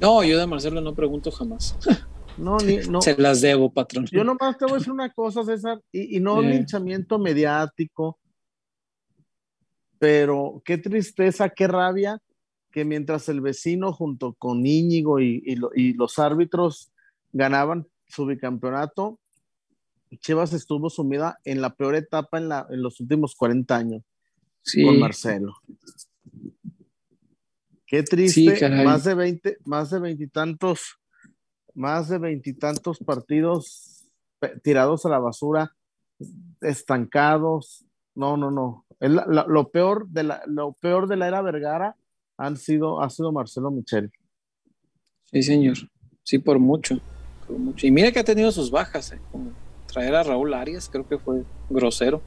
[0.00, 1.76] No, yo de Marcelo no pregunto jamás.
[2.38, 3.02] No, ni, no.
[3.02, 4.06] Se las debo, patrón.
[4.10, 8.18] Yo nomás te voy a decir una cosa, César, y, no un linchamiento mediático,
[9.98, 12.18] pero qué tristeza, qué rabia
[12.70, 15.56] que mientras el vecino junto con Íñigo y,
[15.94, 16.92] los árbitros
[17.32, 19.18] ganaban su bicampeonato,
[20.20, 24.02] Chivas estuvo sumida en la peor etapa en, la, en los últimos 40 años
[24.82, 25.56] con Marcelo.
[27.90, 31.00] Qué triste, más de 20, más de veintitantos,
[31.74, 34.08] más de veintitantos partidos
[34.62, 35.74] tirados a la basura,
[36.60, 37.84] estancados.
[38.14, 38.86] No, no, no.
[39.00, 41.96] lo, peor de la, lo peor de la era Vergara
[42.38, 44.12] han sido, ha sido Marcelo Michel.
[45.24, 45.76] Sí, señor.
[46.22, 46.96] Sí, por mucho.
[47.82, 49.20] Y mira que ha tenido sus bajas, ¿eh?
[49.32, 49.50] como
[49.86, 52.22] traer a Raúl Arias, creo que fue grosero.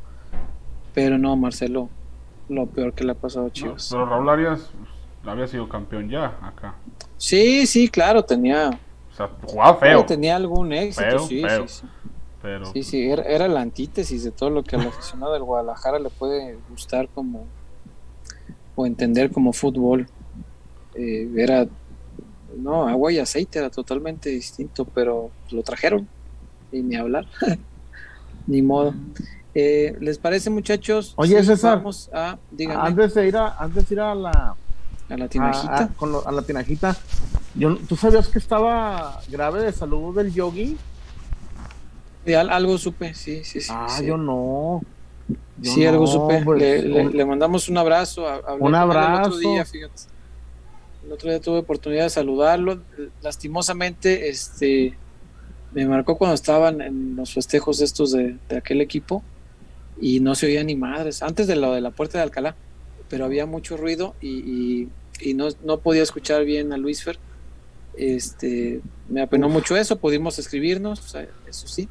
[0.94, 1.90] Pero no, Marcelo,
[2.49, 3.88] lo peor que le ha pasado a Chivas.
[3.90, 4.69] pero Raúl Arias
[5.32, 6.76] había sido campeón ya acá.
[7.18, 8.80] Sí, sí, claro, tenía.
[9.12, 10.06] O sea, jugaba feo.
[10.06, 11.88] Tenía algún éxito, sí, sí, sí.
[12.41, 12.66] Pero...
[12.74, 16.10] Sí, sí, era, era, la antítesis de todo lo que al aficionado del Guadalajara le
[16.10, 17.45] puede gustar como
[18.76, 20.08] o entender como fútbol.
[20.95, 21.68] Eh, era,
[22.58, 26.08] no, agua y aceite era totalmente distinto, pero lo trajeron
[26.72, 27.26] y ni hablar,
[28.48, 28.94] ni modo.
[29.56, 31.14] Eh, ¿Les parece, muchachos?
[31.16, 32.38] Oye, César, vamos a,
[32.78, 34.56] antes de ir a, antes de ir a la
[35.14, 35.90] a la tinajita,
[36.26, 36.98] a, la tinajita,
[37.56, 40.77] yo, ¿tú sabías que estaba grave de salud del yogi?
[42.49, 43.72] algo supe, sí, sí, sí.
[43.72, 44.81] Ah, yo no
[45.61, 46.41] sí, algo supe.
[46.44, 48.26] Pues, le, mandamos un abrazo.
[48.60, 49.19] un abrazo.
[49.19, 50.02] El otro día, fíjate.
[51.06, 52.81] El otro día tuve oportunidad de saludarlo.
[53.22, 54.98] Lastimosamente, este
[55.73, 59.23] me marcó cuando estaban en los festejos estos de, aquel equipo
[59.99, 61.23] y no se oía ni madres.
[61.23, 62.56] Antes de lo de la puerta de Alcalá,
[63.10, 64.88] pero había mucho ruido y,
[65.35, 67.18] no, no, podía escuchar bien a Luis Fer.
[67.95, 69.98] Este, me apenó mucho eso.
[69.98, 71.15] Pudimos escribirnos,
[71.48, 71.88] eso sí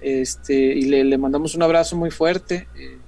[0.00, 2.68] este, y le, mandamos un abrazo muy fuerte.
[2.76, 2.98] Eh,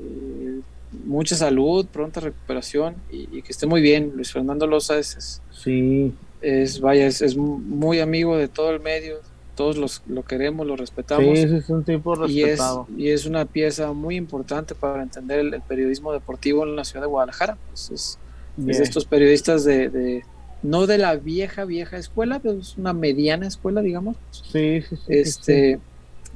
[0.00, 0.60] eh,
[1.04, 4.12] mucha salud, pronta recuperación y, que esté muy bien.
[4.14, 6.12] Luis Fernando Loza es, sí.
[6.40, 9.20] es vaya, es, muy amigo de todo el medio,
[9.54, 11.38] todos los, lo queremos, lo respetamos.
[11.38, 12.86] Sí, es un tipo respetado.
[12.96, 17.08] Y es, una pieza muy importante para entender el, periodismo deportivo en la ciudad de
[17.08, 17.56] Guadalajara.
[17.68, 18.18] Pues es,
[18.56, 20.22] de estos periodistas de,
[20.62, 24.16] no de la vieja, vieja escuela, pero es una mediana escuela, digamos.
[24.30, 25.02] Sí, sí, sí.
[25.08, 25.80] Este,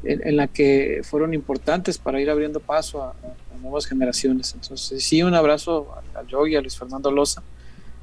[0.04, 3.14] en, la que fueron importantes para ir abriendo paso a,
[3.60, 4.54] nuevas generaciones.
[4.54, 7.42] Entonces, sí, un abrazo al Yogi, a Luis Fernando Loza,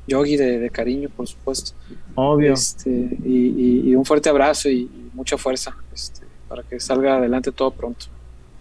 [0.08, 1.74] Yogi de, cariño, por supuesto.
[2.16, 2.54] Obvio.
[2.54, 8.08] Este, y, un fuerte abrazo y, mucha fuerza este, para que salga adelante todo pronto.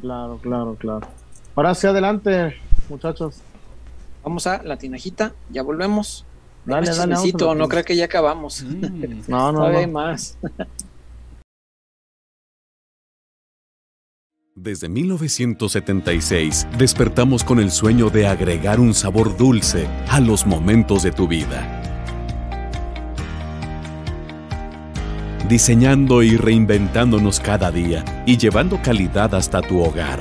[0.03, 1.09] Claro, claro, claro.
[1.55, 2.55] Ahora sí, adelante,
[2.91, 3.41] muchachos.
[4.23, 6.24] Vamos a la tinajita, ya volvemos.
[6.65, 7.15] Dale, dale,
[7.57, 8.62] no creo que ya acabamos.
[8.62, 9.23] Mm.
[9.28, 10.39] no, no, Todavía hay más.
[14.55, 21.11] Desde 1976 despertamos con el sueño de agregar un sabor dulce a los momentos de
[21.11, 21.81] tu vida.
[25.49, 30.20] Diseñando y reinventándonos cada día y llevando calidad hasta tu hogar.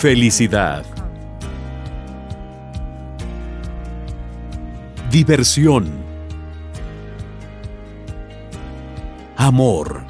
[0.00, 0.82] Felicidad.
[5.10, 5.92] Diversión.
[9.36, 10.02] Amor.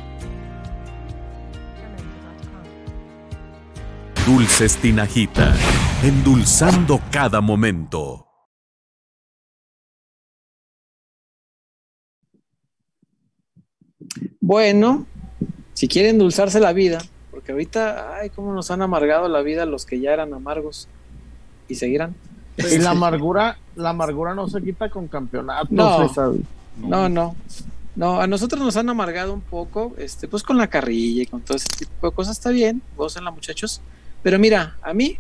[4.25, 5.57] Dulces Tinajita,
[6.05, 8.29] endulzando cada momento.
[14.41, 15.05] Bueno,
[15.73, 17.01] si quieren endulzarse la vida,
[17.51, 20.89] porque ahorita, ay, cómo nos han amargado la vida los que ya eran amargos
[21.68, 22.14] y seguirán.
[22.56, 25.70] Y la amargura, la amargura no se quita con campeonatos.
[25.70, 26.10] No,
[26.77, 27.36] no, no,
[27.97, 28.20] no.
[28.20, 31.56] a nosotros nos han amargado un poco, este, pues con la carrilla y con todo
[31.56, 32.36] ese tipo de cosas.
[32.36, 32.82] Está bien,
[33.22, 33.81] la muchachos.
[34.22, 35.18] Pero mira, a mí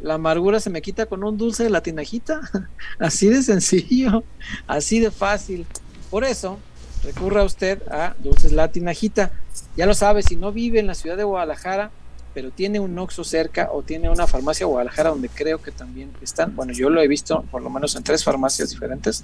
[0.00, 2.40] la amargura se me quita con un dulce de la tinajita.
[2.98, 4.24] así de sencillo,
[4.66, 5.66] así de fácil.
[6.10, 6.58] Por eso,
[7.02, 9.32] recurra usted a Dulces La Tinajita.
[9.76, 11.90] Ya lo sabe, si no vive en la ciudad de Guadalajara,
[12.34, 16.54] pero tiene un Oxxo cerca o tiene una farmacia Guadalajara donde creo que también están,
[16.56, 19.22] bueno, yo lo he visto por lo menos en tres farmacias diferentes,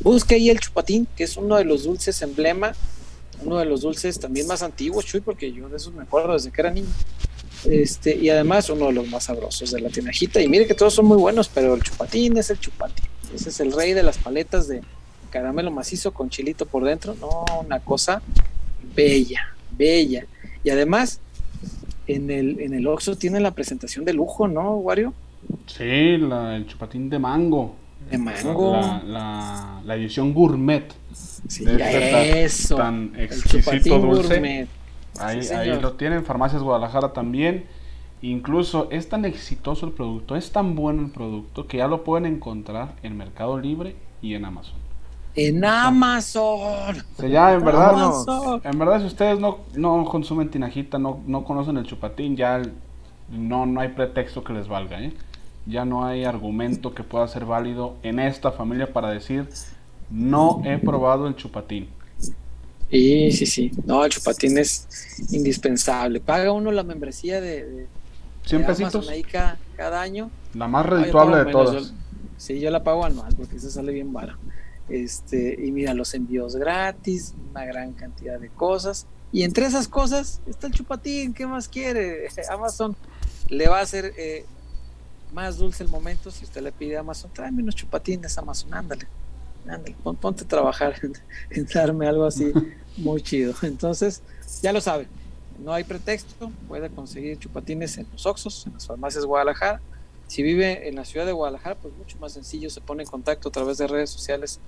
[0.00, 2.74] busque ahí el chupatín, que es uno de los dulces emblema,
[3.42, 6.50] uno de los dulces también más antiguos, Chuy, porque yo de esos me acuerdo desde
[6.50, 6.88] que era niño.
[7.64, 10.40] Este, y además uno de los más sabrosos de la tinajita.
[10.40, 13.06] Y mire que todos son muy buenos, pero el chupatín es el chupatín.
[13.34, 14.82] Ese es el rey de las paletas de
[15.34, 17.16] caramelo macizo con chilito por dentro.
[17.20, 18.22] No, una cosa
[18.94, 20.26] bella, bella.
[20.62, 21.20] Y además,
[22.06, 25.12] en el, en el Oxxo tiene la presentación de lujo, ¿no, Wario?
[25.66, 27.74] Sí, el chupatín de mango.
[28.08, 28.76] De mango.
[29.06, 30.86] La, la, edición gourmet.
[31.12, 32.76] Sí, eso.
[32.76, 34.68] Tan, exquisito dulce.
[35.18, 37.64] Ahí, lo tienen, Farmacias Guadalajara también.
[38.22, 42.24] Incluso es tan exitoso el producto, es tan bueno el producto que ya lo pueden
[42.24, 44.83] encontrar en Mercado Libre y en Amazon.
[45.36, 47.02] En Amazon.
[47.18, 51.76] ya, en verdad, no, en verdad, si ustedes no, no consumen tinajita, no, no conocen
[51.76, 52.62] el chupatín, ya
[53.30, 55.02] no, no hay pretexto que les valga.
[55.02, 55.12] ¿eh?
[55.66, 59.48] Ya no hay argumento que pueda ser válido en esta familia para decir
[60.10, 61.88] no he probado el chupatín.
[62.90, 63.72] Sí, sí, sí.
[63.84, 64.86] No, el chupatín es
[65.32, 66.20] indispensable.
[66.20, 67.86] Paga uno la membresía de, de
[68.44, 69.10] 100 pesitos
[69.76, 70.30] cada, año.
[70.52, 71.92] La más redituable de todas.
[72.36, 74.38] sí, yo la pago anual porque eso sale bien barato.
[74.88, 79.06] Este, y mira, los envíos gratis, una gran cantidad de cosas.
[79.32, 81.34] Y entre esas cosas está el chupatín.
[81.34, 82.28] ¿Qué más quiere?
[82.50, 82.96] Amazon
[83.48, 84.44] le va a hacer eh,
[85.32, 89.06] más dulce el momento si usted le pide a Amazon, tráeme unos chupatines, Amazon, ándale
[90.20, 90.94] ponte a trabajar
[91.50, 92.52] en, darme algo así
[92.96, 93.54] muy chido.
[93.62, 94.22] Entonces,
[94.62, 95.08] ya lo saben,
[95.62, 99.80] no hay pretexto, puede conseguir chupatines en los Oxos, en las farmacias Guadalajara.
[100.26, 103.48] Si vive en la ciudad de Guadalajara, pues mucho más sencillo, se pone en contacto
[103.48, 104.60] a través de redes sociales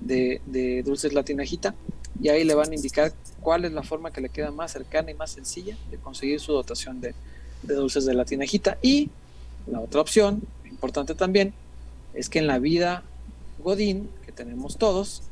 [0.00, 1.74] de, Dulces Latinajita
[2.20, 5.10] y ahí le van a indicar cuál es la forma que le queda más cercana
[5.10, 7.14] y más sencilla de conseguir su dotación de,
[7.62, 8.78] de dulces de Latinajita.
[8.82, 9.10] Y
[9.66, 11.54] la otra opción, importante también,
[12.12, 13.02] es que en la vida
[13.62, 15.22] Godín tenemos todos,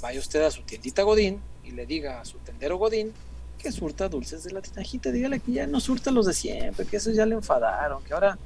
[0.00, 3.12] vaya usted a su tiendita Godín y le diga a su tendero Godín
[3.58, 5.10] que surta dulces de la tinajita.
[5.10, 8.38] Dígale que ya no surta los de siempre, que esos ya le enfadaron, que ahora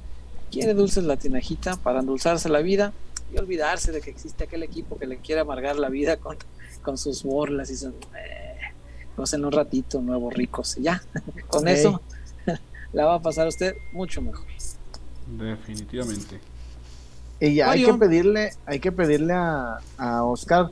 [0.51, 2.93] quiere dulces la tinajita para endulzarse la vida
[3.33, 6.37] y olvidarse de que existe aquel equipo que le quiere amargar la vida con,
[6.81, 8.59] con sus borlas y son eh,
[9.33, 10.75] en un ratito, nuevos ricos.
[10.75, 11.03] Ya,
[11.49, 12.01] con eso
[12.93, 14.45] la va a pasar usted mucho mejor.
[15.37, 16.39] Definitivamente.
[17.39, 20.71] Y hay que pedirle, hay que pedirle a, a Oscar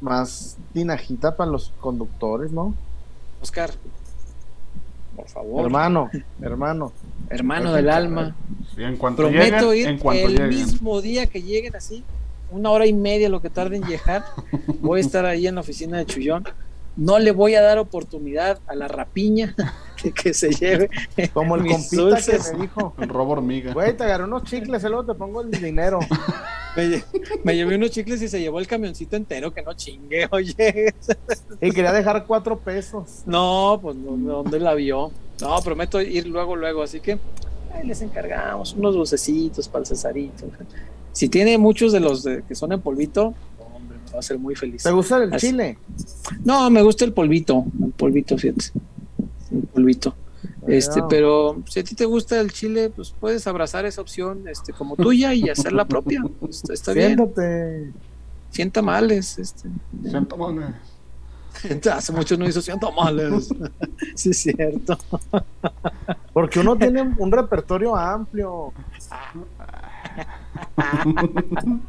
[0.00, 2.74] más tinajita para los conductores, ¿no?
[3.40, 3.70] Oscar,
[5.18, 5.64] por favor.
[5.64, 6.92] Hermano, hermano.
[7.28, 8.36] Hermano del alma.
[8.76, 12.04] en cuanto Prometo ir el mismo día que lleguen así,
[12.52, 14.24] una hora y media lo que tarden en llegar.
[14.80, 16.44] voy a estar ahí en la oficina de Chullón.
[16.96, 19.56] No le voy a dar oportunidad a la rapiña
[20.02, 20.88] de que se lleve.
[21.32, 22.94] Como el compita que me dijo.
[22.98, 23.72] El robo hormiga.
[23.72, 26.00] Güey, te agarré unos chicles y luego te pongo el dinero.
[27.44, 30.94] me, llevé unos chicles y se llevó el camioncito entero, que no chingue, oye.
[31.60, 33.22] Y quería dejar cuatro pesos.
[33.26, 35.10] No, pues ¿dónde la vio?
[35.40, 37.18] No, prometo ir luego, luego, así que
[37.72, 40.46] ahí les encargamos unos dulcecitos para el Cesarito.
[41.12, 43.34] Si tiene muchos de los que son en polvito,
[43.74, 44.82] hombre, me va a ser muy feliz.
[44.82, 45.78] ¿Te gusta el chile?
[46.44, 48.72] No, me gusta el polvito, el polvito, fíjate.
[49.50, 50.14] El polvito.
[50.66, 54.72] Este, pero si a ti te gusta el chile, pues puedes abrazar esa opción este,
[54.72, 56.22] como tuya y hacer la propia.
[56.48, 57.16] Está, está bien.
[58.50, 59.38] Sienta males.
[59.38, 59.68] Este.
[60.08, 60.74] Sienta males.
[61.92, 63.48] Hace mucho no hizo sienta males.
[64.14, 64.96] sí, es cierto.
[66.32, 68.72] Porque uno tiene un repertorio amplio.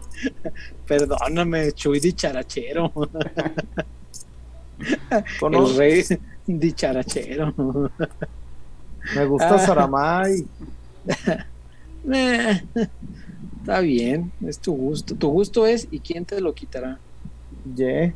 [0.87, 2.91] Perdóname, Chuy dicharachero.
[5.41, 6.03] El rey
[6.57, 7.53] dicharachero.
[9.15, 9.59] Me gusta ah.
[9.59, 10.45] Saramay.
[12.09, 12.63] Eh,
[13.59, 15.15] está bien, es tu gusto.
[15.15, 16.97] Tu gusto es y quién te lo quitará.
[17.75, 18.13] Yeah.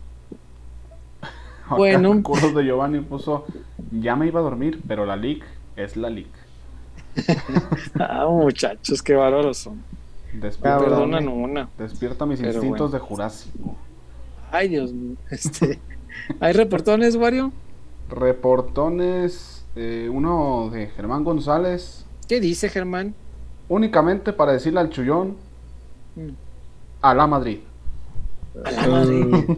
[1.69, 2.23] Bueno.
[2.23, 3.45] Cursos de Giovanni puso,
[3.91, 5.43] ya me iba a dormir, pero la leak
[5.75, 6.29] es la leak.
[7.99, 9.83] ah, muchachos, qué bárbaros son.
[10.33, 11.69] Despierta, una.
[11.77, 13.75] Despierta mis instintos de Jurásico.
[14.51, 15.15] Ay, Dios mío.
[15.29, 15.79] Este,
[16.39, 17.51] ¿Hay reportones, Wario?
[18.09, 22.05] Reportones eh, uno de Germán González.
[22.27, 23.15] ¿Qué dice Germán?
[23.67, 25.35] Únicamente para decirle al chullón
[26.15, 26.29] mm.
[27.01, 27.59] a la Madrid.
[28.63, 29.57] A la Madrid.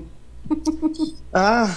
[1.34, 1.76] ah,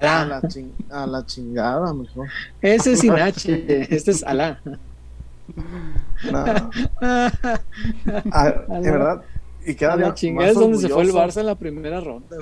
[0.00, 0.42] a la,
[0.90, 2.28] a la, chingada, mejor.
[2.62, 4.60] Ese es sin H, este es Alá.
[4.64, 4.80] No.
[8.32, 8.50] Ah,
[8.80, 9.22] de verdad.
[9.66, 12.36] Y cada la chingada es donde se fue el Barça en la primera ronda.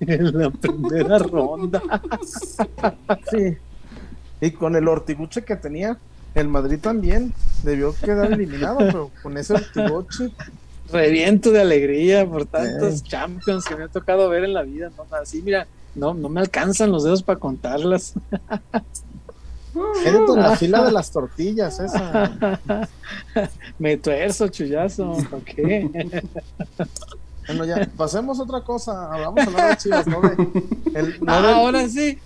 [0.00, 1.82] en la primera ronda.
[3.30, 3.56] sí.
[4.40, 5.98] Y con el ortiguche que tenía,
[6.34, 7.32] el Madrid también
[7.64, 10.30] debió quedar eliminado, pero con ese ortiguche.
[10.92, 14.90] Reviento de alegría por tantos champions que me ha tocado ver en la vida.
[14.96, 15.04] ¿no?
[15.16, 18.14] Así, mira, no, no me alcanzan los dedos para contarlas.
[20.04, 22.58] Eres en la fila de las tortillas, esa.
[23.78, 25.10] Me tuerzo, chullazo.
[25.12, 25.50] Ok.
[27.46, 28.92] Bueno, ya, pasemos a otra cosa.
[28.92, 30.20] Vamos a hablar de Chivas, ¿no?
[30.94, 32.18] el, ah, ahora sí.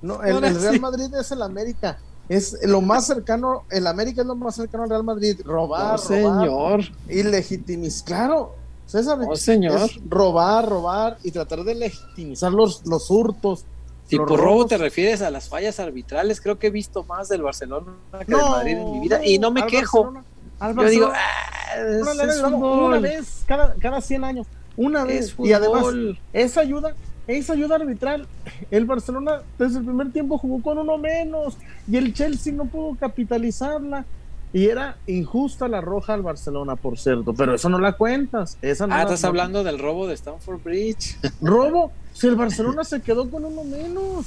[0.00, 1.98] No, el, Real Madrid es el América.
[2.28, 5.40] Es lo más cercano, el América es lo más cercano al Real Madrid.
[5.44, 6.82] Robar, señor.
[7.08, 8.54] Ilegitimizar, claro.
[8.86, 9.90] César, señor.
[10.08, 13.64] robar, robar y tratar de legitimizar los, los hurtos.
[14.08, 17.42] Si por robo te refieres a las fallas arbitrales, creo que he visto más del
[17.42, 17.92] Barcelona
[18.26, 20.14] que del Madrid en mi vida y no me quejo.
[20.60, 25.36] Yo digo, ah, una, vez cada, cada 100 años, una vez.
[25.38, 25.84] Y además,
[26.32, 26.94] esa ayuda
[27.28, 28.26] esa ayuda arbitral,
[28.70, 32.96] el Barcelona desde el primer tiempo jugó con uno menos y el Chelsea no pudo
[32.98, 34.06] capitalizarla.
[34.52, 38.56] Y era injusta la roja al Barcelona, por cierto, pero eso no la cuentas.
[38.62, 41.18] Esa ah, estás hablando del robo de Stamford Bridge.
[41.40, 41.92] ¿Robo?
[42.14, 44.26] Si el Barcelona se quedó con uno menos.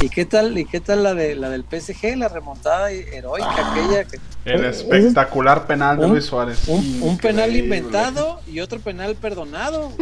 [0.00, 3.72] ¿Y qué tal, y qué tal la de la del PSG, la remontada heroica ah.
[3.72, 6.66] aquella que el espectacular penal de Luis Suárez.
[6.66, 9.92] Un, penal inventado y otro penal perdonado.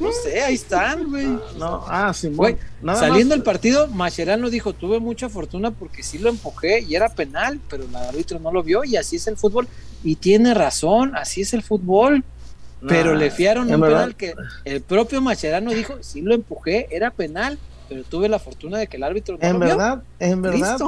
[0.00, 1.26] No sé, ahí están, güey.
[1.58, 2.56] No, ah, sí, güey.
[2.84, 7.58] Saliendo el partido, Mascherano dijo, tuve mucha fortuna porque sí lo empujé y era penal,
[7.70, 9.66] pero el árbitro no lo vio y así es el fútbol.
[10.04, 12.22] Y tiene razón, así es el fútbol.
[12.86, 14.34] pero le fiaron un penal que
[14.66, 17.58] el propio Mascherano dijo, sí lo empujé, era penal,
[17.88, 20.78] pero tuve la fortuna de que el árbitro no en verdad, En verdad,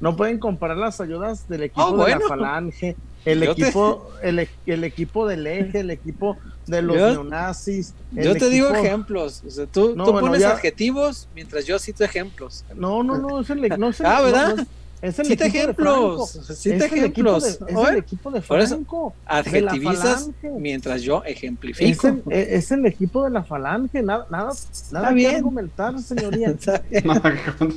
[0.00, 4.84] no pueden comparar las ayudas del equipo oh, de la Falange, el equipo, el, el,
[4.84, 6.36] equipo del eje, el equipo
[6.66, 7.94] de los neonazis.
[8.12, 9.42] Yo te digo ejemplos.
[9.46, 12.64] O sea, tú, tú pones adjetivos mientras yo cito ejemplos.
[12.74, 14.58] No, no, no, es el, no Ah, ¿verdad?
[14.60, 14.66] Es
[15.02, 16.52] el Cita equipo de ejemplos, Franco.
[16.54, 17.78] cita Es el equipo de- ejemplos.
[17.84, 19.14] Es el equipo de por eso, Franco.
[19.26, 20.02] Adjetivizas
[20.40, 20.50] Falange.
[20.60, 22.08] mientras yo Es ejemplifico.
[22.08, 24.52] el, es el equipo de la falange, nada, nada,
[24.90, 25.36] nada que bien.
[25.36, 26.54] argumentar, señoría.
[26.90, 27.04] Bien.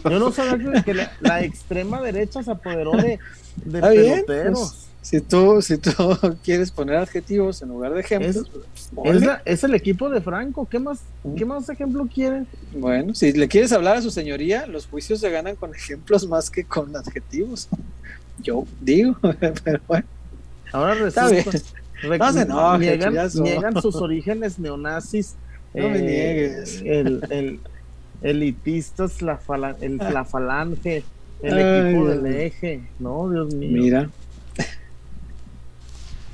[0.03, 3.19] Yo no sabía que, que la, la extrema derecha se apoderó de,
[3.65, 4.60] de bien, peloteros.
[4.60, 5.91] pues, Si tú, si tú
[6.43, 9.19] quieres poner adjetivos en lugar de ejemplos, Es- pues, es, ponle.
[9.25, 10.67] la- es el equipo de Franco.
[10.69, 10.99] ¿Qué más,
[11.35, 12.47] qué más ejemplo quieren?
[12.73, 16.49] Bueno, si le quieres hablar a su señoría, los juicios se ganan con ejemplos más
[16.49, 17.67] que con adjetivos.
[18.43, 19.15] Yo digo,
[19.63, 20.05] pero bueno,
[20.71, 21.51] Ahora resulta.
[22.17, 25.35] No se enoje, niegan, sus orígenes neonazis.
[25.73, 26.81] No me eh, niegues.
[26.83, 27.59] El, el
[28.21, 31.03] elitistas, la, fala- el, la falange,
[31.41, 32.81] el Ay, equipo del eje.
[32.99, 33.69] No, Dios mío.
[33.81, 34.09] Mira.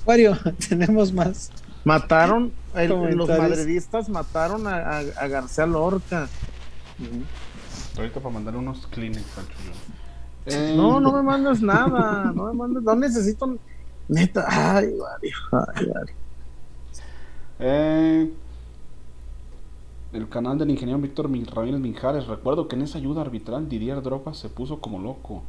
[0.08, 0.38] Wario,
[0.70, 1.52] tenemos más.
[1.84, 6.28] Mataron, el- los madridistas mataron a, a- a García Lorca.
[7.98, 9.46] Ahorita para mandar unos Kleenex al.
[10.48, 13.58] Eh, No, no me mandes nada, no me mandes, no necesito
[14.08, 14.46] neta.
[14.48, 15.36] Ay, Mario,
[15.76, 16.16] ay, Mario.
[17.60, 18.32] eh,
[20.14, 22.28] el canal del ingeniero Víctor Ramírez Minjares.
[22.28, 25.44] Recuerdo que en esa ayuda arbitral Didier Drogba se puso como loco.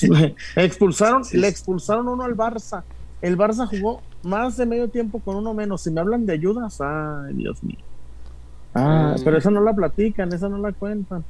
[0.56, 1.36] expulsaron, Sí.
[1.36, 2.82] le expulsaron uno al Barça.
[3.22, 5.82] El Barça jugó más de medio tiempo con uno menos.
[5.82, 7.78] Si me hablan de ayudas, ay, Dios mío.
[8.74, 9.22] Ah, Mm.
[9.24, 11.24] pero esa no la platican, esa no la cuentan.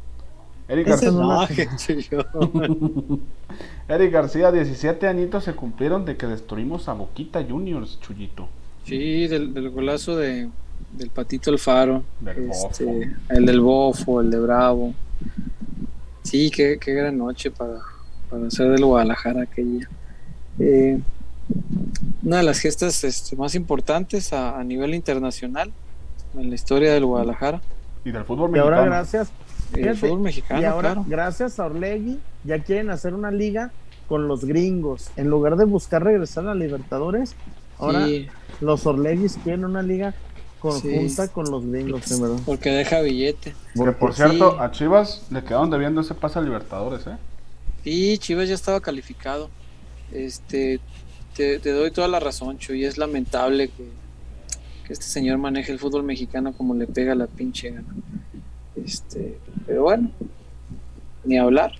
[0.69, 3.19] Eric Ese García, no.
[3.89, 8.48] Eric García, 17 añitos se cumplieron de que destruimos a Boquita Juniors, Chuyito.
[8.85, 10.48] Sí, del, del golazo de,
[10.93, 12.02] del Patito Alfaro.
[12.20, 13.02] Del este, Bofo.
[13.31, 14.94] el del Bofo, el de Bravo.
[16.23, 17.78] Sí, qué, qué gran noche para,
[18.28, 19.89] para hacer del Guadalajara aquella.
[20.59, 21.01] Eh,
[22.25, 25.73] una de las gestas este, más importantes a, a nivel internacional
[26.37, 27.61] en la historia del Guadalajara.
[28.05, 28.77] Y del fútbol Y mexicano.
[28.77, 29.29] ahora, gracias,
[29.73, 31.05] Y el Fíjate, fútbol mexicano, y ahora, claro.
[31.09, 33.70] gracias a Orlegui, ya quieren hacer una liga
[34.09, 35.11] con los gringos.
[35.16, 37.35] En lugar de buscar regresar a Libertadores,
[37.79, 38.29] ahora Sí,
[38.61, 40.15] los Orleguis quieren una liga
[40.61, 41.33] conjunta Sí.
[41.33, 42.39] con los gringos, en verdad.
[42.47, 43.55] porque deja billete.
[43.75, 44.23] Que por Sí.
[44.23, 47.16] cierto, a Chivas le quedaron debiendo ese pase a Libertadores, ¿eh?
[47.85, 49.51] Y Chivas ya estaba calificado.
[50.12, 50.81] Este,
[51.39, 52.85] te, te doy toda la razón, Chuy.
[52.85, 53.89] Es lamentable que,
[54.85, 57.94] que este señor maneje el fútbol mexicano como le pega la pinche gana.
[58.74, 60.10] Este, pero bueno,
[61.24, 61.74] ni hablar,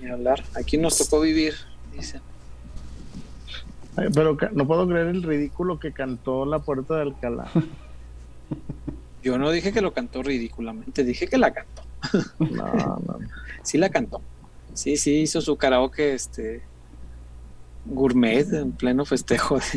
[0.00, 0.42] ni hablar.
[0.56, 1.54] Aquí nos tocó vivir,
[1.96, 2.22] dicen.
[3.94, 7.48] Pero no puedo creer el ridículo que cantó la puerta de Alcalá.
[9.22, 11.82] Yo no dije que lo cantó ridículamente, dije que la cantó.
[12.40, 13.18] No, no.
[13.62, 14.20] Sí la cantó.
[14.74, 16.62] Sí, sí, hizo su karaoke este
[17.84, 19.58] gourmet en pleno festejo.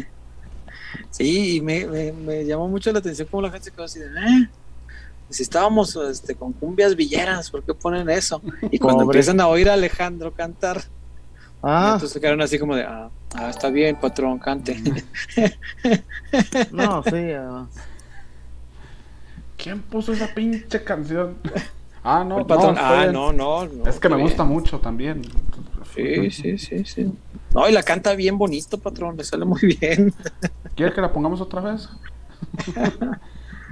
[1.10, 4.00] Sí, y me, me- me llamó mucho la atención cómo la gente se quedó así
[4.00, 4.50] de, "Eh,
[5.30, 8.42] si estábamos este, con cumbias villeras, ¿por qué ponen eso?
[8.72, 9.18] Y cuando Pobre.
[9.18, 10.82] empiezan a oír a Alejandro cantar,
[11.64, 14.78] Ah, entonces se quedaron así como de, ah, ah, está bien, patrón, cante.
[16.72, 17.32] no, sí.
[17.34, 17.68] ah.
[19.58, 21.38] ¿Quién puso esa pinche canción?
[22.08, 23.86] Ah, no, patrón, no, está ah, no, no, no.
[23.88, 24.54] Es que me gusta bien".
[24.54, 25.24] mucho también.
[25.96, 27.12] Sí, sí, sí, sí.
[27.54, 30.14] No, y la canta bien bonito, patrón, le sale muy bien.
[30.76, 31.90] ¿Quieres que la pongamos otra vez?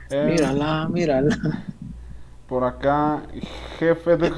[0.10, 1.64] Eh, Mírala, mírala.
[2.48, 3.24] Por acá,
[3.78, 4.32] jefe de.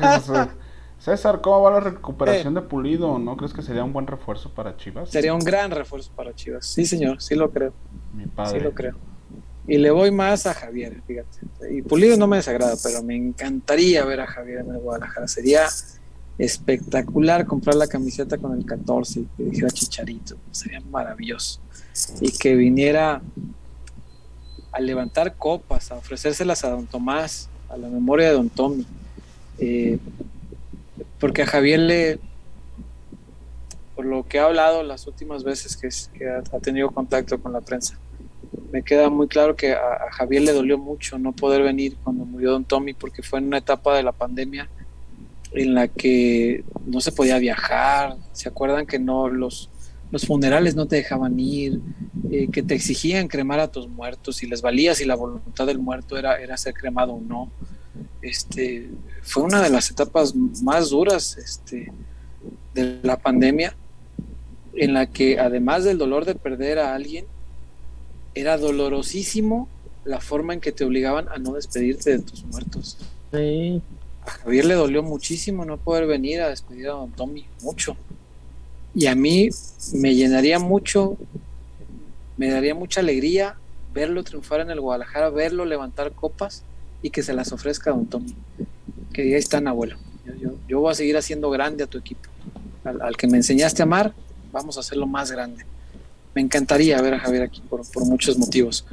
[0.99, 3.19] César, ¿cómo va la recuperación de Pulido?
[3.19, 5.09] ¿No crees que sería un buen refuerzo para Chivas?
[5.09, 5.11] Eh.
[5.11, 6.65] Sería un gran refuerzo para Chivas.
[6.65, 7.73] Sí, señor, sí lo creo.
[8.13, 8.61] Mi Sí padre.
[8.61, 8.95] lo creo.
[9.67, 11.39] Y le voy más a Javier, fíjate.
[11.71, 15.27] Y Pulido no me desagrada, pero me encantaría ver a Javier en el Guadalajara.
[15.27, 15.67] Sería
[16.37, 20.37] espectacular comprar la camiseta con el 14 y que dijera Chicharito.
[20.51, 21.59] Sería maravilloso.
[22.21, 23.21] Y que viniera
[24.71, 28.85] a levantar copas, a ofrecérselas a don Tomás, a la memoria de don Tommy.
[29.57, 29.97] Eh,
[31.19, 32.19] porque a Javier le,
[33.95, 37.97] por lo que ha hablado las últimas veces que, ha tenido contacto con la prensa,
[38.72, 42.52] me queda muy claro que a, Javier le dolió mucho no poder venir cuando murió
[42.52, 44.69] Don Tommy porque fue en una etapa de la pandemia
[45.52, 49.69] en la que no se podía viajar, se acuerdan que no los
[50.11, 51.82] los funerales no te dejaban ir,
[52.32, 55.80] eh, que te exigían cremar a tus muertos y les valía si la voluntad del
[55.80, 57.52] muerto era, era ser cremado o no.
[58.22, 58.90] Este,
[59.23, 60.34] fue una de las etapas
[60.64, 61.91] más duras este,
[62.73, 63.76] de la pandemia
[64.73, 67.26] en la que además del dolor de perder a alguien,
[68.35, 69.67] era dolorosísimo
[70.03, 72.97] la forma en que te obligaban a no despedirte de tus muertos.
[73.33, 73.81] Sí.
[74.25, 77.95] A Javier le dolió muchísimo no poder venir a despedir a don Tommy, mucho.
[78.93, 79.49] Y a mí
[79.93, 81.17] me llenaría mucho,
[82.37, 83.57] me daría mucha alegría
[83.93, 86.63] verlo triunfar en el Guadalajara, verlo levantar copas
[87.01, 88.35] y que se las ofrezca a don Tommy.
[89.13, 89.97] Que diga, están, abuelo.
[90.25, 92.29] Yo, yo, yo voy a seguir haciendo grande a tu equipo.
[92.83, 94.13] al, que me enseñaste a amar,
[94.51, 95.65] vamos a hacerlo más grande.
[96.35, 98.85] Me encantaría ver a Javier aquí por, muchos motivos.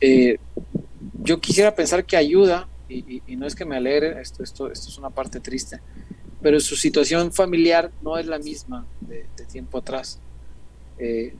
[0.00, 0.38] Eh,
[1.24, 4.96] yo quisiera pensar que ayuda, y, no es que me alegre, esto, esto, esto es
[4.96, 5.80] una parte triste,
[6.40, 10.20] pero su situación familiar no es la misma de, tiempo atrás.
[10.98, 11.34] Eh,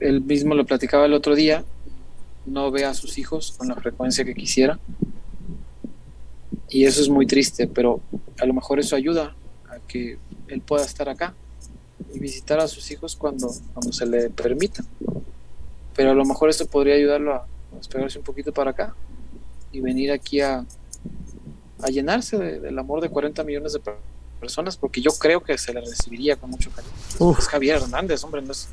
[0.00, 1.64] él mismo lo platicaba el otro día,
[2.44, 4.78] no ve a sus hijos con la frecuencia que quisiera.
[6.68, 8.02] Y eso es muy triste, pero
[8.38, 9.34] a lo mejor eso ayuda
[9.70, 10.18] a que
[10.48, 11.34] él pueda estar acá
[12.12, 14.84] y visitar a sus hijos cuando, cuando se le permita.
[15.94, 17.46] Pero a lo mejor esto podría ayudarlo a,
[17.76, 18.94] despegarse un poquito para acá
[19.72, 20.64] y venir aquí a,
[21.82, 23.80] a llenarse del amor de 40 millones de
[24.40, 27.36] personas, porque yo creo que se le recibiría con mucho cariño.
[27.38, 28.68] Es Javier Hernández, hombre, no es,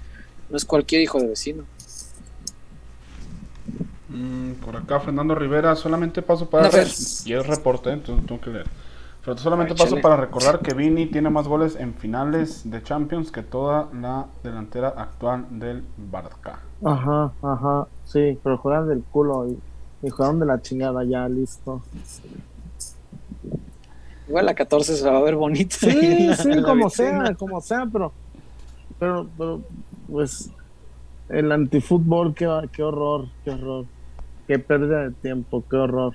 [0.49, 1.65] no es cualquier hijo de vecino.
[4.09, 6.69] Mm, por acá, Fernando Rivera, solamente paso para.
[6.69, 8.67] y es reporte, entonces tengo que leer.
[9.25, 13.41] Pero solamente paso para recordar que Vini tiene más goles en finales de Champions que
[13.41, 16.59] toda la delantera actual del Barca.
[16.83, 19.57] Ajá, ajá, sí, pero juegan del culo y,
[20.05, 21.81] y juegan de la chingada ya, listo.
[24.27, 25.75] Igual la 14 se va a ver bonita.
[25.75, 28.11] Sí, sí, como sea, como sea, pero,
[28.99, 29.61] pero, pero,
[30.07, 30.51] pues,
[31.29, 33.85] el antifútbol, qué, qué horror, qué horror.
[34.47, 36.13] Qué pérdida de tiempo, qué horror.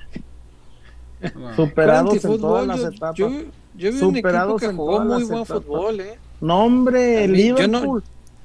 [1.56, 3.16] Superados en todas las etapas.
[3.16, 3.30] Yo,
[3.74, 6.18] yo, vi un equipo que jugó muy buen fútbol, ¿eh?
[6.40, 8.02] No, hombre, el Liverpool.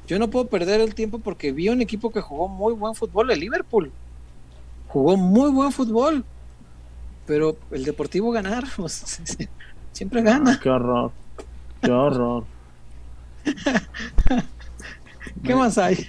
[0.07, 3.31] Yo no, puedo perder el tiempo porque vi un equipo que jugó muy buen fútbol,
[3.31, 3.91] el Liverpool.
[4.88, 6.23] Jugó muy buen fútbol.
[7.26, 9.19] Pero el Deportivo ganar, pues,
[9.91, 10.53] siempre gana.
[10.53, 11.11] Ah, qué horror.
[11.81, 12.43] Qué horror.
[15.43, 16.07] ¿Qué más hay?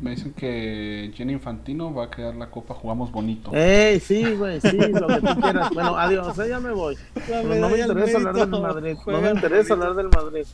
[0.00, 3.50] Me dicen que Jenny Infantino va a crear la copa Jugamos Bonito.
[3.52, 4.60] ¡Ey, sí, güey!
[4.60, 5.70] Sí, lo que tú quieras.
[5.74, 6.96] Bueno, adiós, ya me voy.
[7.28, 8.96] no me interesa hablar del Madrid.
[9.06, 10.46] No me interesa hablar del Madrid.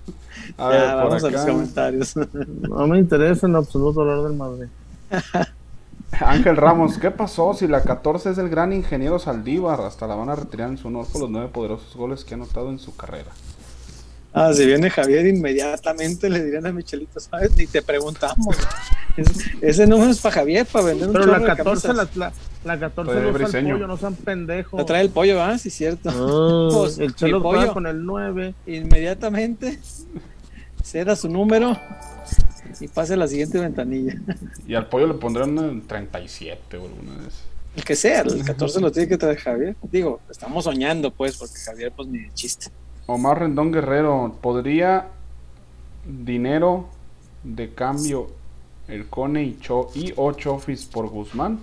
[0.57, 2.17] A ver, ya, vamos a los comentarios.
[2.17, 4.69] No me interesa en absoluto hablar del Madrid.
[6.21, 9.81] Ángel Ramos, ¿qué pasó si la 14 es el gran ingeniero Saldívar?
[9.81, 12.37] Hasta la van a retirar en su honor por los nueve poderosos goles que ha
[12.37, 13.33] anotado en su carrera.
[14.37, 17.57] Ah, si viene Javier, inmediatamente le dirían a Michelito, ¿sabes?
[17.57, 18.57] Ni te preguntamos.
[19.61, 22.33] ese número es para Javier, para vender un Pero la 14, la, la,
[22.65, 24.81] la, 14 no usa el pollo, no sean pendejos.
[24.81, 25.57] La trae el pollo, ¿ah?
[25.57, 26.11] Sí, cierto.
[26.11, 28.55] Ah, pues, el chelo pollo con el 9.
[28.67, 29.79] Inmediatamente
[30.83, 31.79] ceda su número
[32.81, 34.21] y pase a la siguiente ventanilla.
[34.67, 37.35] Y al pollo le pondrán un 37 o alguna vez.
[37.77, 39.77] El que sea, el 14 lo tiene que traer Javier.
[39.93, 42.67] Digo, estamos soñando, pues, porque Javier, pues, ni de chiste.
[43.07, 45.09] Omar Rendón Guerrero, ¿podría
[46.07, 46.87] dinero
[47.43, 48.29] de cambio
[48.89, 51.59] el Cone y, Cho y o Chofis por Guzmán?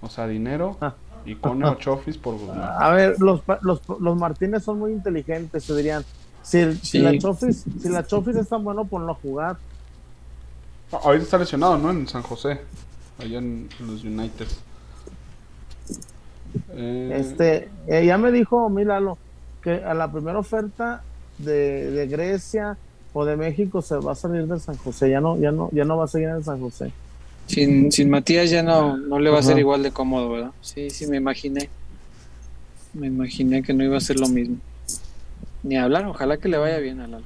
[0.00, 0.94] O sea, dinero ah.
[1.24, 2.70] y Cone o Chofis por Guzmán.
[2.76, 6.04] A ver, los, los, los Martínez son muy inteligentes, se dirían.
[6.42, 9.56] Si, si, la Chofis, si la Chofis es tan bueno, ponlo a jugar.
[10.92, 11.90] Ah, ahorita está lesionado, ¿no?
[11.90, 12.60] En San José,
[13.18, 14.46] allá en, los United.
[16.76, 19.18] Este, eh, ya me dijo Milalo
[19.64, 21.02] que a la primera oferta
[21.38, 22.76] de, Grecia
[23.14, 25.84] o de México se va a salir del San José, ya no, ya no, ya
[25.84, 26.92] no va a seguir en el San José.
[27.46, 30.50] Sin, sin Matías ya no, no le va a ser igual de cómodo, ¿verdad?
[30.60, 31.68] Sí, sí, me imaginé.
[32.92, 34.58] Me imaginé que no iba a ser lo mismo.
[35.62, 37.24] Ni hablar, ojalá que le vaya bien a Lalo.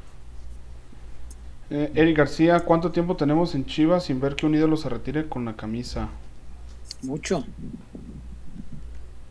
[1.70, 5.28] Eh, Eric García, ¿cuánto tiempo tenemos en Chivas sin ver que un ídolo se retire
[5.28, 6.08] con la camisa?
[7.02, 7.44] Mucho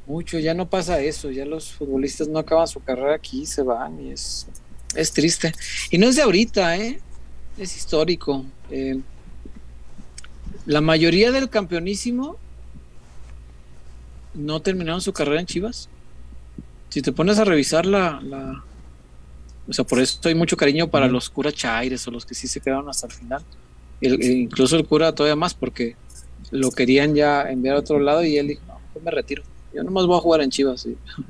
[0.07, 3.99] mucho, ya no pasa eso, ya los futbolistas no acaban su carrera aquí, se van
[3.99, 4.47] y es,
[4.95, 5.53] es triste.
[5.91, 6.99] Y no es de ahorita, ¿eh?
[7.57, 8.45] es histórico.
[8.71, 8.99] Eh,
[10.65, 12.37] la mayoría del campeonísimo
[14.33, 15.89] no terminaron su carrera en Chivas.
[16.89, 18.63] Si te pones a revisar la, la
[19.67, 22.47] o sea, por eso hay mucho cariño para los cura chaires o los que sí
[22.47, 23.43] se quedaron hasta el final.
[23.99, 25.95] El, incluso el cura todavía más porque
[26.51, 29.43] lo querían ya enviar a otro lado y él dijo, no, pues me retiro
[29.77, 30.87] yo nomás voy a jugar en Chivas.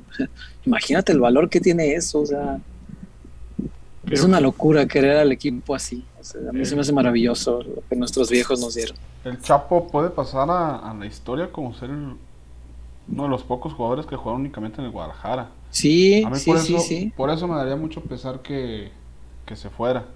[0.66, 2.58] Imagínate el valor que tiene eso, o sea,
[4.10, 6.04] es una locura querer al equipo así.
[6.48, 8.96] a mí se me hace maravilloso lo que nuestros viejos nos dieron.
[9.24, 12.16] El Chapo puede pasar a, la historia como ser uno
[13.06, 15.50] de los pocos jugadores que jugaron únicamente en el Guadalajara.
[15.70, 17.12] Sí, sí, sí, sí.
[17.16, 18.90] Por eso me daría mucho pesar que,
[19.44, 20.06] que se fuera.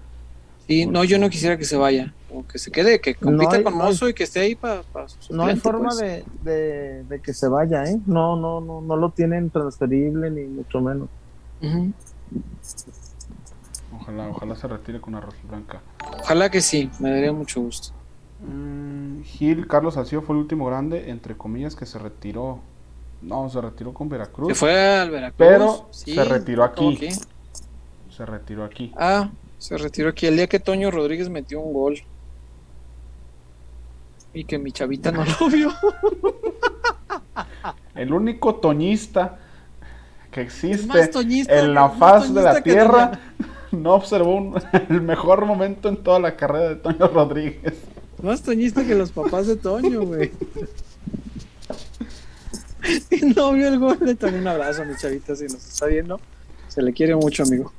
[0.67, 3.75] Sí, no, yo no quisiera que se vaya, o que se quede, que compita con
[3.75, 4.81] Mozo y que esté ahí para
[5.29, 6.23] No hay forma pues.
[6.43, 7.99] de, de, que se vaya, ¿eh?
[8.05, 11.09] No, no, no, no lo tienen transferible ni mucho menos.
[13.93, 15.81] Ojalá, ojalá se retire con una blanca.
[16.21, 17.89] Ojalá que sí, me daría mucho gusto.
[18.39, 22.59] Mm, Gil Carlos Alcido fue el último grande, entre comillas, que se retiró.
[23.21, 24.49] No, se retiró con Veracruz.
[24.49, 25.37] Se fue al Veracruz.
[25.37, 27.09] Pero se retiró aquí.
[28.09, 28.91] se retiró aquí?
[28.97, 29.29] Ah,
[29.63, 32.01] se retiró aquí el día que Toño Rodríguez metió un gol.
[34.33, 35.71] Y que mi chavita no lo vio.
[37.95, 39.39] El único toñista
[40.31, 43.17] que existe toñista, en la faz de la tierra
[43.71, 47.75] no observó un- el mejor momento en toda la carrera de Toño Rodríguez.
[48.21, 50.33] Más toñista que los papás de Toño, güey.
[53.11, 54.39] Y no vio el gol Toño.
[54.39, 56.19] Un abrazo a mi chavita si nos está viendo.
[56.67, 57.71] Se le quiere mucho, amigo.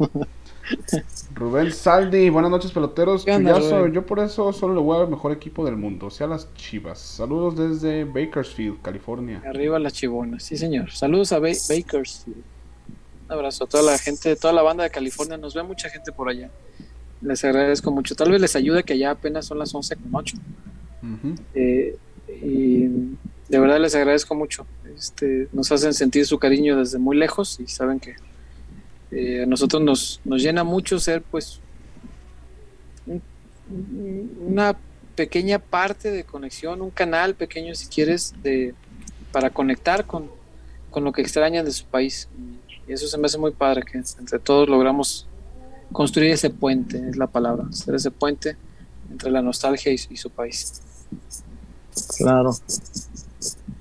[1.34, 3.24] Rubén Saldi, buenas noches peloteros.
[3.26, 6.98] Yo por eso solo le voy al mejor equipo del mundo, o sea las Chivas.
[6.98, 9.42] Saludos desde Bakersfield, California.
[9.46, 10.90] Arriba las chibonas, sí señor.
[10.92, 12.38] Saludos a Ba- Bakersfield.
[13.26, 15.36] Un abrazo a toda la gente, toda la banda de California.
[15.36, 16.50] Nos ve mucha gente por allá.
[17.22, 18.14] Les agradezco mucho.
[18.14, 20.36] Tal vez les ayude que ya apenas son las 11 con 8.
[21.02, 21.34] Ujú.
[21.54, 21.96] Eh,
[22.42, 22.86] y
[23.48, 24.66] de verdad les agradezco mucho.
[24.96, 28.14] Este, nos hacen sentir su cariño desde muy lejos y saben que
[29.10, 31.60] eh, a nosotros nos, nos llena mucho ser pues
[33.06, 33.22] un-
[33.70, 34.76] un- una
[35.14, 38.74] pequeña parte de conexión, un canal pequeño si quieres de
[39.32, 40.30] para conectar con,
[40.90, 42.28] con lo que extrañan de su país.
[42.86, 45.26] Y eso se me hace muy padre que entre todos logramos
[45.92, 48.56] construir ese puente, es la palabra, ser ese puente
[49.10, 50.82] entre la nostalgia y, y su país.
[52.18, 52.50] Claro.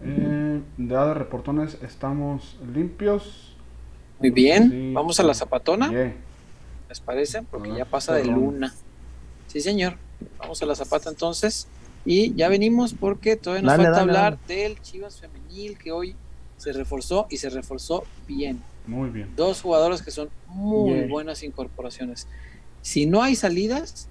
[0.04, 3.53] Eh, de de reportones estamos limpios.
[4.24, 6.14] Muy bien, Sí, vamos a la zapatona, Yeah.
[6.90, 7.42] ¿les parece?
[7.44, 8.74] Porque Ah, ya pasa de luna.
[9.48, 9.98] Sí, señor.
[10.38, 11.68] Vamos a la zapata entonces.
[12.06, 14.62] Y ya venimos porque todavía nos Dale, falta dale, hablar dale.
[14.62, 16.16] del Chivas femenil que hoy
[16.58, 18.62] se reforzó y se reforzó bien.
[18.88, 19.34] Muy bien.
[19.36, 21.08] Dos jugadores que son muy Yeah.
[21.08, 22.28] buenas incorporaciones.
[22.82, 24.08] Si no hay salidas,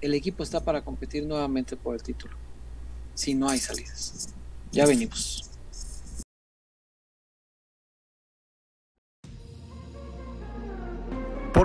[0.00, 2.34] el equipo está para competir nuevamente por el título.
[3.14, 4.28] Si no hay salidas.
[4.72, 5.33] Ya venimos.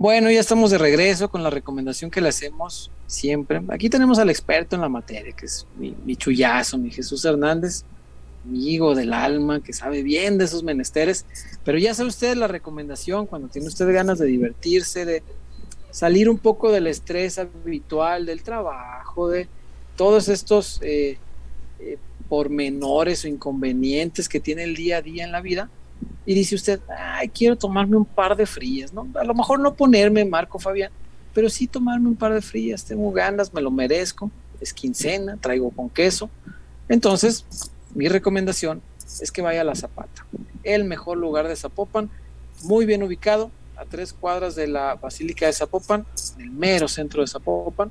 [0.00, 3.60] Bueno, ya estamos de regreso con la recomendación que le hacemos siempre.
[3.68, 7.84] Aquí tenemos al experto en la materia, que es mi, mi chullazo, mi Jesús Hernández,
[8.46, 11.26] amigo del alma, que sabe bien de esos menesteres.
[11.66, 15.22] Pero ya sabe usted la recomendación cuando tiene usted ganas de divertirse, de
[15.90, 19.48] salir un poco del estrés habitual del trabajo, de
[19.96, 21.18] todos estos eh,
[21.78, 25.68] eh, pormenores o inconvenientes que tiene el día a día en la vida
[26.26, 29.08] y dice usted, ay, quiero tomarme un par de frías, ¿no?
[29.14, 30.90] A lo mejor no ponerme Marco Fabián,
[31.34, 35.70] pero sí tomarme un par de frías, tengo ganas, me lo merezco, es quincena, traigo
[35.70, 36.30] con queso.
[36.88, 37.44] Entonces,
[37.94, 38.82] mi recomendación
[39.20, 40.26] es que vaya a La Zapata,
[40.62, 42.10] el mejor lugar de Zapopan,
[42.62, 46.04] muy bien ubicado, a tres cuadras de la Basílica de Zapopan,
[46.36, 47.90] en el mero centro de Zapopan,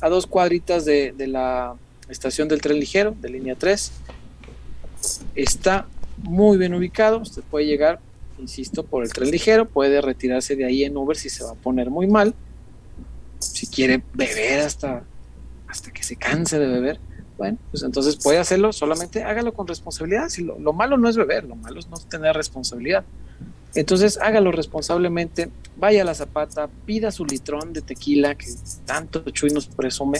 [0.00, 1.74] a dos cuadritas de, la
[2.08, 3.92] estación del tren ligero, de línea 3.
[5.34, 5.86] Está
[6.22, 8.00] muy bien ubicado, usted puede llegar,
[8.38, 11.54] insisto, por el tren ligero, puede retirarse de ahí en Uber si se va a
[11.54, 12.34] poner muy mal,
[13.38, 15.02] si quiere beber hasta,
[15.68, 17.00] hasta que se canse de beber,
[17.38, 21.16] bueno, pues entonces puede hacerlo, solamente hágalo con responsabilidad, si lo, lo malo no es
[21.16, 23.04] beber, lo malo es no tener responsabilidad.
[23.74, 28.46] Entonces hágalo responsablemente, vaya a la zapata, pida su litrón de tequila que
[28.84, 30.18] tanto Chuy nos presume,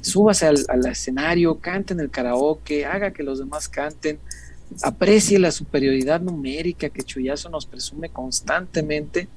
[0.00, 4.18] súbase al, al escenario, cante en el karaoke, haga que los demás canten,
[4.82, 9.28] aprecie la superioridad numérica que Chuyazo nos presume constantemente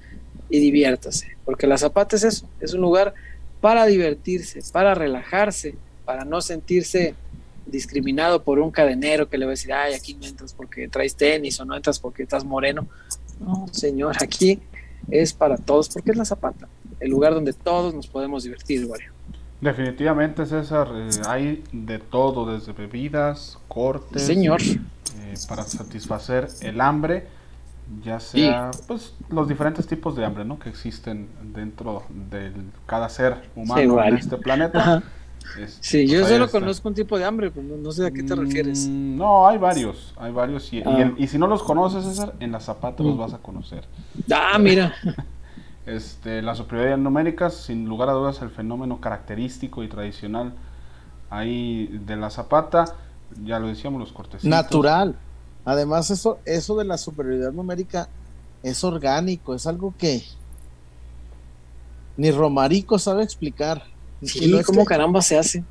[0.49, 3.13] y diviértase, porque la Zapata es eso, es un lugar
[3.61, 5.75] para divertirse, para relajarse,
[6.05, 7.13] para no sentirse
[7.67, 11.15] discriminado por un cadenero que le va a decir, ay, aquí no entras porque traes
[11.15, 12.87] tenis o no entras porque estás moreno.
[13.39, 14.59] No, señor, aquí
[15.11, 16.67] es para todos, porque es la Zapata,
[16.99, 19.13] el lugar donde todos nos podemos divertir, Wario.
[19.61, 27.27] Definitivamente, César, eh, hay de todo, desde bebidas, cortes, Señor, eh, para satisfacer el hambre
[28.03, 30.59] ya sea pues los diferentes tipos de hambre, ¿no?
[30.59, 32.51] Que existen dentro de
[32.85, 35.01] cada ser humano en este planeta.
[35.79, 38.87] sí, yo solo conozco un tipo de hambre, pues no, sé a qué te refieres.
[38.87, 40.71] Mm, no, hay varios, hay varios.
[40.71, 41.13] Y, ah.
[41.17, 43.19] y, si no los conoces, César, en la zapata los mm.
[43.19, 43.85] vas a conocer.
[44.31, 44.93] Ah, mira.
[45.85, 50.53] Este, las superioridades numéricas, sin lugar a dudas, el fenómeno característico y tradicional
[51.31, 52.93] ahí de la zapata,
[53.43, 54.49] ya lo decíamos, los cortecitos.
[54.49, 55.17] Natural.
[55.65, 58.09] Además, eso, eso de la superioridad numérica
[58.63, 60.23] es orgánico, es algo que
[62.17, 63.83] ni Romarico sabe explicar.
[64.21, 65.63] Sí, no ¿cómo caramba se hace?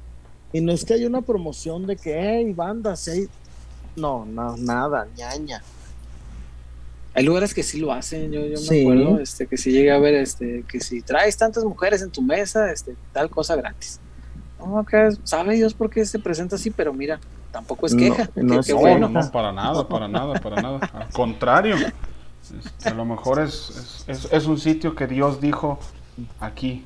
[0.52, 3.28] Y no es que haya una promoción de que, hey, banda, si hay...
[3.96, 5.62] No, no, nada, ñaña.
[7.12, 9.98] Hay lugares que sí lo hacen, yo, yo me acuerdo, este, que si llega a
[9.98, 14.00] ver, este, que si traes tantas mujeres en tu mesa, este, tal cosa gratis.
[14.58, 14.86] No,
[15.24, 18.28] sabe Dios por qué se presenta así, pero mira, tampoco es queja.
[18.34, 19.08] No, bueno.
[19.08, 20.78] no, para nada, para nada, para nada.
[20.92, 25.78] Al contrario, este, a lo mejor es, es, es, un sitio que Dios dijo
[26.40, 26.84] aquí.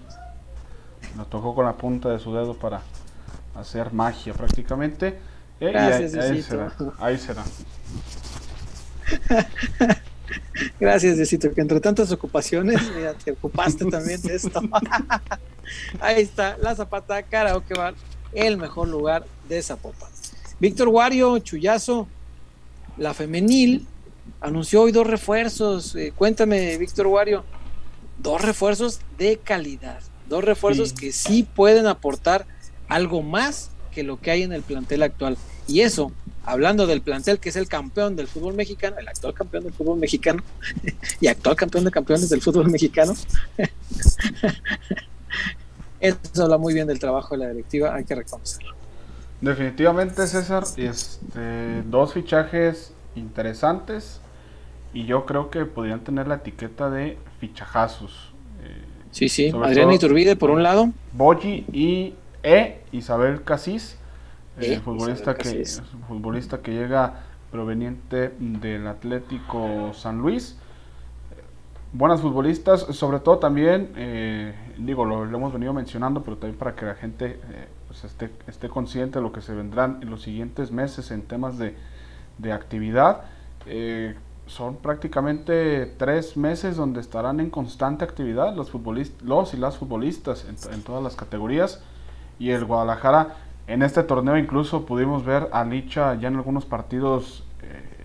[1.16, 2.82] Lo tocó con la punta de su dedo para
[3.54, 5.18] hacer magia prácticamente.
[5.60, 7.44] Eh, Gracias, ahí, será, ahí será.
[10.80, 14.60] Gracias, Diosito, que entre tantas ocupaciones, ya te ocupaste también de esto.
[16.00, 17.94] Ahí está, la Zapata Karaoke Bar,
[18.32, 20.10] el mejor lugar de Zapopan.
[20.62, 22.06] Víctor Wario, Chuyazo,
[22.96, 23.84] la femenil,
[24.40, 25.96] anunció hoy dos refuerzos.
[25.96, 27.44] Eh, cuéntame, Víctor Wario,
[28.18, 29.98] dos refuerzos de calidad,
[30.28, 32.46] dos refuerzos que sí pueden aportar
[32.86, 35.36] algo más que lo que hay en el plantel actual.
[35.66, 36.12] Y eso
[36.44, 39.98] hablando del plantel que es el campeón del fútbol mexicano, el actual campeón del fútbol
[39.98, 40.44] mexicano
[41.20, 43.14] y actual campeón de campeones del fútbol mexicano.
[45.98, 48.81] Eso habla muy bien del trabajo de la directiva, hay que reconocerlo.
[49.42, 54.20] Definitivamente, César, este, dos fichajes interesantes
[54.94, 58.32] y yo creo que podrían tener la etiqueta de fichajazos.
[58.62, 60.92] Eh, sí, sí, Adrián Iturbide por un lado.
[61.12, 63.98] Boyi y E, Isabel Casís
[64.58, 65.64] el futbolista que,
[66.08, 67.14] futbolista que llega
[67.50, 70.58] proveniente del Atlético San Luis.
[71.92, 76.86] Buenas futbolistas, sobre todo también, eh, digo, lo, hemos venido mencionando, pero también para que
[76.86, 78.04] la gente eh, pues
[78.48, 81.76] esté, consciente de lo que se vendrán en los siguientes meses en temas de,
[82.38, 83.22] de actividad.
[83.66, 84.14] Eh,
[84.46, 90.46] son prácticamente tres meses donde estarán en constante actividad los, futbolistas, los y las futbolistas
[90.70, 91.82] en, todas las categorías.
[92.38, 93.36] Y el Guadalajara
[93.66, 98.04] en este torneo incluso pudimos ver a Licha ya en algunos partidos eh,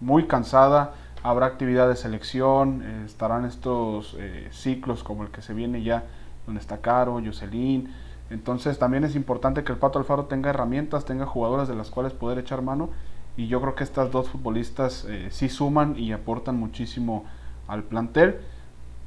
[0.00, 0.94] muy cansada.
[1.22, 4.16] Habrá actividad de selección, eh, estarán estos
[4.50, 6.04] ciclos como el que se viene ya,
[6.46, 7.92] donde está Caro, Jocelyn.
[8.30, 12.12] Entonces también es importante que el Pato Alfaro tenga herramientas, tenga jugadoras de las cuales
[12.12, 12.90] poder echar mano.
[13.36, 17.24] Y yo creo que estas dos futbolistas sí suman y aportan muchísimo
[17.68, 18.40] al plantel.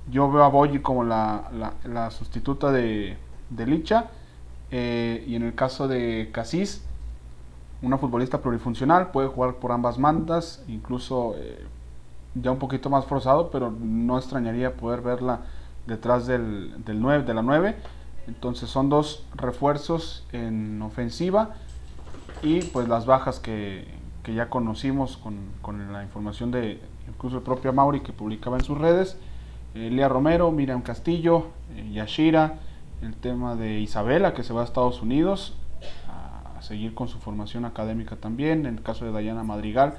[0.09, 3.17] Yo veo a Boyi como la, la, sustituta de,
[3.49, 4.09] de Licha
[4.71, 6.83] eh, y en el caso de Casís,
[7.81, 11.65] una futbolista plurifuncional, puede jugar por ambas mandas, incluso eh,
[12.35, 15.41] ya un poquito más forzado, pero no extrañaría poder verla
[15.87, 17.75] detrás del, del 9, de la 9.
[18.27, 21.55] Entonces son dos refuerzos en ofensiva
[22.41, 23.87] y pues las bajas que,
[24.23, 28.63] que ya conocimos con, con, la información de incluso el propio Mauri que publicaba en
[28.63, 29.17] sus redes.
[29.73, 32.59] Elia Romero, Miriam Castillo, eh, Yashira,
[33.01, 35.55] el tema de Isabela, que se va a Estados Unidos
[36.07, 39.97] a seguir con su formación académica también, en el caso de Dayana Madrigal,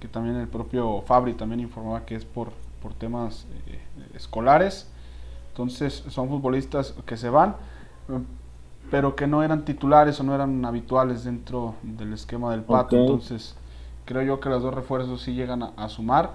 [0.00, 3.80] que también el propio Fabri también informaba que es por, por temas eh,
[4.14, 4.90] escolares.
[5.52, 7.56] Entonces son futbolistas que se van,
[8.90, 12.96] pero que no eran titulares o no eran habituales dentro del esquema del Pato.
[12.96, 13.54] Entonces
[14.04, 16.34] creo yo que los dos refuerzos sí llegan a, a sumar.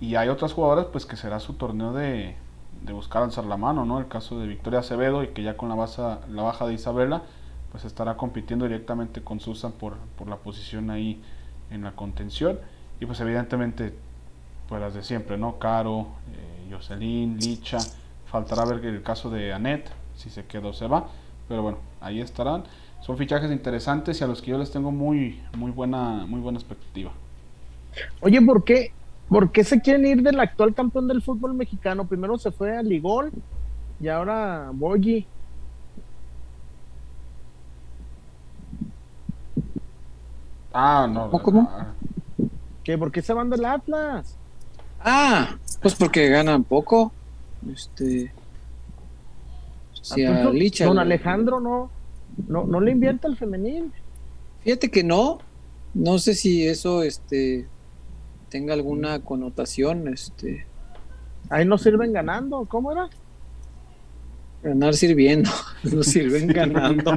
[0.00, 2.36] Y hay otras jugadoras pues que será su torneo de,
[2.82, 3.98] de buscar alzar la mano, ¿no?
[3.98, 7.22] El caso de Victoria Acevedo y que ya con la, baja, la baja de Isabela,
[7.72, 11.20] pues estará compitiendo directamente con Susan por, por la posición ahí
[11.70, 12.58] en la contención.
[13.00, 13.94] Y pues evidentemente,
[14.68, 15.58] pues las de siempre, ¿no?
[15.58, 17.78] Caro, eh, Jocelyn, Licha,
[18.30, 21.08] faltará ver el caso de Anet, si se queda o se va,
[21.48, 22.64] pero bueno, ahí estarán.
[23.00, 26.58] Son fichajes interesantes y a los que yo les tengo muy, muy buena, muy buena
[26.58, 27.12] expectativa.
[28.20, 28.92] Oye, ¿por qué
[29.28, 32.06] ¿Por qué se quieren ir del actual campeón del fútbol mexicano?
[32.06, 33.30] Primero se fue a Ligol
[34.00, 35.26] y ahora Boyi.
[40.72, 41.30] Ah, no.
[41.30, 41.68] ¿Cómo?
[41.70, 41.88] Ah.
[42.84, 42.96] ¿Qué?
[42.96, 44.36] ¿Por qué se van del Atlas?
[45.04, 47.12] Ah, pues porque ganan poco.
[47.72, 48.32] Este.
[50.02, 51.90] Si a don Alejandro no,
[52.46, 53.92] no, no le invierte al femenil.
[54.62, 55.38] Fíjate que no.
[55.94, 57.66] No sé si eso, este
[58.48, 60.66] tenga alguna connotación, este.
[61.50, 63.08] Ahí no sirven ganando, ¿cómo era?
[64.62, 65.50] Ganar sirviendo,
[65.84, 67.12] no sirven ganando.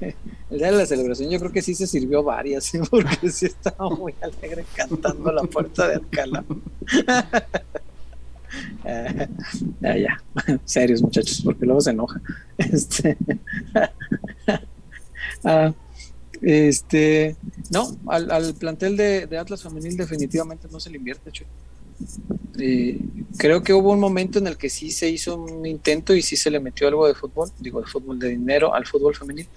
[0.50, 2.80] El día de la celebración yo creo que sí se sirvió varias, ¿eh?
[2.90, 6.44] porque sí estaba muy alegre cantando la puerta de Alcalá.
[8.84, 9.28] Eh,
[9.80, 10.22] ya, ya,
[10.64, 12.20] serios muchachos, porque luego se enoja.
[12.58, 13.16] Este,
[15.44, 15.72] ah,
[16.40, 17.36] este
[17.70, 21.30] no, al, plantel de, Atlas Femenil definitivamente no se le invierte,
[22.58, 23.00] eh,
[23.38, 26.36] creo que hubo un momento en el que sí se hizo un intento y sí
[26.36, 29.48] se le metió algo de fútbol, digo, de fútbol de dinero al fútbol femenil,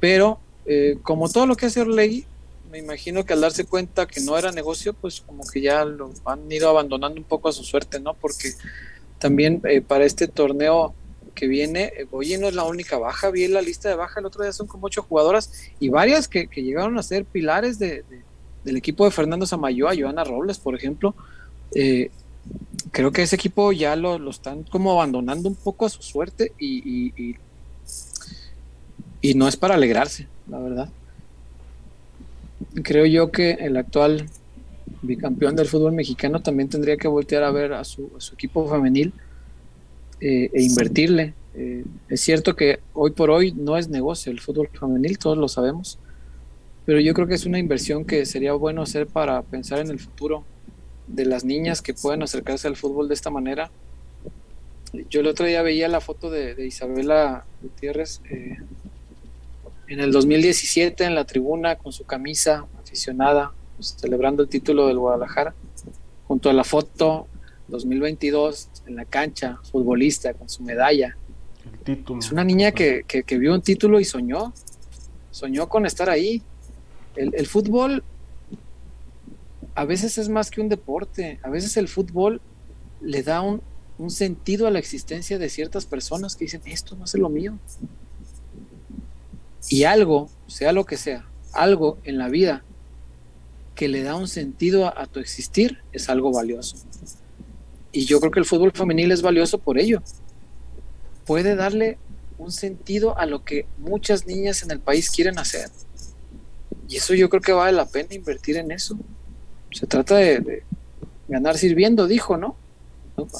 [0.00, 2.26] pero eh, como todo lo que hace Orlegui,
[2.70, 6.12] me imagino que al darse cuenta que no era negocio, pues como que ya lo
[6.24, 8.14] han ido abandonando un poco a su suerte, ¿no?
[8.14, 8.52] Porque
[9.18, 10.94] también eh, para este torneo
[11.34, 14.42] que viene, oye, no es la única baja, vi la lista de baja, el otro
[14.42, 18.04] día son como ocho jugadoras y varias que, llegaron a ser pilares de,
[18.64, 21.14] del equipo de Fernando Samayoa, Joana Robles, por ejemplo.
[21.74, 22.10] Eh,
[22.90, 26.52] creo que ese equipo ya lo, lo, están como abandonando un poco a su suerte
[26.58, 27.36] y
[29.34, 30.88] no es para alegrarse, la verdad.
[32.82, 34.26] Creo yo que el actual
[35.02, 39.12] bicampeón del fútbol mexicano también tendría que voltear a ver a su, equipo femenil
[40.20, 41.34] eh, e invertirle.
[41.54, 45.48] Eh, es cierto que hoy por hoy no es negocio el fútbol femenil, todos lo
[45.48, 45.98] sabemos,
[46.84, 49.98] pero yo creo que es una inversión que sería bueno hacer para pensar en el
[49.98, 50.44] futuro
[51.06, 53.70] de las niñas que pueden acercarse al fútbol de esta manera.
[55.10, 58.58] Yo el otro día veía la foto de, Isabela Gutiérrez, eh,
[59.88, 64.98] en el 2017 en la tribuna con su camisa aficionada, pues, celebrando el título del
[64.98, 65.54] Guadalajara,
[66.26, 67.28] junto a la foto
[67.68, 71.16] 2022 en la cancha, futbolista con su medalla.
[71.64, 72.20] El título.
[72.20, 74.52] Es una niña que, que, vio un título y soñó,
[75.30, 76.42] soñó con estar ahí.
[77.14, 78.02] El, el fútbol
[79.74, 82.40] a veces es más que un deporte, a veces el fútbol
[83.00, 83.60] le da un,
[83.98, 87.58] un sentido a la existencia de ciertas personas que dicen, esto no es lo mío,
[89.68, 92.62] y algo, sea lo que sea, algo en la vida
[93.74, 96.76] que le da un sentido a, tu existir es algo valioso.
[97.92, 100.02] Y yo creo que el fútbol femenil es valioso por ello.
[101.26, 101.98] Puede darle
[102.38, 105.68] un sentido a lo que muchas niñas en el país quieren hacer.
[106.88, 108.96] Y eso yo creo que vale la pena invertir en eso.
[109.72, 110.62] Se trata de,
[111.28, 112.56] ganar sirviendo, dijo, ¿no?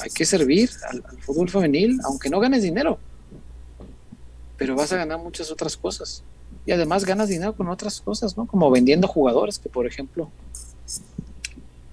[0.03, 2.99] Hay que servir al fútbol femenil, aunque no ganes dinero
[4.57, 6.23] pero vas a ganar muchas otras cosas.
[6.65, 8.47] Y además ganas dinero con otras cosas, ¿no?
[8.47, 10.31] Como vendiendo jugadores, que por ejemplo,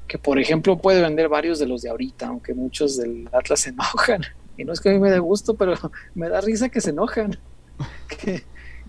[0.08, 3.70] que por ejemplo puede vender varios de los de ahorita, aunque muchos del Atlas se
[3.72, 4.22] enojan.
[4.58, 5.74] Y no es que a mí me dé gusto, pero
[6.16, 7.38] me da risa que se enojan.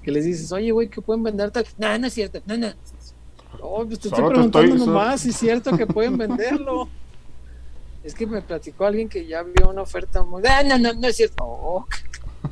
[0.04, 1.64] Que, les dices, oye, güey, que pueden vender tal.
[1.78, 2.68] No, no es cierto, no, no.
[3.62, 6.90] Oh, pues te estoy preguntando nomás si es cierto que pueden venderlo.
[8.02, 10.42] es que me platicó alguien que ya vio una oferta muy.
[10.46, 11.42] Ah, no, no, no es cierto.
[11.42, 11.86] Oh,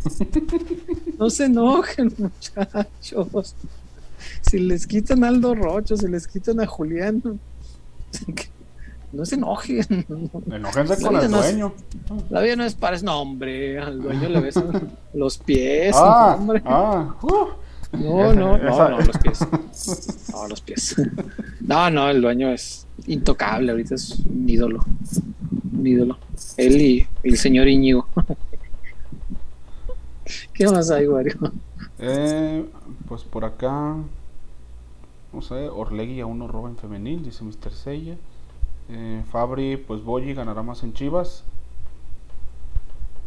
[1.18, 3.54] no se enojen, muchachos.
[4.40, 7.22] Si les quitan a Aldo Rocho, si les quitan a Julián,
[9.12, 10.06] no se enojen.
[10.50, 11.74] Enójense con el dueño.
[12.30, 16.62] la vida no es para no, hombre, al dueño le besan los pies, ah, hombre.
[16.64, 17.48] Ah, uh.
[17.92, 19.46] No, no, no, no, los pies.
[20.32, 20.96] No, los pies.
[21.60, 24.80] No, no, el dueño es intocable, ahorita es un ídolo.
[25.72, 26.18] Un ídolo.
[26.56, 28.08] Él y el señor Íñigo.
[30.54, 31.36] ¿Qué más hay, Wario?
[31.98, 32.64] Eh,
[33.08, 33.96] pues por acá,
[35.32, 37.70] no sé, Orlegui a uno roba en femenil, dice Mr.
[37.72, 38.16] Seiya.
[38.88, 41.44] Eh, Fabri, pues Boyi ganará más en Chivas.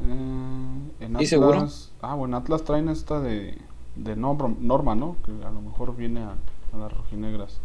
[0.02, 1.68] Eh, en Atlas, seguro?
[2.02, 3.58] Ah, bueno, Atlas traen esta de,
[3.96, 5.16] de Norma, ¿no?
[5.26, 6.36] Que a lo mejor viene a,
[6.78, 7.60] las rojinegras.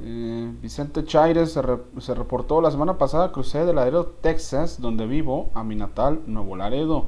[0.00, 1.62] Eh, Vicente Chaires se,
[1.98, 6.56] se, reportó la semana pasada, crucé del Laredo, Texas, donde vivo, a mi natal Nuevo
[6.56, 7.06] Laredo.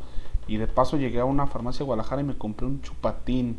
[0.52, 3.58] Y de paso llegué a una farmacia de Guadalajara y me compré un chupatín.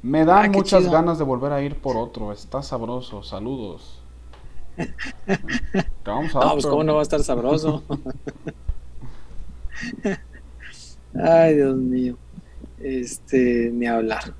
[0.00, 2.30] Me da ah, muchas ganas de volver a ir por otro.
[2.30, 3.24] Está sabroso.
[3.24, 4.00] Saludos.
[6.04, 7.82] vamos a no, pues cómo no va a estar sabroso.
[11.20, 12.16] Ay, Dios mío.
[12.78, 14.32] Este, ni hablar.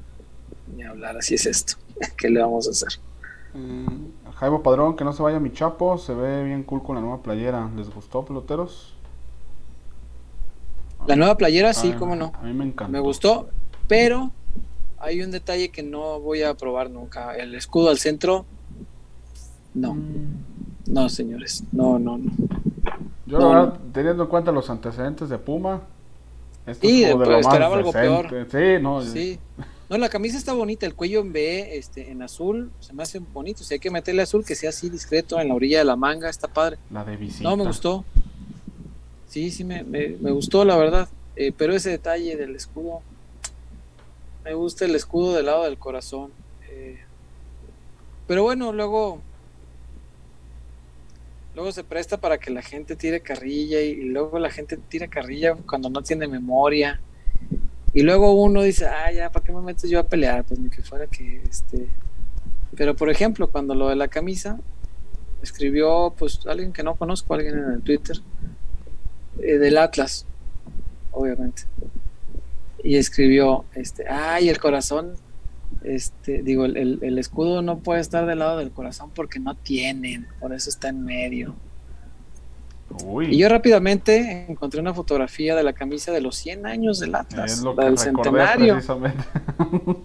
[0.76, 1.74] Ni hablar, así es esto.
[2.16, 3.00] ¿Qué le vamos a hacer?
[3.52, 5.98] Mm, Jaibo Padrón, que no se vaya mi chapo.
[5.98, 7.68] Se ve bien cool con la nueva playera.
[7.74, 8.94] ¿Les gustó, peloteros?
[11.06, 12.32] La nueva playera, sí, cómo no.
[12.40, 12.92] A mí me encanta.
[12.92, 13.48] Me gustó,
[13.88, 14.30] pero
[14.98, 17.34] hay un detalle que no voy a probar nunca.
[17.34, 18.44] El escudo al centro,
[19.74, 19.94] no.
[19.94, 20.44] Mm.
[20.86, 22.32] No, señores, no, no, no.
[23.26, 25.82] Yo, teniendo en cuenta los antecedentes de Puma,
[26.80, 28.46] sí, esperaba algo peor.
[28.50, 29.02] Sí, no.
[29.02, 29.38] Sí.
[29.88, 33.18] No, la camisa está bonita, el cuello en B, este, en azul, se me hace
[33.18, 33.64] bonito.
[33.64, 36.28] Si hay que meterle azul, que sea así discreto en la orilla de la manga,
[36.28, 36.78] está padre.
[36.90, 37.48] La de visita.
[37.48, 38.04] No, me gustó.
[39.30, 41.08] Sí, sí, me, me, gustó, la verdad.
[41.36, 43.00] Eh, pero ese detalle del escudo,
[44.42, 46.32] me gusta el escudo del lado del corazón.
[46.68, 46.98] Eh,
[48.26, 49.20] pero bueno, luego,
[51.54, 55.54] luego se presta para que la gente tire carrilla y, luego la gente tira carrilla
[55.54, 57.00] cuando no tiene memoria.
[57.94, 60.42] Y luego uno dice, ah, ya, ¿para qué me metes yo a pelear?
[60.42, 61.86] Pues ni que fuera que, este...
[62.76, 64.58] Pero, por ejemplo, cuando lo de la camisa,
[65.40, 68.20] escribió, pues, alguien que no conozco, alguien en el Twitter,
[69.38, 70.26] eh, del Atlas,
[71.12, 71.62] obviamente.
[72.82, 75.12] Y escribió, este, ay, el corazón,
[75.84, 79.54] este, digo, el, el- el escudo no puede estar del lado del corazón porque no
[79.54, 81.54] tienen, por eso está en medio.
[83.04, 87.14] Uy, Y yo rápidamente encontré una fotografía de la camisa de los 100 años del
[87.14, 88.74] Atlas, es lo la que del centenario.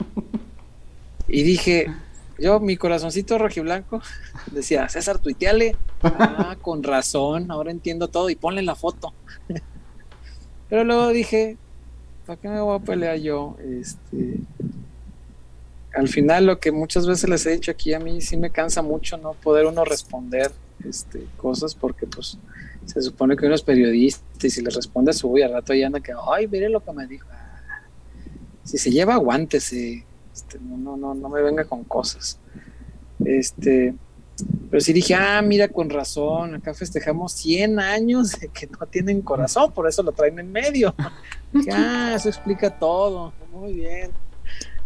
[1.28, 1.88] Y dije,
[2.40, 4.02] yo, mi corazoncito rojiblanco,
[4.52, 5.76] decía, César, tuiteale.
[6.04, 9.14] Ah, con razón, ahora entiendo todo y ponle la foto.
[10.70, 11.58] Pero luego dije,
[12.26, 13.56] ¿para qué me voy a pelear yo?
[13.60, 14.40] Este,
[15.94, 18.82] al final, lo que muchas veces les he dicho aquí, a mí sí me cansa
[18.82, 20.52] mucho no poder uno responder
[20.88, 22.38] este, cosas porque, pues,
[22.86, 25.74] se supone que uno es periodista y si le responde a su y al rato
[25.74, 27.28] ya anda que, ay, mire lo que me dijo.
[27.32, 27.82] Ah,
[28.64, 30.06] Si se lleva, aguántese.
[30.36, 32.38] Este, no, no, no, no me venga con cosas.
[33.24, 33.96] Este,
[34.70, 39.22] pero sí dije, ah, mira, con razón, acá festejamos 100 años de que no tienen
[39.22, 40.94] corazón, por eso lo traen en medio.
[41.54, 43.32] Dije, ah, eso explica todo.
[43.54, 44.12] Muy bien.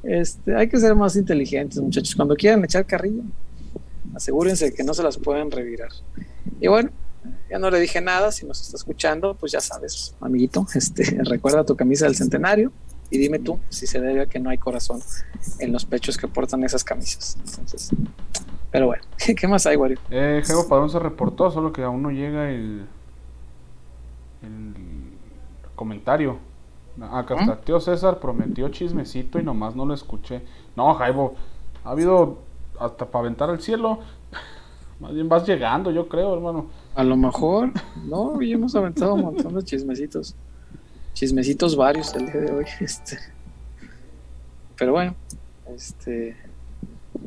[0.04, 2.14] Este, hay que ser más inteligentes, muchachos.
[2.14, 3.24] Cuando quieran echar carrillo,
[4.14, 5.90] asegúrense que no se las pueden revirar.
[6.62, 6.92] Y bueno,
[7.50, 8.32] ya no le dije nada.
[8.32, 12.72] Si nos está escuchando, pues ya sabes, amiguito, este, recuerda tu camisa del centenario
[13.10, 15.00] y dime tú si se debe a que no hay corazón
[15.60, 17.38] en los pechos que portan esas camisas.
[17.46, 17.90] Entonces,
[18.72, 19.04] pero bueno,
[19.36, 19.98] ¿qué más hay, Wario?
[20.10, 22.86] Eh, Geo Padrón se reportó, solo que aún no llega el,
[24.42, 24.74] el
[25.76, 26.38] comentario.
[27.02, 27.42] Acá ¿Ah?
[27.42, 30.42] está, tío César prometió chismecito y nomás no lo escuché.
[30.76, 31.36] No, Jaibo,
[31.84, 32.40] ha habido
[32.80, 34.00] hasta para aventar al cielo.
[35.00, 36.68] Más bien vas llegando, yo creo, hermano.
[36.94, 37.72] A lo mejor,
[38.04, 40.36] no, y hemos aventado un montón de chismecitos.
[41.20, 42.66] Chismecitos varios el día de hoy.
[42.80, 43.20] Este.
[44.78, 45.16] Pero bueno,
[45.68, 46.38] este.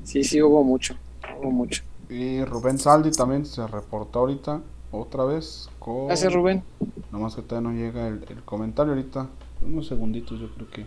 [0.03, 0.97] Sí, sí, hubo mucho.
[1.39, 1.83] Hubo mucho.
[2.09, 4.63] Y Rubén Saldi también se reportó ahorita,
[4.93, 5.69] otra vez.
[5.79, 6.07] Con...
[6.07, 6.63] Gracias, Rubén.
[7.11, 9.29] Nomás que todavía no llega el, el comentario ahorita.
[9.61, 10.87] Unos segunditos yo creo que,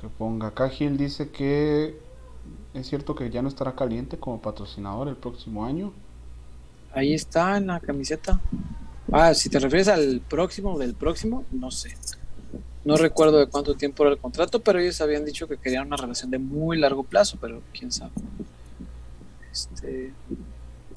[0.00, 0.46] que ponga.
[0.46, 2.00] Acá Gil dice que
[2.72, 5.92] es cierto que ya no estará caliente como patrocinador el próximo año.
[6.94, 8.40] Ahí está en la camiseta.
[9.10, 11.96] Ah, si te refieres al próximo del próximo, no sé.
[12.84, 15.96] No recuerdo de cuánto tiempo era el contrato, pero ellos habían dicho que querían una
[15.96, 18.12] relación de muy largo plazo, pero quién sabe.
[19.52, 20.12] Este,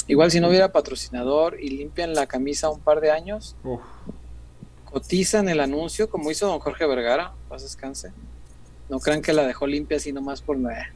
[0.07, 3.81] igual si no hubiera patrocinador y limpian la camisa un par de años, Uf,
[4.85, 8.11] cotizan el anuncio como hizo don Jorge Vergara, paz descanse.
[8.89, 10.93] No crean que la dejó limpia así nomás por la...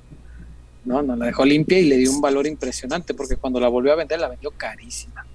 [0.84, 3.94] No, no, la dejó limpia y le dio un valor impresionante porque cuando la volvió
[3.94, 5.26] a vender la vendió carísima.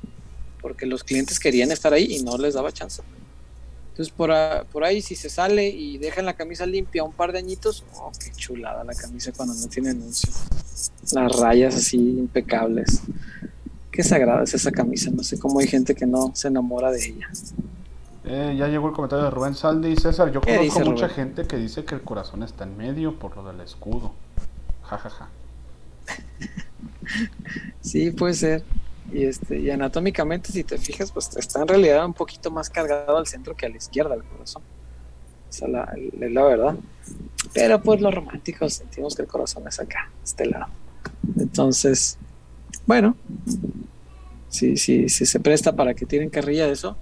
[0.60, 3.02] Porque los clientes querían estar ahí y no les daba chance.
[3.92, 7.32] Entonces por, a- por ahí si se sale y dejan la camisa limpia un par
[7.32, 10.30] de añitos, oh, qué chulada la camisa cuando no tiene anuncio.
[11.12, 13.02] Las rayas así impecables.
[13.90, 17.04] Qué sagrada es esa camisa, no sé cómo hay gente que no se enamora de
[17.04, 17.28] ella.
[18.24, 19.96] eh, ya llegó el comentario de Rubén Saldi.
[19.96, 21.16] César, yo ¿Qué conozco dice mucha Rubén?
[21.16, 24.12] gente que dice que el corazón está en medio por lo del escudo.
[24.82, 25.28] Ja, ja, ja.
[27.80, 28.64] Sí, puede ser.
[29.12, 33.16] Y este, y anatómicamente, si te fijas, pues está en realidad un poquito más cargado
[33.16, 34.62] al centro que a la izquierda del corazón.
[35.50, 35.94] Esa es la,
[36.28, 36.76] la verdad.
[37.52, 40.66] Pero pues los románticos sentimos que el corazón es acá, este lado.
[41.36, 42.18] Entonces,
[42.86, 43.16] bueno,
[44.48, 46.96] sí, sí, sí se presta para que tienen carrilla de eso.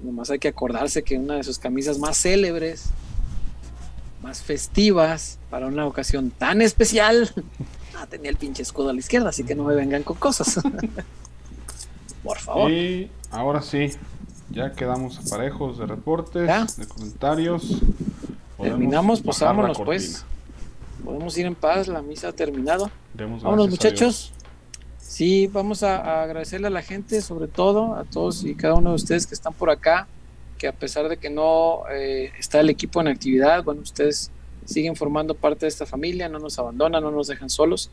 [0.00, 2.90] Nomás hay que acordarse que una de sus camisas más célebres,
[4.22, 7.32] más festivas, para una ocasión tan especial,
[7.96, 10.60] ah, tenía el pinche escudo a la izquierda, así que no me vengan con cosas.
[12.22, 12.70] Por favor.
[12.70, 13.90] Y ahora sí,
[14.50, 16.66] ya quedamos parejos de reportes, ¿Ya?
[16.76, 17.80] de comentarios.
[18.60, 20.24] Terminamos, pues vámonos pues.
[21.04, 22.90] Podemos ir en paz, la misa ha terminado.
[23.14, 24.32] Demos Vámonos muchachos.
[24.98, 28.90] Sí, vamos a, a agradecerle a la gente, sobre todo a todos y cada uno
[28.90, 30.06] de ustedes que están por acá,
[30.58, 34.30] que a pesar de que no eh, está el equipo en actividad, bueno, ustedes
[34.66, 37.90] siguen formando parte de esta familia, no nos abandonan, no nos dejan solos.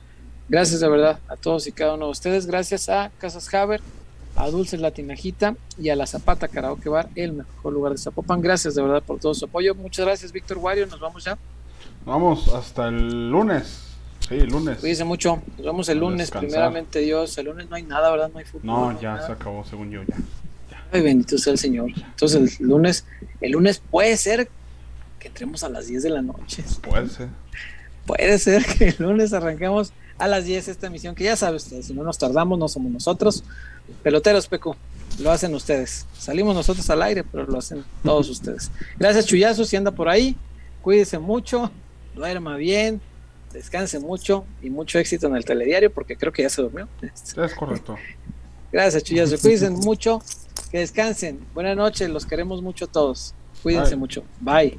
[0.49, 2.45] Gracias de verdad a todos y cada uno de ustedes.
[2.47, 3.81] Gracias a Casas Haber,
[4.35, 8.41] a Dulces Latinajita y a la Zapata Karaoke Bar, el mejor lugar de Zapopan.
[8.41, 9.73] Gracias de verdad por todo su apoyo.
[9.75, 10.85] Muchas gracias, Víctor Wario.
[10.87, 11.37] Nos vamos ya.
[12.05, 13.81] Vamos hasta el lunes.
[14.27, 14.79] Sí, lunes.
[14.79, 15.41] Cuídense mucho.
[15.57, 16.49] Nos vemos el lunes, descansar.
[16.49, 17.37] primeramente Dios.
[17.37, 18.29] El lunes no hay nada, ¿verdad?
[18.31, 18.65] No hay fútbol.
[18.65, 20.15] No, ya se acabó, según yo, ya.
[20.91, 21.91] Ay, bendito sea el Señor.
[21.95, 23.05] Entonces el lunes,
[23.41, 24.49] el lunes puede ser
[25.19, 26.63] que entremos a las 10 de la noche.
[26.81, 27.29] Puede ser.
[28.05, 31.81] Puede ser que el lunes arranquemos a las 10 esta emisión, que ya sabe usted,
[31.81, 33.43] si no nos tardamos, no somos nosotros.
[34.03, 34.75] Peloteros, Peco,
[35.19, 36.05] lo hacen ustedes.
[36.17, 38.71] Salimos nosotros al aire, pero lo hacen todos ustedes.
[38.97, 40.35] Gracias, Chuyazo, si anda por ahí.
[40.81, 41.71] Cuídese mucho,
[42.13, 43.01] duerma bien,
[43.51, 46.87] descanse mucho y mucho éxito en el telediario, porque creo que ya se durmió.
[47.01, 47.97] Es correcto.
[48.71, 49.37] Gracias, Chuyazo.
[49.39, 50.21] Cuídense mucho,
[50.69, 51.39] que descansen.
[51.53, 53.33] Buenas noches, los queremos mucho a todos.
[53.63, 53.99] Cuídense Bye.
[53.99, 54.23] mucho.
[54.41, 54.77] Bye.